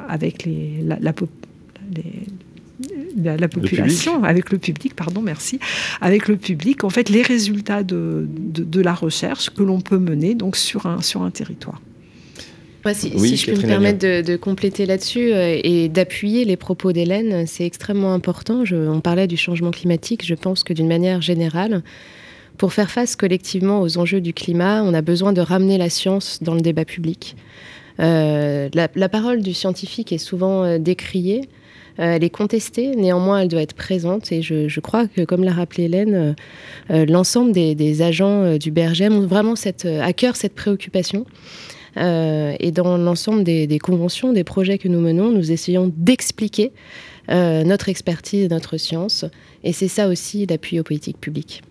avec 0.10 0.46
les 0.46 0.82
la, 0.84 0.98
les- 1.96 2.28
la, 3.18 3.38
la 3.38 3.48
population, 3.48 4.24
avec 4.26 4.52
le 4.52 4.58
public, 4.58 4.94
pardon, 4.96 5.22
merci, 5.22 5.60
avec 6.02 6.28
le 6.28 6.36
public, 6.36 6.84
en 6.84 6.90
fait, 6.90 7.08
les 7.10 7.22
résultats 7.22 7.84
de, 7.84 8.28
de, 8.30 8.64
de 8.64 8.82
la 8.82 8.94
recherche 8.94 9.50
que 9.50 9.64
l'on 9.64 9.80
peut 9.80 9.98
mener 9.98 10.36
donc 10.36 10.58
sur 10.58 10.86
un, 10.86 11.02
sur 11.02 11.22
un 11.22 11.32
territoire. 11.32 11.80
Si, 12.94 13.12
Oui, 13.16 13.30
si 13.30 13.38
je 13.38 13.46
peux 13.48 13.58
me 13.58 13.62
permettre 13.68 14.00
de, 14.00 14.22
de 14.22 14.36
compléter 14.36 14.86
là-dessus 14.86 15.34
euh, 15.34 15.60
et 15.64 15.90
d'appuyer 15.90 16.46
les 16.46 16.56
propos 16.58 16.92
d'Hélène, 16.92 17.46
c'est 17.48 17.66
extrêmement 17.66 18.14
important. 18.14 18.64
Je- 18.66 18.76
on 18.76 19.00
parlait 19.02 19.28
du 19.28 19.38
changement 19.38 19.72
climatique, 19.72 20.26
je 20.26 20.36
pense 20.36 20.64
que 20.64 20.74
d'une 20.74 20.88
manière 20.88 21.22
générale, 21.22 21.82
pour 22.58 22.74
faire 22.74 22.90
face 22.92 23.16
collectivement 23.16 23.82
aux 23.82 23.98
enjeux 23.98 24.22
du 24.22 24.34
climat, 24.34 24.84
on 24.84 24.94
a 24.94 25.02
besoin 25.02 25.34
de 25.34 25.42
ramener 25.42 25.78
la 25.78 25.90
science 25.90 26.40
dans 26.42 26.54
le 26.54 26.62
débat 26.62 26.86
public. 26.86 27.36
Euh, 28.00 28.70
la, 28.74 28.88
la 28.96 29.10
parole 29.10 29.42
du 29.42 29.54
scientifique 29.54 30.12
est 30.12 30.18
souvent 30.18 30.64
euh, 30.64 30.78
décriée, 30.78 31.42
euh, 32.00 32.16
elle 32.16 32.24
est 32.26 32.30
contestée, 32.30 32.96
néanmoins 32.96 33.40
elle 33.40 33.48
doit 33.48 33.62
être 33.62 33.74
présente 33.76 34.32
et 34.34 34.42
je, 34.42 34.68
je 34.68 34.80
crois 34.82 35.08
que, 35.08 35.22
comme 35.22 35.44
l'a 35.46 35.54
rappelé 35.54 35.84
Hélène, 35.86 36.36
l'ensemble 36.90 37.54
des, 37.54 37.74
des 37.74 38.02
agents 38.02 38.58
du 38.58 38.70
BRGM 38.72 39.14
ont 39.16 39.26
vraiment 39.28 39.56
cette, 39.56 39.86
à 39.86 40.12
cœur 40.12 40.36
cette 40.36 40.56
préoccupation. 40.56 41.26
Euh, 41.98 42.56
et 42.60 42.72
dans 42.72 42.98
l'ensemble 42.98 43.43
des, 43.43 43.80
conventions, 43.80 44.34
des 44.34 44.43
projets 44.43 44.78
que 44.78 44.88
nous 44.88 45.00
menons, 45.00 45.32
nous 45.32 45.52
essayons 45.52 45.91
d'expliquer 45.96 46.72
euh, 47.30 47.64
notre 47.64 47.89
expertise, 47.89 48.50
notre 48.50 48.78
science. 48.78 49.26
Et 49.64 49.74
c'est 49.74 49.88
ça 49.88 50.08
aussi 50.08 50.46
l'appui 50.46 50.80
aux 50.80 50.84
politiques 50.84 51.20
publiques. 51.20 51.62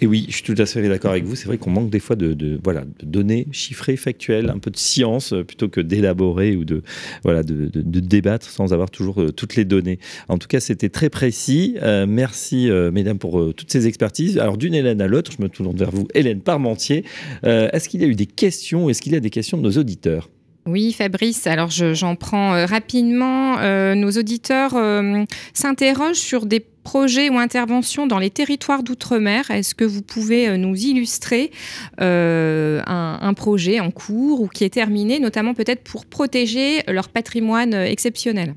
Et 0.00 0.06
oui, 0.06 0.26
je 0.28 0.34
suis 0.34 0.42
tout 0.42 0.54
à 0.56 0.66
fait 0.66 0.86
d'accord 0.88 1.10
avec 1.12 1.24
vous. 1.24 1.36
C'est 1.36 1.46
vrai 1.46 1.58
qu'on 1.58 1.70
manque 1.70 1.90
des 1.90 2.00
fois 2.00 2.16
de, 2.16 2.58
voilà, 2.62 2.82
de 2.84 3.06
données 3.06 3.46
chiffrées, 3.52 3.96
factuelles, 3.96 4.50
un 4.50 4.58
peu 4.58 4.70
de 4.70 4.76
science, 4.76 5.32
euh, 5.32 5.44
plutôt 5.44 5.68
que 5.68 5.80
d'élaborer 5.80 6.56
ou 6.56 6.64
de, 6.64 6.82
voilà, 7.22 7.42
de, 7.42 7.66
de- 7.72 8.00
débattre 8.00 8.48
sans 8.48 8.72
avoir 8.72 8.90
toujours 8.90 9.20
euh, 9.20 9.30
toutes 9.32 9.56
les 9.56 9.64
données. 9.64 9.98
En 10.28 10.38
tout 10.38 10.48
cas, 10.48 10.60
c'était 10.60 10.88
très 10.88 11.10
précis. 11.10 11.76
Euh, 11.82 12.06
merci, 12.08 12.68
mesdames, 12.92 13.18
pour 13.18 13.54
toutes 13.54 13.70
ces 13.70 13.86
expertises. 13.86 14.38
Alors, 14.38 14.56
d'une 14.56 14.74
Hélène 14.74 15.00
à 15.00 15.06
l'autre, 15.06 15.32
je 15.36 15.42
me 15.42 15.48
tourne 15.48 15.76
vers 15.76 15.90
vous, 15.90 16.06
Hélène 16.14 16.40
Parmentier. 16.40 17.04
Est-ce 17.42 17.88
qu'il 17.88 18.00
y 18.00 18.04
a 18.04 18.06
eu 18.06 18.14
des 18.14 18.26
questions 18.26 18.88
Est-ce 18.88 19.02
qu'il 19.02 19.12
y 19.12 19.16
a 19.16 19.20
des 19.20 19.30
questions 19.30 19.56
de 19.58 19.62
nos 19.62 19.72
auditeurs? 19.72 20.28
Oui, 20.70 20.92
Fabrice, 20.92 21.48
alors 21.48 21.70
j'en 21.70 22.14
prends 22.14 22.54
euh, 22.54 22.64
rapidement. 22.64 23.58
Euh, 23.58 23.96
nos 23.96 24.12
auditeurs 24.12 24.76
euh, 24.76 25.24
s'interrogent 25.52 26.14
sur 26.14 26.46
des 26.46 26.60
projets 26.60 27.28
ou 27.28 27.38
interventions 27.38 28.06
dans 28.06 28.20
les 28.20 28.30
territoires 28.30 28.84
d'outre-mer. 28.84 29.50
Est-ce 29.50 29.74
que 29.74 29.84
vous 29.84 30.00
pouvez 30.00 30.56
nous 30.56 30.76
illustrer 30.76 31.50
un, 31.98 33.34
projet 33.34 33.80
en 33.80 33.90
cours 33.90 34.42
ou 34.42 34.46
qui 34.46 34.62
est 34.62 34.70
terminé, 34.70 35.18
notamment 35.18 35.54
peut-être 35.54 35.82
pour 35.82 36.06
protéger 36.06 36.82
leur 36.86 37.08
patrimoine 37.08 37.74
exceptionnel? 37.74 38.54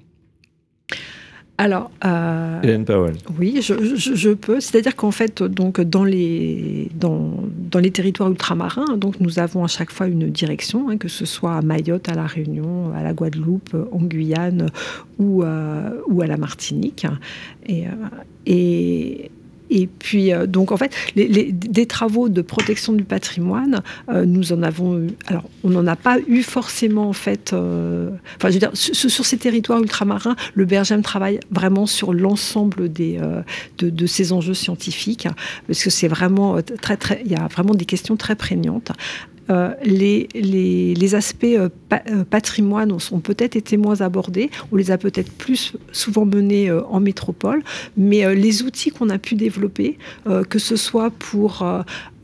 Alors, 1.59 1.91
euh, 2.03 2.61
Hélène 2.63 2.83
Powell. 2.83 3.15
Oui, 3.37 3.61
je, 3.61 4.33
peux. 4.33 4.59
C'est-à-dire 4.59 4.95
qu'en 4.95 5.11
fait, 5.11 5.43
donc 5.43 5.79
dans 5.81 6.03
les 6.03 6.89
dans, 6.95 7.31
dans, 7.69 7.79
les 7.79 7.91
territoires 7.91 8.29
ultramarins, 8.31 8.97
donc 8.97 9.19
nous 9.19 9.37
avons 9.37 9.63
à 9.63 9.67
chaque 9.67 9.91
fois 9.91 10.07
une 10.07 10.31
direction, 10.31 10.89
hein, 10.89 10.97
que 10.97 11.07
ce 11.07 11.25
soit 11.25 11.53
à 11.53 11.61
Mayotte, 11.61 12.09
à 12.09 12.15
la 12.15 12.25
Réunion, 12.25 12.91
à 12.95 13.03
la 13.03 13.13
Guadeloupe, 13.13 13.75
en 13.91 13.99
Guyane 13.99 14.69
ou 15.19 15.43
euh, 15.43 15.91
ou 16.07 16.23
à 16.23 16.27
la 16.27 16.37
Martinique. 16.37 17.05
Et, 17.67 17.85
euh, 17.85 17.91
et 18.47 19.29
et 19.75 19.87
puis, 19.87 20.31
euh, 20.31 20.45
donc, 20.45 20.71
en 20.71 20.77
fait, 20.77 20.93
les, 21.15 21.51
des 21.51 21.87
travaux 21.87 22.29
de 22.29 22.43
protection 22.43 22.93
du 22.93 23.03
patrimoine, 23.03 23.81
euh, 24.07 24.23
nous 24.23 24.53
en 24.53 24.61
avons 24.61 24.99
eu. 24.99 25.07
Alors, 25.25 25.49
on 25.63 25.71
n'en 25.71 25.87
a 25.87 25.95
pas 25.95 26.19
eu 26.27 26.43
forcément, 26.43 27.09
en 27.09 27.13
fait. 27.13 27.53
Euh, 27.53 28.11
enfin, 28.37 28.49
je 28.49 28.53
veux 28.53 28.59
dire, 28.59 28.69
sur, 28.73 29.25
ces 29.25 29.37
territoires 29.37 29.81
ultramarins, 29.81 30.35
le 30.53 30.65
BRGM 30.65 31.01
travaille 31.01 31.39
vraiment 31.49 31.87
sur 31.87 32.13
l'ensemble 32.13 32.91
des 32.91 33.19
de, 33.79 33.89
de, 33.89 34.05
ces 34.05 34.31
enjeux 34.31 34.53
scientifiques, 34.53 35.27
parce 35.65 35.83
que 35.83 35.89
c'est 35.89 36.07
vraiment 36.07 36.61
très, 36.81 36.97
très. 36.97 37.23
Il 37.25 37.31
y 37.31 37.35
a 37.35 37.47
vraiment 37.47 37.73
des 37.73 37.85
questions 37.85 38.15
très 38.15 38.35
prégnantes. 38.35 38.91
Euh, 39.49 39.73
les, 39.83 40.27
les, 40.33 41.15
aspects 41.15 41.43
euh, 41.43 41.69
euh, 41.91 42.23
patrimoine 42.23 42.91
ont 42.91 43.19
peut-être 43.19 43.55
été 43.55 43.75
moins 43.75 44.01
abordés, 44.01 44.49
on 44.71 44.77
les 44.77 44.89
a 44.89 44.97
peut-être 44.97 45.31
plus 45.31 45.73
souvent 45.91 46.25
menés 46.25 46.71
en 46.71 46.99
métropole, 46.99 47.61
mais 47.97 48.33
les 48.35 48.63
outils 48.63 48.89
qu'on 48.89 49.09
a 49.09 49.17
pu 49.17 49.35
développer, 49.35 49.97
que 50.49 50.59
ce 50.59 50.75
soit 50.75 51.11
pour 51.11 51.65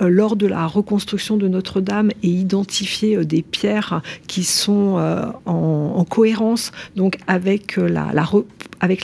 lors 0.01 0.35
de 0.35 0.47
la 0.47 0.65
reconstruction 0.67 1.37
de 1.37 1.47
Notre-Dame 1.47 2.11
et 2.23 2.27
identifier 2.27 3.25
des 3.25 3.41
pierres 3.41 4.01
qui 4.27 4.43
sont 4.43 4.97
en, 5.45 6.05
cohérence 6.09 6.71
donc 6.95 7.17
avec 7.27 7.77
la, 7.77 8.23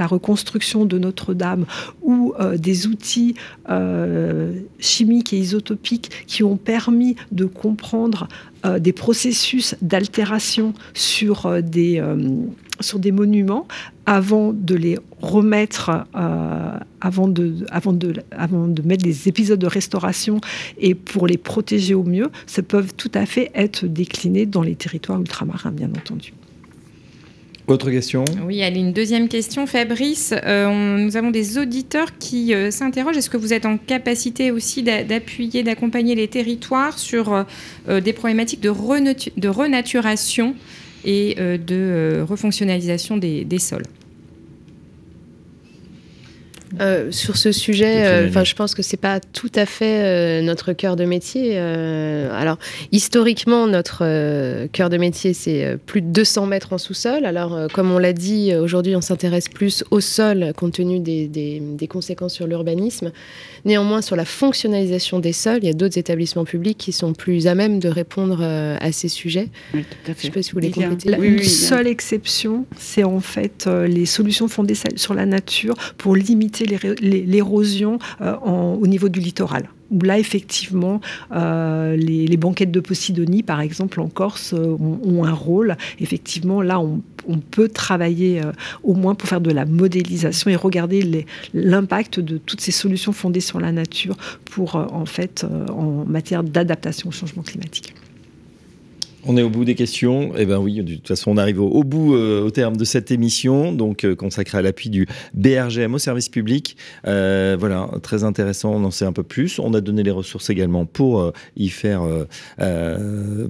reconstruction 0.08 0.86
de 0.86 0.98
Notre-Dame 0.98 1.66
ou 2.02 2.34
euh, 2.40 2.58
des 2.58 2.88
outils 2.88 3.36
euh, 3.70 4.54
chimiques 4.80 5.34
et 5.34 5.38
isotopiques 5.38 6.10
qui 6.28 6.44
ont 6.44 6.58
permis 6.58 7.16
de 7.32 7.46
comprendre 7.46 8.28
euh, 8.66 8.80
des 8.80 8.94
processus 8.94 9.76
d'altération 9.82 10.74
sur 10.94 11.62
des 11.62 12.02
sur 12.82 13.00
des 13.00 13.14
monuments 13.14 13.68
avant 14.06 14.52
de 14.52 14.76
les 14.76 15.00
remettre, 15.22 16.06
avant, 17.00 17.28
de, 17.30 17.66
avant, 17.72 17.94
de, 17.94 18.16
avant 18.32 18.68
de 18.68 18.82
mettre 18.82 19.04
des 19.04 19.30
épisodes 19.30 19.60
de 19.60 19.68
restauration 19.68 20.42
et 20.78 20.94
pour 20.94 21.26
les 21.26 21.38
protéger 21.38 21.94
au 21.94 22.04
mieux, 22.04 22.30
ça 22.48 22.64
peuvent 22.64 22.94
tout 22.94 23.12
à 23.14 23.26
fait 23.26 23.50
être 23.56 23.86
déclinés 23.86 24.46
dans 24.46 24.62
les 24.62 24.76
territoires 24.76 25.22
ultramarins, 25.22 25.72
bien 25.72 25.90
entendu. 25.90 26.34
Autre 27.68 27.90
question 27.90 28.24
Oui, 28.46 28.62
allez, 28.62 28.80
une 28.80 28.94
deuxième 28.94 29.28
question, 29.28 29.66
Fabrice. 29.66 30.36
Euh, 30.46 30.98
nous 31.00 31.18
avons 31.18 31.32
des 31.32 31.58
auditeurs 31.58 32.16
qui 32.20 32.54
euh, 32.54 32.70
s'interrogent. 32.70 33.18
Est-ce 33.18 33.30
que 33.30 33.38
vous 33.38 33.54
êtes 33.54 33.66
en 33.66 33.78
capacité 33.78 34.52
aussi 34.52 34.84
d'appuyer, 34.84 35.64
d'accompagner 35.64 36.14
les 36.14 36.28
territoires 36.28 37.00
sur 37.00 37.34
euh, 37.88 38.02
des 38.02 38.14
problématiques 38.14 38.62
de, 38.62 38.70
de, 39.40 39.48
renaturation 39.48 40.56
et 41.06 41.36
de 41.36 42.24
refonctionnalisation 42.28 43.18
des 43.18 43.60
sols? 43.60 43.86
Euh, 46.82 47.12
sur 47.12 47.38
ce 47.38 47.52
sujet, 47.52 48.06
euh, 48.06 48.28
enfin, 48.28 48.44
je 48.44 48.56
pense 48.56 48.74
que 48.74 48.82
c'est 48.82 48.98
pas 48.98 49.20
tout 49.20 49.52
à 49.56 49.66
fait 49.66 50.04
euh, 50.04 50.42
notre 50.42 50.74
cœur 50.74 50.96
de 50.96 51.06
métier. 51.06 51.58
alors, 51.58 52.58
historiquement, 52.92 53.68
notre 53.68 54.68
cœur 54.68 54.90
de 54.90 54.98
métier, 54.98 55.34
c'est 55.34 55.78
plus 55.86 56.02
de 56.02 56.08
200 56.08 56.48
mètres 56.48 56.74
en 56.74 56.78
sous-sol. 56.78 57.26
Alors, 57.26 57.68
comme 57.74 57.92
on 57.92 57.98
l'a 57.98 58.14
dit, 58.14 58.54
aujourd'hui, 58.56 58.96
on 58.96 59.02
s'intéresse 59.02 59.50
plus 59.50 59.84
au 59.92 60.00
sol 60.00 60.54
compte 60.56 60.74
tenu 60.74 61.00
des, 61.00 61.28
des 61.28 61.88
conséquences 61.88 62.34
sur 62.34 62.48
l'urbanisme. 62.48 63.12
Néanmoins, 63.64 64.02
sur 64.02 64.16
la 64.16 64.26
fonctionnalisation 64.26 65.20
des 65.20 65.34
sols, 65.34 65.60
il 65.62 65.68
y 65.68 65.70
a 65.70 65.74
d'autres 65.74 65.98
établissements 65.98 66.46
publics 66.46 66.78
qui 66.78 66.92
sont 66.92 67.14
plus 67.14 67.48
à 67.48 67.56
même 67.56 67.80
de 67.80 67.90
répondre 67.90 68.42
à 68.44 68.92
ces 68.92 69.08
sujets. 69.08 69.50
Oui, 69.74 69.84
tout 69.84 70.12
à 70.12 70.14
fait. 70.14 70.22
Je 70.24 70.28
ne 70.28 70.32
sais 70.34 70.40
pas 70.40 70.42
si 70.42 70.52
vous 70.52 70.56
voulez 70.56 70.72
compléter. 70.72 71.10
La 71.10 71.20
oui, 71.20 71.46
seule 71.46 71.88
exception, 71.88 72.66
c'est 72.78 73.04
en 73.04 73.20
fait 73.20 73.68
les 73.68 74.06
solutions 74.06 74.48
fondées 74.48 74.76
sur 74.96 75.14
la 75.14 75.26
nature 75.26 75.76
pour 75.98 76.16
limiter 76.16 76.55
l'érosion 76.64 78.00
euh, 78.22 78.36
au 78.38 78.88
niveau 78.88 79.10
du 79.10 79.20
littoral 79.20 79.70
où 79.92 80.02
là, 80.02 80.18
effectivement, 80.18 81.00
euh, 81.32 81.96
les, 81.96 82.38
banquettes 82.38 82.72
de 82.72 82.80
Posidonie, 82.80 83.44
par 83.44 83.62
exemple, 83.62 84.02
en 84.02 84.08
Corse, 84.08 84.54
euh, 84.54 84.76
ont, 84.80 85.24
un 85.24 85.32
rôle. 85.32 85.78
Effectivement, 86.00 86.64
là, 86.64 86.80
on, 86.80 87.02
peut 87.52 87.70
travailler 87.70 88.42
au 88.84 88.96
moins 88.96 89.14
pour 89.14 89.30
faire 89.30 89.42
de 89.42 89.52
la 89.52 89.66
modélisation 89.66 90.50
et 90.50 90.56
regarder 90.56 91.28
l'impact 91.54 92.20
de 92.20 92.40
toutes 92.40 92.62
ces 92.62 92.72
solutions 92.72 93.14
fondées 93.14 93.42
sur 93.42 93.60
la 93.60 93.72
nature 93.72 94.18
pour, 94.46 94.76
en 94.76 95.06
fait, 95.06 95.46
en 95.70 96.04
matière 96.06 96.44
d'adaptation 96.44 97.10
au 97.10 97.12
changement 97.12 97.44
climatique. 97.44 97.94
On 99.28 99.38
est 99.38 99.42
au 99.42 99.50
bout 99.50 99.66
des 99.66 99.74
questions. 99.74 100.34
Eh 100.38 100.46
ben 100.46 100.60
oui, 100.60 100.84
de 100.84 100.96
toute 100.96 101.08
façon, 101.08 101.32
on 101.32 101.38
arrive 101.38 101.60
au, 101.60 101.84
bout, 101.84 102.16
euh, 102.16 102.44
au 102.44 102.52
terme 102.52 102.78
de 102.78 102.86
cette 102.86 103.10
émission, 103.10 103.72
donc 103.72 104.04
euh, 104.04 104.16
consacrée 104.16 104.60
à 104.60 104.62
l'appui 104.62 104.92
du 104.92 105.08
BRGM 105.34 105.96
au 105.96 105.98
service 105.98 106.30
public. 106.30 106.78
Euh, 107.08 107.58
voilà, 107.60 107.90
très 108.04 108.24
intéressant. 108.24 108.74
On 108.76 108.84
en 108.84 108.92
sait 108.92 109.06
un 109.06 109.14
peu 109.14 109.24
plus. 109.24 109.58
On 109.58 109.74
a 109.74 109.82
donné 109.82 110.04
les 110.04 110.12
ressources 110.12 110.52
également 110.52 110.86
pour 110.86 111.32
y 111.58 111.70
faire, 111.70 112.04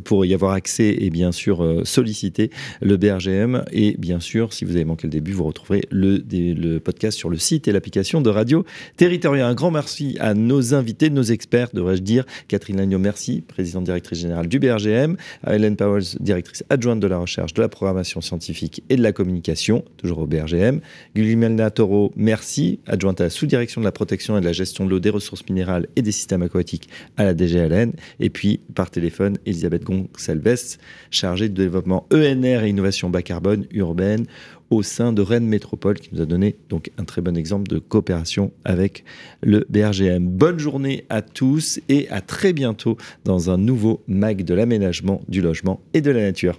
pour 0.03 0.25
y 0.25 0.33
avoir 0.33 0.53
accès 0.53 0.95
et 0.99 1.09
bien 1.09 1.31
sûr 1.31 1.81
solliciter 1.83 2.51
le 2.81 2.95
BRGM. 2.95 3.65
Et 3.71 3.95
bien 3.97 4.21
sûr, 4.21 4.53
si 4.53 4.63
vous 4.63 4.75
avez 4.75 4.85
manqué 4.85 5.07
le 5.07 5.11
début, 5.11 5.33
vous 5.33 5.43
retrouverez 5.43 5.83
le, 5.91 6.79
podcast 6.79 7.17
sur 7.17 7.29
le 7.29 7.37
site 7.37 7.67
et 7.67 7.71
l'application 7.71 8.21
de 8.21 8.29
Radio 8.29 8.65
Territorial. 8.95 9.45
Un 9.45 9.55
grand 9.55 9.71
merci 9.71 10.15
à 10.19 10.33
nos 10.33 10.73
invités, 10.73 11.09
nos 11.09 11.23
experts, 11.23 11.69
devrais-je 11.73 12.01
dire. 12.01 12.25
Catherine 12.47 12.77
Lagneau, 12.77 12.99
merci, 12.99 13.41
présidente 13.41 13.83
directrice 13.83 14.19
générale 14.19 14.47
du 14.47 14.59
BRGM. 14.59 15.17
Hélène 15.65 15.77
Powell, 15.77 16.03
directrice 16.19 16.63
adjointe 16.69 16.99
de 16.99 17.07
la 17.07 17.17
recherche, 17.17 17.53
de 17.55 17.61
la 17.61 17.69
programmation 17.69 18.21
scientifique 18.21 18.83
et 18.89 18.95
de 18.95 19.01
la 19.01 19.11
communication, 19.11 19.83
toujours 19.97 20.19
au 20.19 20.27
BRGM. 20.27 20.79
Guillemina 21.15 21.71
Toro, 21.71 22.13
merci, 22.15 22.79
adjointe 22.85 23.19
à 23.19 23.25
la 23.25 23.29
sous-direction 23.31 23.81
de 23.81 23.85
la 23.85 23.91
protection 23.91 24.37
et 24.37 24.41
de 24.41 24.45
la 24.45 24.53
gestion 24.53 24.85
de 24.85 24.91
l'eau, 24.91 24.99
des 24.99 25.09
ressources 25.09 25.43
minérales 25.49 25.87
et 25.95 26.03
des 26.03 26.11
systèmes 26.11 26.43
aquatiques 26.43 26.87
à 27.17 27.23
la 27.23 27.33
DGLN. 27.33 27.93
Et 28.19 28.29
puis, 28.29 28.59
par 28.75 28.91
téléphone, 28.91 29.37
Elisabeth 29.47 29.83
Gonçalves, 29.83 30.77
chargée 31.09 31.49
de 31.49 31.55
développement 31.55 32.05
ENR 32.13 32.63
et 32.63 32.69
innovation 32.69 33.09
bas 33.09 33.23
carbone 33.23 33.65
urbaine 33.71 34.27
au 34.69 34.83
sein 34.83 35.13
de 35.13 35.21
Rennes 35.21 35.47
Métropole, 35.47 35.99
qui 35.99 36.09
nous 36.13 36.21
a 36.21 36.25
donné 36.25 36.55
donc 36.69 36.91
un 36.97 37.03
très 37.03 37.21
bon 37.21 37.37
exemple 37.37 37.67
de 37.67 37.79
coopération 37.79 38.51
avec 38.63 39.03
le 39.41 39.65
BRGM. 39.69 40.27
Bonne 40.27 40.59
journée 40.59 41.05
à 41.09 41.21
tous 41.21 41.79
et 41.89 42.09
à 42.09 42.21
très 42.21 42.53
bientôt 42.53 42.97
dans 43.23 43.49
un 43.49 43.57
nouveau 43.57 44.01
MAG 44.07 44.43
de 44.43 44.53
l'aménagement, 44.53 45.21
du 45.27 45.41
logement 45.41 45.81
et 45.93 46.01
de 46.01 46.11
la 46.11 46.21
nature. 46.21 46.57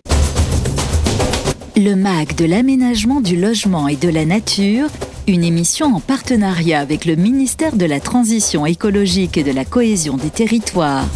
Le 1.76 1.94
MAG 1.94 2.34
de 2.36 2.46
l'aménagement, 2.46 3.20
du 3.20 3.36
logement 3.36 3.88
et 3.88 3.96
de 3.96 4.08
la 4.08 4.24
nature, 4.24 4.88
une 5.28 5.44
émission 5.44 5.94
en 5.94 6.00
partenariat 6.00 6.80
avec 6.80 7.04
le 7.04 7.16
ministère 7.16 7.76
de 7.76 7.84
la 7.84 8.00
Transition 8.00 8.64
écologique 8.64 9.36
et 9.36 9.42
de 9.42 9.52
la 9.52 9.64
cohésion 9.64 10.16
des 10.16 10.30
territoires 10.30 11.06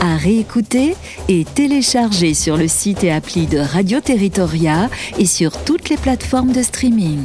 à 0.00 0.16
réécouter 0.16 0.94
et 1.28 1.44
télécharger 1.44 2.34
sur 2.34 2.56
le 2.56 2.68
site 2.68 3.04
et 3.04 3.12
appli 3.12 3.46
de 3.46 3.58
Radio 3.58 4.00
Territoria 4.00 4.88
et 5.18 5.26
sur 5.26 5.52
toutes 5.64 5.88
les 5.88 5.96
plateformes 5.96 6.52
de 6.52 6.62
streaming. 6.62 7.20